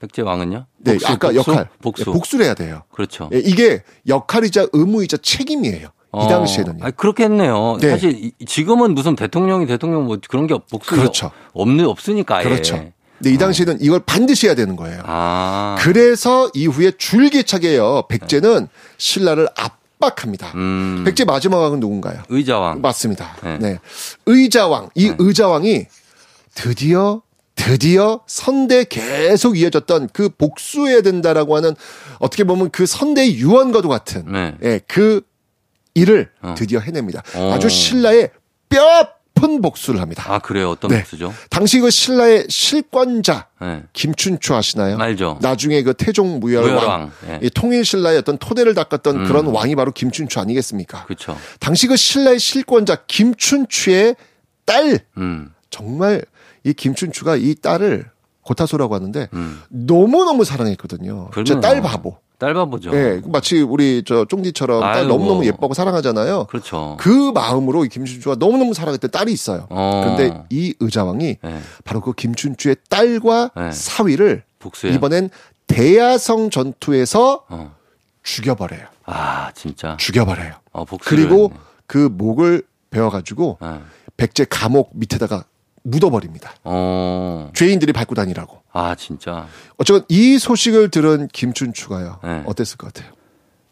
백제 0.00 0.22
왕은요? 0.22 0.66
네, 0.78 0.92
복수, 0.94 1.06
아까 1.06 1.28
복수? 1.28 1.36
역할. 1.52 1.68
복수. 1.80 2.04
네, 2.04 2.12
복수를 2.12 2.44
해야 2.46 2.54
돼요. 2.54 2.82
그렇죠. 2.92 3.30
예, 3.32 3.38
이게 3.38 3.84
역할이자 4.08 4.66
의무이자 4.72 5.18
책임이에요. 5.18 5.86
이 6.16 6.28
당시에는요. 6.28 6.78
아, 6.84 6.90
그렇겠네요. 6.90 7.76
네. 7.80 7.90
사실 7.90 8.10
이- 8.40 8.44
지금은 8.44 8.96
무슨 8.96 9.14
대통령이 9.14 9.66
대통령 9.68 10.06
뭐 10.06 10.18
그런 10.28 10.48
게 10.48 10.58
복수 10.68 10.90
그렇죠. 10.96 11.30
없는 11.52 11.86
없으니까 11.86 12.38
아예. 12.38 12.44
그렇죠. 12.44 12.90
근데 13.18 13.32
이 13.32 13.38
당시에는 13.38 13.78
이걸 13.80 14.00
반드시 14.00 14.48
해야 14.48 14.56
되는 14.56 14.74
거예요. 14.74 15.00
아. 15.04 15.76
그래서 15.78 16.50
이후에 16.54 16.90
줄기차게요. 16.98 18.06
백제는 18.08 18.66
신라를 18.98 19.48
압 19.56 19.78
박합니다. 19.98 20.52
음. 20.54 21.04
백제 21.04 21.24
마지막 21.24 21.58
왕은 21.58 21.80
누군가요? 21.80 22.22
의자왕. 22.28 22.80
맞습니다. 22.80 23.36
네. 23.42 23.58
네. 23.58 23.78
의자왕. 24.26 24.90
이 24.94 25.12
의자왕이 25.18 25.86
드디어 26.54 27.22
드디어 27.54 28.20
선대 28.26 28.84
계속 28.84 29.58
이어졌던 29.58 30.10
그 30.12 30.28
복수해야 30.28 31.00
된다라고 31.00 31.56
하는 31.56 31.74
어떻게 32.18 32.44
보면 32.44 32.70
그 32.70 32.84
선대의 32.84 33.36
유언과도 33.36 33.88
같은 33.88 34.30
네. 34.30 34.54
예, 34.62 34.80
그 34.86 35.22
일을 35.94 36.30
어. 36.42 36.54
드디어 36.56 36.80
해냅니다. 36.80 37.22
어. 37.34 37.52
아주 37.54 37.70
신라의 37.70 38.30
뼈 38.68 39.08
아픈 39.36 39.60
복수를 39.60 40.00
합니다. 40.00 40.24
아, 40.28 40.38
그래요. 40.38 40.70
어떤 40.70 40.90
네. 40.90 40.98
복수죠? 41.00 41.32
당시 41.50 41.78
그 41.78 41.90
신라의 41.90 42.46
실권자 42.48 43.48
네. 43.60 43.82
김춘추 43.92 44.54
아시나요? 44.54 44.96
알죠. 44.98 45.38
나중에 45.42 45.82
그 45.82 45.94
태종 45.94 46.40
무열왕, 46.40 46.74
무열왕. 46.74 47.12
예. 47.28 47.40
이 47.42 47.50
통일 47.50 47.84
신라의 47.84 48.18
어떤 48.18 48.38
토대를 48.38 48.74
닦았던 48.74 49.16
음. 49.16 49.24
그런 49.26 49.46
왕이 49.46 49.76
바로 49.76 49.92
김춘추 49.92 50.40
아니겠습니까? 50.40 51.04
그렇죠. 51.04 51.36
당시 51.60 51.86
그 51.86 51.96
신라의 51.96 52.38
실권자 52.38 52.96
김춘추의 53.06 54.16
딸 54.64 55.00
음. 55.18 55.52
정말 55.70 56.24
이 56.64 56.72
김춘추가 56.72 57.36
이 57.36 57.54
딸을 57.54 58.10
고타소라고 58.42 58.94
하는데 58.94 59.28
음. 59.34 59.60
너무 59.68 60.24
너무 60.24 60.44
사랑했거든요. 60.44 61.30
제 61.44 61.54
딸 61.60 61.82
바보. 61.82 62.18
딸 62.38 62.54
바보죠. 62.54 62.94
예, 62.94 63.20
마치 63.26 63.60
우리 63.62 64.02
저 64.06 64.24
쫑디처럼 64.26 64.80
딸 64.80 64.94
아이고. 64.96 65.08
너무 65.08 65.26
너무 65.26 65.46
예뻐하고 65.46 65.74
사랑하잖아요. 65.74 66.46
그렇죠. 66.46 66.96
그 67.00 67.30
마음으로 67.32 67.84
이 67.84 67.88
김춘추가 67.88 68.36
너무 68.36 68.58
너무 68.58 68.74
사랑했던 68.74 69.10
딸이 69.10 69.32
있어요. 69.32 69.66
어. 69.70 70.02
그런데 70.04 70.44
이 70.50 70.74
의자왕이 70.80 71.36
네. 71.42 71.60
바로 71.84 72.00
그 72.00 72.12
김춘추의 72.12 72.76
딸과 72.90 73.50
네. 73.56 73.72
사위를 73.72 74.42
복수예요. 74.58 74.94
이번엔 74.94 75.30
대야성 75.66 76.50
전투에서 76.50 77.44
어. 77.48 77.74
죽여버려요. 78.22 78.86
아, 79.06 79.50
진짜. 79.54 79.96
죽여버려요. 79.98 80.54
어, 80.72 80.84
복수. 80.84 81.08
그리고 81.08 81.52
그 81.86 82.08
목을 82.12 82.62
베어가지고 82.90 83.58
네. 83.62 83.80
백제 84.16 84.46
감옥 84.48 84.90
밑에다가 84.94 85.44
묻어버립니다. 85.90 86.52
어. 86.64 87.50
죄인들이 87.54 87.92
밟고 87.92 88.14
다니라고. 88.14 88.62
아, 88.72 88.94
진짜. 88.96 89.46
어쨌건 89.78 90.04
이 90.08 90.38
소식을 90.38 90.90
들은 90.90 91.28
김춘추가요. 91.32 92.18
네. 92.24 92.42
어땠을 92.46 92.76
것 92.76 92.92
같아요? 92.92 93.12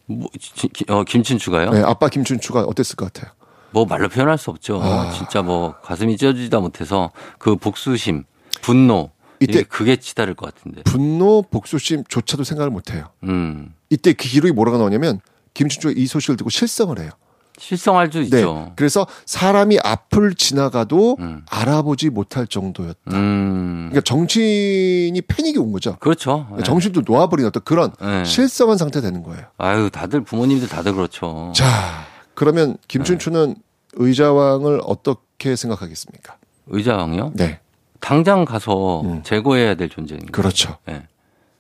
뭐, 0.07 0.29
지- 0.39 0.69
기- 0.69 0.85
어, 0.89 1.03
김춘추가요? 1.05 1.71
네, 1.71 1.83
아빠 1.83 2.09
김춘추가 2.09 2.61
어땠을 2.63 2.97
것 2.97 3.13
같아요? 3.13 3.33
뭐 3.73 3.85
말로 3.87 4.09
표현할 4.09 4.39
수 4.39 4.51
없죠. 4.51 4.81
아. 4.83 5.11
진짜 5.11 5.43
뭐 5.43 5.75
가슴이 5.83 6.17
찢어지다 6.17 6.61
못해서 6.61 7.11
그 7.39 7.57
복수심, 7.57 8.25
분노 8.63 9.11
이때- 9.41 9.63
그게 9.65 9.97
치달을 9.97 10.35
것 10.35 10.55
같은데. 10.55 10.83
분노, 10.85 11.43
복수심조차도 11.43 12.45
생각을 12.45 12.71
못해요. 12.71 13.09
음. 13.25 13.75
이때 13.91 14.13
그 14.13 14.29
기록이 14.29 14.53
뭐라고 14.53 14.79
나오냐면 14.79 15.21
김춘추가 15.55 15.93
이 15.97 16.07
소식을 16.07 16.37
듣고 16.37 16.51
실성을 16.51 16.97
해요. 17.01 17.11
실성할 17.59 18.11
수 18.11 18.19
네. 18.19 18.25
있죠. 18.25 18.73
그래서 18.77 19.07
사람이 19.27 19.79
앞을 19.83 20.35
지나가도 20.35 21.17
음. 21.21 21.43
알아보지 21.49 22.11
못할 22.11 22.47
정도였다. 22.47 23.13
음. 23.13 23.89
그러니까 23.91 24.01
정신이 24.03 25.21
패닉이 25.29 25.59
온 25.59 25.73
거죠. 25.73 25.97
그렇죠. 26.01 26.49
네. 26.57 26.63
정신도 26.65 27.03
놓아버린 27.07 27.47
어떤 27.47 27.63
그런 27.65 27.93
네. 28.01 28.25
실성한 28.25 28.77
상태 28.77 29.01
되는 29.01 29.23
거예요. 29.23 29.47
아유, 29.59 29.91
다들 29.91 30.23
부모님들 30.23 30.69
다들 30.69 30.95
그렇죠. 30.95 31.53
자, 31.55 32.07
그러면 32.35 32.77
김춘추는 32.89 33.57
의자왕을 33.95 34.81
어떻게 34.85 35.55
생각하겠습니까? 35.55 36.37
의자왕이요? 36.67 37.33
네, 37.35 37.61
당장 38.01 38.45
가서 38.45 39.03
음. 39.03 39.23
제거해야 39.23 39.77
될 39.77 39.89
거예요. 39.89 40.19
그렇죠. 40.33 40.77
네. 40.87 41.07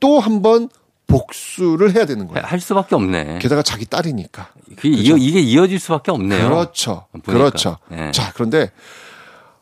또한 0.00 0.42
번 0.42 0.68
복수를 1.06 1.94
해야 1.94 2.06
되는 2.06 2.26
거예요. 2.28 2.44
할 2.46 2.60
수밖에 2.60 2.94
없네. 2.94 3.38
게다가 3.40 3.62
자기 3.62 3.84
딸이니까. 3.86 4.48
그게 4.76 4.88
이어, 4.90 5.16
이게 5.16 5.40
이어질 5.40 5.78
수밖에 5.78 6.10
없네요. 6.10 6.48
그렇죠. 6.48 7.06
보니까. 7.12 7.32
그렇죠. 7.32 7.78
네. 7.88 8.10
자, 8.12 8.32
그런데 8.34 8.70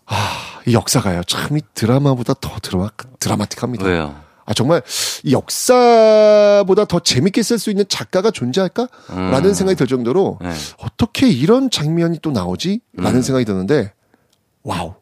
아, 0.07 0.17
이 0.67 0.75
역사가요. 0.75 1.23
참 1.25 1.57
이 1.57 1.61
드라마보다 1.75 2.35
더 2.35 2.51
드라마 2.63 2.89
드라마틱합니다. 3.19 3.85
왜요? 3.85 4.15
아 4.45 4.55
정말 4.55 4.83
이 5.23 5.33
역사보다 5.33 6.85
더 6.87 6.99
재밌게 6.99 7.43
쓸 7.43 7.59
수 7.59 7.71
있는 7.71 7.85
작가가 7.89 8.31
존재할까라는 8.33 9.51
음. 9.51 9.55
생각이 9.55 9.77
들 9.77 9.87
정도로 9.87 10.39
네. 10.43 10.51
어떻게 10.79 11.29
이런 11.29 11.71
장면이 11.71 12.19
또 12.23 12.33
나오지?라는 12.33 13.21
음. 13.21 13.23
생각이 13.23 13.45
드는데 13.45 13.93
wow 14.65 14.95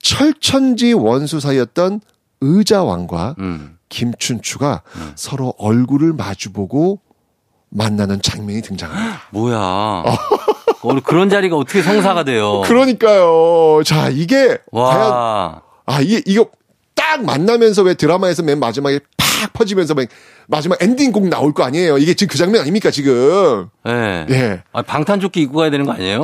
철천지 0.00 0.92
원수 0.92 1.40
사이였던 1.40 2.00
의자왕과 2.40 3.34
음. 3.40 3.75
김춘추가 3.88 4.82
서로 5.14 5.54
얼굴을 5.58 6.12
마주보고 6.12 7.00
만나는 7.70 8.22
장면이 8.22 8.62
등장합니다. 8.62 9.22
뭐야. 9.32 10.04
오늘 10.82 11.00
그런 11.02 11.28
자리가 11.28 11.56
어떻게 11.56 11.82
성사가 11.82 12.24
돼요? 12.24 12.62
그러니까요. 12.66 13.82
자 13.84 14.08
이게 14.08 14.58
과연 14.72 15.10
와. 15.10 15.62
아 15.86 16.00
이게 16.00 16.22
이거 16.26 16.48
딱 16.94 17.24
만나면서 17.24 17.82
왜 17.82 17.94
드라마에서 17.94 18.42
맨 18.42 18.58
마지막에 18.58 19.00
팍 19.16 19.52
퍼지면서 19.52 19.94
맨 19.94 20.06
마지막 20.46 20.80
엔딩 20.82 21.12
곡 21.12 21.28
나올 21.28 21.52
거 21.52 21.64
아니에요. 21.64 21.98
이게 21.98 22.14
지금 22.14 22.32
그 22.32 22.38
장면 22.38 22.62
아닙니까 22.62 22.90
지금? 22.90 23.68
예. 23.86 24.26
예. 24.30 24.62
아, 24.72 24.82
방탄조끼 24.82 25.42
입고 25.42 25.58
가야 25.58 25.70
되는 25.70 25.84
거 25.86 25.92
아니에요? 25.92 26.22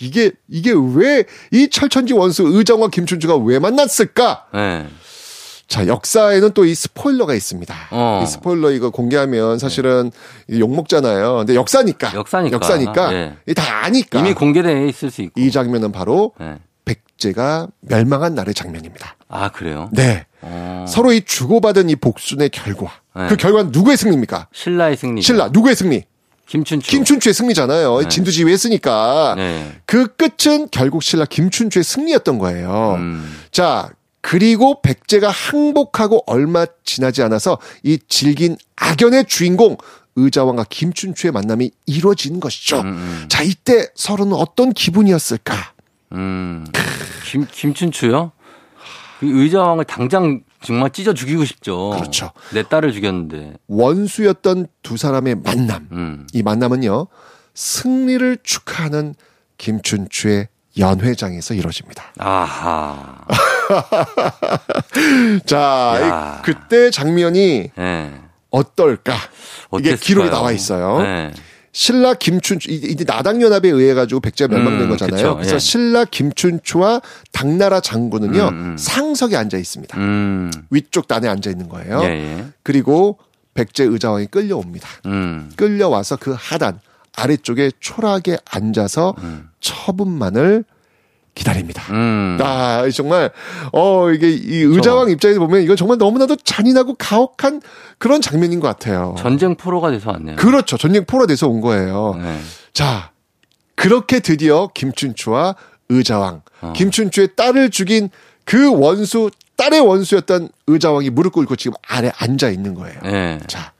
이게 0.00 0.32
이게 0.48 0.72
왜 0.72 1.24
이 1.52 1.68
철천지 1.70 2.12
원수 2.14 2.42
의정과 2.44 2.88
김춘주가 2.88 3.36
왜 3.36 3.58
만났을까? 3.60 4.46
예. 4.56 4.86
자, 5.66 5.86
역사에는 5.86 6.52
또 6.52 6.64
이 6.64 6.74
스포일러가 6.74 7.34
있습니다. 7.34 7.74
어. 7.90 8.20
이 8.22 8.26
스포일러 8.26 8.70
이거 8.70 8.90
공개하면 8.90 9.58
사실은 9.58 10.10
욕 10.50 10.74
먹잖아요. 10.74 11.38
근데 11.38 11.54
역사니까. 11.54 12.14
역사니까. 12.14 12.54
역사니까. 12.54 13.12
예. 13.14 13.36
이다 13.48 13.84
아니까. 13.84 14.18
이미 14.20 14.34
공개돼 14.34 14.88
있을 14.88 15.10
수 15.10 15.22
있고. 15.22 15.40
이 15.40 15.50
장면은 15.50 15.90
바로 15.92 16.32
네. 16.38 16.58
백제가 16.84 17.68
멸망한 17.80 18.34
날의 18.34 18.54
장면입니다. 18.54 19.16
아 19.28 19.48
그래요? 19.50 19.88
네. 19.92 20.26
어. 20.42 20.84
서로 20.88 21.12
이 21.12 21.22
주고받은 21.22 21.88
이 21.90 21.96
복순의 21.96 22.50
결과. 22.50 22.92
네. 23.16 23.26
그 23.28 23.36
결과는 23.36 23.72
누구의 23.72 23.96
승리입니까? 23.96 24.48
신라의 24.52 24.96
승리. 24.96 25.22
신라. 25.22 25.48
누구의 25.48 25.74
승리? 25.76 26.02
김춘추. 26.46 26.90
김춘추의 26.90 27.32
승리잖아요. 27.32 28.00
네. 28.00 28.08
진두지휘했으니까. 28.08 29.34
네. 29.36 29.72
그 29.86 30.08
끝은 30.16 30.68
결국 30.70 31.02
신라 31.02 31.24
김춘추의 31.24 31.82
승리였던 31.84 32.38
거예요. 32.38 32.96
음. 32.98 33.34
자, 33.50 33.90
그리고 34.26 34.80
백제가 34.80 35.28
항복하고 35.28 36.22
얼마 36.26 36.64
지나지 36.82 37.22
않아서 37.22 37.58
이 37.82 37.98
질긴 38.08 38.56
악연의 38.74 39.26
주인공 39.26 39.76
의자왕과 40.16 40.64
김춘추의 40.70 41.30
만남이 41.30 41.70
이루어진 41.84 42.40
것이죠. 42.40 42.80
음. 42.80 43.26
자, 43.28 43.42
이때 43.42 43.86
서로는 43.94 44.32
어떤 44.32 44.72
기분이었을까? 44.72 45.54
음. 46.12 46.66
김 47.26 47.46
김춘추요? 47.50 48.32
그 49.20 49.42
의자왕을 49.42 49.84
당장 49.84 50.40
정말 50.62 50.88
찢어 50.88 51.12
죽이고 51.12 51.44
싶죠. 51.44 51.90
그렇죠. 51.90 52.30
내 52.54 52.62
딸을 52.62 52.94
죽였는데. 52.94 53.58
원수였던 53.66 54.68
두 54.82 54.96
사람의 54.96 55.34
만남. 55.34 55.88
음. 55.92 56.26
이 56.32 56.42
만남은요, 56.42 57.08
승리를 57.52 58.38
축하하는 58.42 59.14
김춘추의 59.58 60.48
연회장에서 60.78 61.54
이루어집니다. 61.54 62.04
아하. 62.18 63.24
자, 65.46 65.58
야. 66.00 66.38
이- 66.40 66.42
그때 66.44 66.90
장면이 66.90 67.70
예. 67.78 68.12
어떨까? 68.50 69.14
이게 69.78 69.90
어땠을까요? 69.92 69.96
기록에 69.96 70.30
나와 70.30 70.52
있어요. 70.52 71.00
네. 71.02 71.32
신라 71.72 72.14
김춘추 72.14 72.70
이- 72.70 72.74
이제 72.90 73.04
나당연합에 73.04 73.68
의해 73.68 73.94
가지고 73.94 74.20
백제가 74.20 74.54
멸망된 74.54 74.82
음, 74.82 74.88
거잖아요. 74.90 75.16
그쵸, 75.16 75.34
그래서 75.36 75.54
예. 75.56 75.58
신라 75.58 76.04
김춘추와 76.04 77.00
당나라 77.32 77.80
장군은요 77.80 78.48
음, 78.48 78.54
음. 78.72 78.76
상석에 78.78 79.36
앉아 79.36 79.58
있습니다. 79.58 79.98
음. 79.98 80.50
위쪽 80.70 81.08
단에 81.08 81.26
앉아 81.28 81.50
있는 81.50 81.68
거예요. 81.68 82.00
예, 82.04 82.06
예. 82.08 82.44
그리고 82.62 83.18
백제 83.54 83.82
의자왕이 83.84 84.26
끌려옵니다. 84.28 84.88
음. 85.06 85.50
끌려와서 85.56 86.16
그 86.16 86.34
하단 86.38 86.78
아래쪽에 87.16 87.70
초락에 87.80 88.38
앉아서 88.48 89.14
음. 89.18 89.48
처분만을 89.64 90.64
기다립니다. 91.34 91.82
음. 91.90 92.38
아, 92.40 92.88
정말, 92.94 93.32
어, 93.72 94.10
이게, 94.10 94.30
이 94.30 94.60
의자왕 94.60 95.10
입장에서 95.10 95.40
보면 95.40 95.62
이건 95.62 95.76
정말 95.76 95.98
너무나도 95.98 96.36
잔인하고 96.36 96.94
가혹한 96.94 97.60
그런 97.98 98.20
장면인 98.20 98.60
것 98.60 98.68
같아요. 98.68 99.16
전쟁 99.18 99.56
포로가 99.56 99.90
돼서 99.90 100.12
왔네요. 100.12 100.36
그렇죠. 100.36 100.76
전쟁 100.76 101.04
포로 101.04 101.26
돼서 101.26 101.48
온 101.48 101.60
거예요. 101.60 102.16
네. 102.22 102.38
자, 102.72 103.10
그렇게 103.74 104.20
드디어 104.20 104.68
김춘추와 104.72 105.56
의자왕, 105.88 106.42
어. 106.60 106.72
김춘추의 106.76 107.30
딸을 107.34 107.70
죽인 107.70 108.10
그 108.44 108.72
원수, 108.72 109.30
딸의 109.56 109.80
원수였던 109.80 110.50
의자왕이 110.68 111.10
무릎 111.10 111.32
꿇고 111.32 111.56
지금 111.56 111.76
아래 111.88 112.12
앉아 112.16 112.50
있는 112.50 112.74
거예요. 112.74 113.00
네. 113.02 113.40
자, 113.48 113.72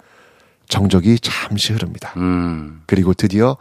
정적이 0.69 1.21
잠시 1.21 1.73
흐릅니다. 1.73 2.15
음. 2.17 2.83
그리고 2.87 3.15
드디어 3.15 3.57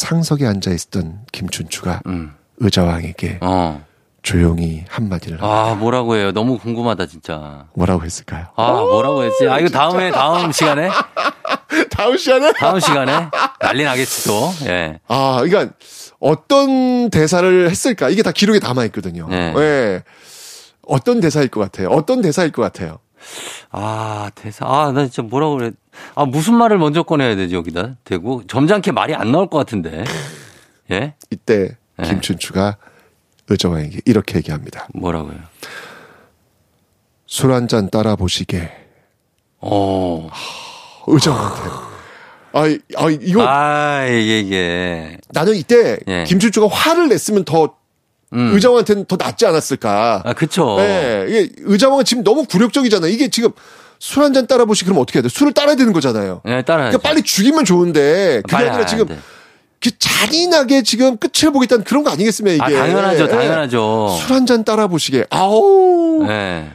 상석에 0.00 0.46
앉아 0.46 0.72
있었던 0.72 1.20
김춘추가 1.32 2.02
음. 2.06 2.34
의자왕에게 2.58 3.38
어. 3.40 3.82
조용히 4.20 4.84
한마디를 4.88 5.38
아, 5.40 5.74
뭐라고 5.74 6.16
해요? 6.16 6.32
너무 6.32 6.58
궁금하다, 6.58 7.06
진짜. 7.06 7.64
뭐라고 7.74 8.04
했을까요? 8.04 8.48
아, 8.56 8.72
뭐라고 8.72 9.22
했지? 9.22 9.48
아, 9.48 9.58
이거 9.58 9.70
다음에, 9.70 10.10
다음 10.10 10.52
시간에? 10.52 10.90
다음 11.90 12.18
시간에? 12.18 12.52
다음 12.58 12.78
시간에? 12.78 13.12
난리 13.60 13.84
나겠지, 13.84 14.28
또. 14.28 14.52
예. 14.66 14.98
아, 15.08 15.40
그러니까 15.42 15.74
어떤 16.20 17.08
대사를 17.08 17.70
했을까? 17.70 18.10
이게 18.10 18.22
다 18.22 18.32
기록에 18.32 18.58
남아 18.58 18.84
있거든요. 18.86 19.28
네. 19.28 19.54
예. 19.56 20.02
어떤 20.86 21.20
대사일 21.20 21.48
것 21.48 21.60
같아요? 21.60 21.88
어떤 21.88 22.20
대사일 22.20 22.52
것 22.52 22.60
같아요? 22.60 22.98
아, 23.70 24.30
대사. 24.34 24.66
아, 24.66 24.92
나 24.92 25.04
진짜 25.04 25.22
뭐라고 25.22 25.56
그래. 25.56 25.72
아, 26.14 26.24
무슨 26.24 26.54
말을 26.54 26.78
먼저 26.78 27.02
꺼내야 27.02 27.36
되지, 27.36 27.54
여기다? 27.54 27.96
대고? 28.04 28.46
점잖게 28.46 28.92
말이 28.92 29.14
안 29.14 29.32
나올 29.32 29.48
것 29.48 29.58
같은데. 29.58 30.04
예? 30.90 31.14
이때 31.30 31.76
네. 31.96 32.08
김춘추가 32.08 32.76
의정왕에게 33.48 34.00
이렇게 34.04 34.38
얘기합니다. 34.38 34.86
뭐라고요? 34.94 35.36
술 37.26 37.52
한 37.52 37.66
잔 37.68 37.90
따라 37.90 38.14
보시게. 38.16 38.70
어. 39.60 40.28
의정한테. 41.08 41.60
아, 42.52 42.66
이- 42.66 42.78
아, 42.96 43.08
이거 43.10 43.42
아, 43.46 44.04
이게, 44.06 44.40
이게. 44.40 45.18
나는 45.30 45.54
이때 45.56 45.98
예. 46.06 46.24
김춘추가 46.24 46.68
화를 46.68 47.08
냈으면 47.08 47.44
더 47.44 47.74
음. 48.36 48.54
의정한테는 48.54 49.06
더 49.06 49.16
낫지 49.16 49.46
않았을까? 49.46 50.22
아, 50.24 50.32
그쵸. 50.34 50.76
예, 50.80 51.26
이게 51.28 51.48
의정왕은 51.58 52.04
지금 52.04 52.22
너무 52.22 52.44
굴욕적이잖아요. 52.44 53.10
이게 53.10 53.28
지금 53.28 53.50
술 53.98 54.22
한 54.22 54.32
잔 54.34 54.46
따라 54.46 54.64
보시 54.66 54.84
그러면 54.84 55.02
어떻게 55.02 55.18
해야 55.18 55.22
돼? 55.22 55.28
술을 55.28 55.52
따라야 55.52 55.74
되는 55.74 55.92
거잖아요. 55.92 56.42
예, 56.46 56.62
따라. 56.62 56.84
그러니까 56.90 56.98
빨리 56.98 57.22
죽이면 57.22 57.64
좋은데 57.64 58.42
그게 58.42 58.56
아니라 58.56 58.76
안 58.76 58.86
지금 58.86 59.06
돼. 59.06 59.18
그 59.82 59.90
잔인하게 59.98 60.82
지금 60.82 61.16
끝을 61.16 61.50
보겠다는 61.52 61.84
그런 61.84 62.02
거 62.04 62.10
아니겠습니까 62.10 62.66
이게? 62.68 62.76
아, 62.76 62.82
당연하죠, 62.82 63.28
당연하죠. 63.28 64.08
술한 64.20 64.44
잔 64.46 64.64
따라 64.64 64.86
보시게. 64.86 65.26
아우. 65.30 66.26
예. 66.28 66.70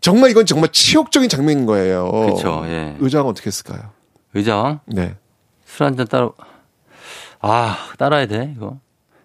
정말 0.00 0.30
이건 0.30 0.46
정말 0.46 0.70
치욕적인 0.72 1.28
장면인 1.28 1.66
거예요. 1.66 2.10
그쵸, 2.34 2.62
예. 2.66 2.96
의장 3.00 3.26
어떻게 3.26 3.46
했을까요? 3.48 3.80
의자왕? 4.34 4.80
네. 4.86 5.14
술 5.66 5.84
한 5.86 5.96
잔 5.96 6.06
따라. 6.06 6.30
아, 7.40 7.76
따라야 7.98 8.26
돼, 8.26 8.54
이거. 8.56 8.78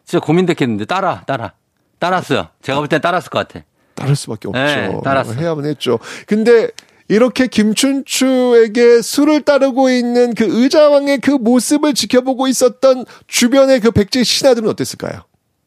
진짜 0.05 0.23
고민됐겠는데, 0.25 0.85
따라, 0.85 1.23
따라. 1.25 1.53
따랐어요. 1.99 2.49
제가 2.61 2.77
볼 2.79 2.87
땐 2.87 3.01
따랐을 3.01 3.29
것 3.29 3.47
같아. 3.47 3.65
따를 3.95 4.15
수밖에 4.15 4.47
없죠. 4.49 4.59
네, 4.59 4.91
따랐어. 5.03 5.33
해야만 5.33 5.65
했죠. 5.65 5.99
근데 6.27 6.69
이렇게 7.07 7.47
김춘추에게 7.47 9.01
술을 9.01 9.41
따르고 9.43 9.89
있는 9.89 10.33
그 10.33 10.45
의자왕의 10.47 11.19
그 11.19 11.31
모습을 11.31 11.93
지켜보고 11.93 12.47
있었던 12.47 13.05
주변의 13.27 13.79
그 13.79 13.91
백제 13.91 14.23
신하들은 14.23 14.67
어땠을까요? 14.69 15.21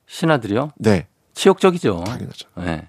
신하들이요? 0.06 0.72
네. 0.76 1.06
치욕적이죠. 1.34 2.04
당연하죠. 2.06 2.48
예. 2.60 2.88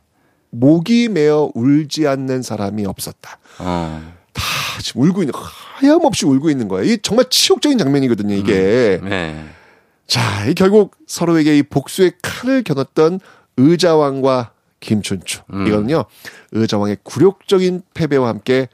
목이 0.50 1.10
메어 1.10 1.52
울지 1.54 2.08
않는 2.08 2.42
사람이 2.42 2.86
없었다. 2.86 3.38
어. 3.60 4.14
다 4.34 4.44
지금 4.82 5.04
울고 5.04 5.22
있는, 5.22 5.34
하염없이 5.36 6.26
울고 6.26 6.50
있는 6.50 6.68
거예요. 6.68 6.86
이게 6.86 6.98
정말 7.02 7.26
치욕적인 7.30 7.78
장면이거든요, 7.78 8.34
이게. 8.36 9.00
네. 9.04 9.46
자, 10.10 10.46
이 10.48 10.56
결국 10.56 10.98
서로에게 11.08 11.58
이 11.58 11.64
복수의 11.64 12.14
칼을 12.22 12.64
겨눴던 12.64 13.20
의자왕과 13.58 14.52
김춘추. 14.80 15.42
음. 15.54 15.68
이거는요, 15.68 16.06
의자왕의 16.52 16.98
굴욕적인 17.04 17.84
패배와 17.94 18.28
함께 18.28 18.68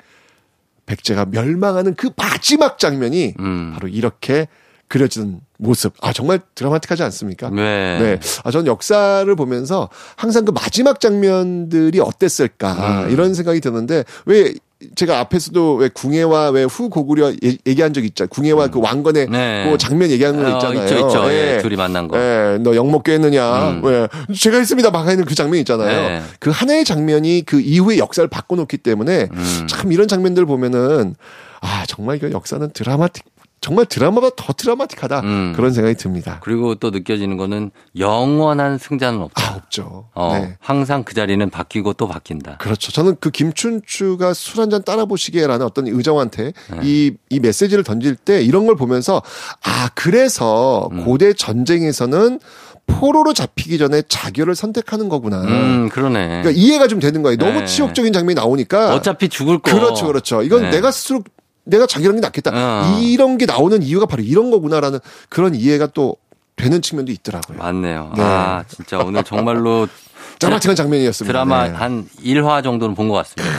백제가 0.86 1.26
멸망하는 1.26 1.96
그 1.96 2.12
마지막 2.16 2.80
장면이 2.80 3.34
음. 3.40 3.72
바로 3.74 3.90
이렇게 3.90 4.48
그려지는 4.88 5.42
모습. 5.58 5.94
아, 6.02 6.14
정말 6.14 6.40
드라마틱하지 6.54 7.04
않습니까? 7.04 7.50
네. 7.50 7.98
네. 8.00 8.20
아, 8.44 8.52
저는 8.52 8.68
역사를 8.68 9.36
보면서 9.36 9.90
항상 10.16 10.46
그 10.46 10.52
마지막 10.52 11.00
장면들이 11.00 12.00
어땠을까 12.00 13.06
음. 13.06 13.10
이런 13.10 13.34
생각이 13.34 13.60
드는데 13.60 14.06
왜 14.26 14.54
제가 14.96 15.20
앞에서도 15.20 15.76
왜 15.76 15.90
궁예와 15.90 16.50
왜 16.50 16.66
후 16.66 16.90
고구려 16.90 17.32
예- 17.44 17.58
얘기한 17.66 17.94
적 17.94 18.04
있잖아요. 18.06 18.30
궁예와 18.30 18.68
그 18.68 18.80
왕건의 18.82 19.28
네. 19.30 19.68
그 19.72 19.78
장면 19.78 20.10
얘기하는 20.12 20.44
거 20.44 20.50
어, 20.52 20.56
있잖아요. 20.56 20.84
있죠, 20.84 21.00
있죠. 21.08 21.32
예. 21.32 21.56
예, 21.56 21.58
둘이 21.62 21.76
만난 21.76 22.08
거. 22.08 22.18
예, 22.18 22.58
너역 22.62 22.90
먹게 22.90 23.14
했느냐? 23.14 23.70
음. 23.70 23.82
왜 23.84 24.08
제가 24.36 24.58
했습니다. 24.58 24.92
막 24.92 25.06
하는 25.08 25.26
그 25.26 25.36
장면 25.36 25.60
있잖아요. 25.60 26.10
네. 26.10 26.22
그 26.40 26.50
하나의 26.50 26.86
장면이 26.86 27.44
그 27.46 27.60
이후의 27.62 28.00
역사를 28.00 28.28
바꿔놓기 28.28 28.78
때문에 28.78 29.30
음. 29.32 29.68
참 29.70 29.92
이런 29.92 30.08
장면들 30.08 30.46
보면은 30.46 31.16
아 31.62 31.84
정말 31.88 32.18
이거 32.18 32.30
역사는 32.32 32.72
드라마틱 32.74 33.24
정말 33.66 33.88
드라마보다 33.88 34.36
더 34.38 34.54
드라마틱하다 34.54 35.22
음. 35.22 35.54
그런 35.56 35.74
생각이 35.74 35.98
듭니다. 35.98 36.40
그리고 36.44 36.76
또 36.76 36.92
느껴지는 36.92 37.36
거는 37.36 37.72
영원한 37.98 38.78
승자는 38.78 39.20
없다. 39.22 39.42
아 39.44 39.56
없죠. 39.56 40.08
어, 40.14 40.38
네. 40.38 40.56
항상 40.60 41.04
그 41.04 41.16
자리는 41.16 41.50
바뀌고 41.50 41.94
또 41.94 42.08
바뀐다. 42.08 42.58
그렇죠. 42.58 42.92
저는 42.92 43.16
그 43.20 43.32
김춘추가 43.32 44.36
술 44.36 44.60
한 44.60 44.70
잔 44.70 44.84
따라 44.84 45.06
보시게라는 45.06 45.66
어떤 45.66 45.88
의정한테 45.88 46.54
네. 46.72 46.80
이, 46.84 47.14
이 47.32 47.40
메시지를 47.40 47.84
던질 47.84 48.18
때 48.18 48.44
이런 48.44 48.68
걸 48.68 48.76
보면서 48.76 49.24
아, 49.64 49.90
그래서 49.96 50.88
음. 50.92 51.04
고대 51.04 51.34
전쟁에서는 51.34 52.40
포로로 52.88 53.34
잡히기 53.34 53.80
전에 53.80 54.04
자결을 54.08 54.54
선택하는 54.54 55.10
거구나. 55.10 55.42
음, 55.42 55.90
그러네. 55.90 56.28
그러니까 56.44 56.52
이해가 56.52 56.88
좀 56.88 57.00
되는 57.00 57.24
거예요. 57.24 57.38
너무 57.38 57.62
네. 57.62 57.66
치욕적인 57.66 58.14
장면이 58.14 58.36
나오니까. 58.36 58.94
어차피 58.94 59.28
죽을 59.28 59.58
거. 59.58 59.72
그렇죠, 59.72 60.06
그렇죠. 60.06 60.44
이건 60.44 60.62
네. 60.62 60.70
내가 60.70 60.92
스스로 60.92 61.24
내가 61.66 61.86
자결하는 61.88 62.22
게 62.22 62.28
낫겠다. 62.28 62.52
어. 62.54 63.00
이런 63.02 63.38
게 63.38 63.46
나오는 63.46 63.82
이유가 63.84 64.06
바로 64.06 64.24
이런 64.24 64.52
거구나라는 64.52 65.00
그런 65.30 65.56
이해가 65.56 65.88
또 65.88 66.16
되는 66.56 66.82
측면도 66.82 67.12
있더라고요. 67.12 67.58
맞네요. 67.58 68.14
네. 68.16 68.24
아, 68.24 68.64
진짜 68.68 69.00
오늘 69.00 69.24
정말로 69.24 69.88
짜마창한 70.40 70.76
장면이었습니다. 70.76 71.32
드라마 71.32 71.68
네. 71.68 71.74
한 71.74 72.08
1화 72.24 72.64
정도는 72.64 72.96
본 72.96 73.10
것 73.10 73.16
같습니다. 73.16 73.54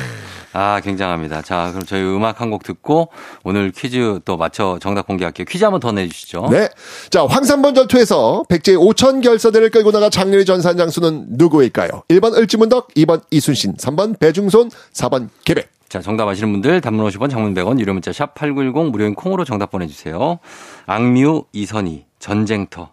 아, 0.58 0.80
굉장합니다. 0.80 1.42
자, 1.42 1.68
그럼 1.72 1.84
저희 1.84 2.00
음악 2.02 2.40
한 2.40 2.48
곡 2.50 2.62
듣고 2.62 3.08
오늘 3.44 3.70
퀴즈 3.72 4.20
또 4.24 4.38
맞춰 4.38 4.78
정답 4.80 5.06
공개할게요. 5.06 5.44
퀴즈 5.44 5.64
한번 5.64 5.80
더 5.80 5.92
내주시죠. 5.92 6.48
네. 6.50 6.70
자, 7.10 7.26
황산번 7.26 7.74
전투에서 7.74 8.44
백제의 8.48 8.78
5천 8.78 9.22
결사대를 9.22 9.70
끌고 9.70 9.90
나가 9.92 10.08
장렬히 10.08 10.46
전사한 10.46 10.78
장수는 10.78 11.26
누구일까요? 11.32 12.04
1번 12.08 12.34
을지문덕, 12.38 12.88
2번 12.94 13.20
이순신, 13.30 13.74
3번 13.74 14.18
배중손, 14.18 14.70
4번 14.94 15.28
계백. 15.44 15.68
자, 15.88 16.00
정답 16.00 16.28
아시는 16.28 16.52
분들 16.52 16.80
단문 16.80 17.06
50원, 17.08 17.30
장문 17.30 17.54
100원, 17.54 17.78
유료 17.78 17.92
문자 17.92 18.12
샵 18.12 18.34
8910 18.34 18.90
무료인 18.90 19.14
콩으로 19.14 19.44
정답 19.44 19.70
보내 19.70 19.86
주세요. 19.86 20.38
악뮤, 20.86 21.44
이선희, 21.52 22.06
전쟁터. 22.18 22.90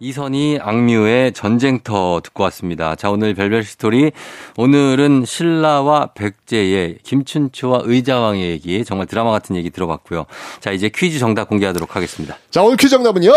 이선희, 0.00 0.58
악뮤의 0.60 1.32
전쟁터 1.32 2.20
듣고 2.22 2.42
왔습니다. 2.44 2.94
자, 2.96 3.10
오늘 3.10 3.32
별별 3.34 3.62
스토리. 3.62 4.10
오늘은 4.56 5.24
신라와 5.24 6.08
백제의 6.14 6.98
김춘추와 7.02 7.82
의자왕의 7.84 8.50
얘기, 8.50 8.84
정말 8.84 9.06
드라마 9.06 9.30
같은 9.30 9.56
얘기 9.56 9.70
들어봤고요. 9.70 10.26
자, 10.60 10.72
이제 10.72 10.90
퀴즈 10.92 11.18
정답 11.18 11.48
공개하도록 11.48 11.94
하겠습니다. 11.94 12.36
자, 12.50 12.62
오늘 12.62 12.76
퀴즈 12.76 12.90
정답은요. 12.90 13.32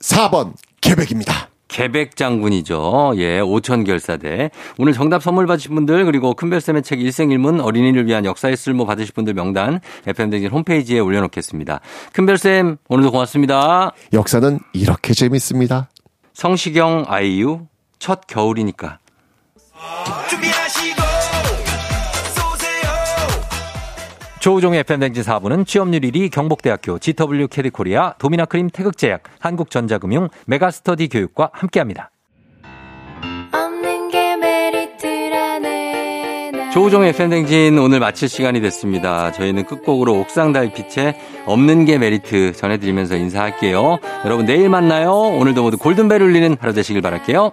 4번 0.00 0.52
계백입니다. 0.80 1.48
계백 1.76 2.16
장군이죠. 2.16 3.12
예, 3.16 3.38
오천 3.40 3.84
결사대. 3.84 4.50
오늘 4.78 4.94
정답 4.94 5.22
선물 5.22 5.46
받으신 5.46 5.74
분들 5.74 6.06
그리고 6.06 6.32
큰별쌤의 6.32 6.82
책 6.82 7.02
일생일문 7.02 7.60
어린이를 7.60 8.06
위한 8.06 8.24
역사의 8.24 8.56
쓸모 8.56 8.86
받으실 8.86 9.12
분들 9.12 9.34
명단 9.34 9.80
FM대행진 10.06 10.50
홈페이지에 10.50 11.00
올려놓겠습니다. 11.00 11.80
큰별쌤 12.14 12.78
오늘도 12.88 13.12
고맙습니다. 13.12 13.92
역사는 14.14 14.58
이렇게 14.72 15.12
재밌습니다. 15.12 15.90
성시경 16.32 17.04
아이유 17.08 17.66
첫 17.98 18.26
겨울이니까. 18.26 18.98
조우종의 24.46 24.78
FM대행진 24.88 25.24
4부는 25.24 25.66
취업률 25.66 26.02
1위 26.02 26.30
경복대학교 26.30 27.00
GW 27.00 27.48
캐리코리아 27.48 28.14
도미나크림 28.18 28.70
태극제약 28.70 29.24
한국전자금융 29.40 30.28
메가스터디 30.46 31.08
교육과 31.08 31.50
함께합니다. 31.52 32.12
조우종의 36.72 37.12
팬댕진 37.14 37.76
오늘 37.76 37.98
마칠 37.98 38.28
시간이 38.28 38.60
됐습니다. 38.60 39.32
저희는 39.32 39.64
끝곡으로 39.64 40.14
옥상 40.20 40.52
달빛의 40.52 41.18
없는 41.46 41.84
게 41.84 41.98
메리트 41.98 42.52
전해드리면서 42.52 43.16
인사할게요. 43.16 43.98
여러분 44.24 44.46
내일 44.46 44.68
만나요. 44.68 45.10
오늘도 45.12 45.62
모두 45.62 45.76
골든벨 45.76 46.22
울리는 46.22 46.56
하루 46.60 46.72
되시길 46.72 47.02
바랄게요. 47.02 47.50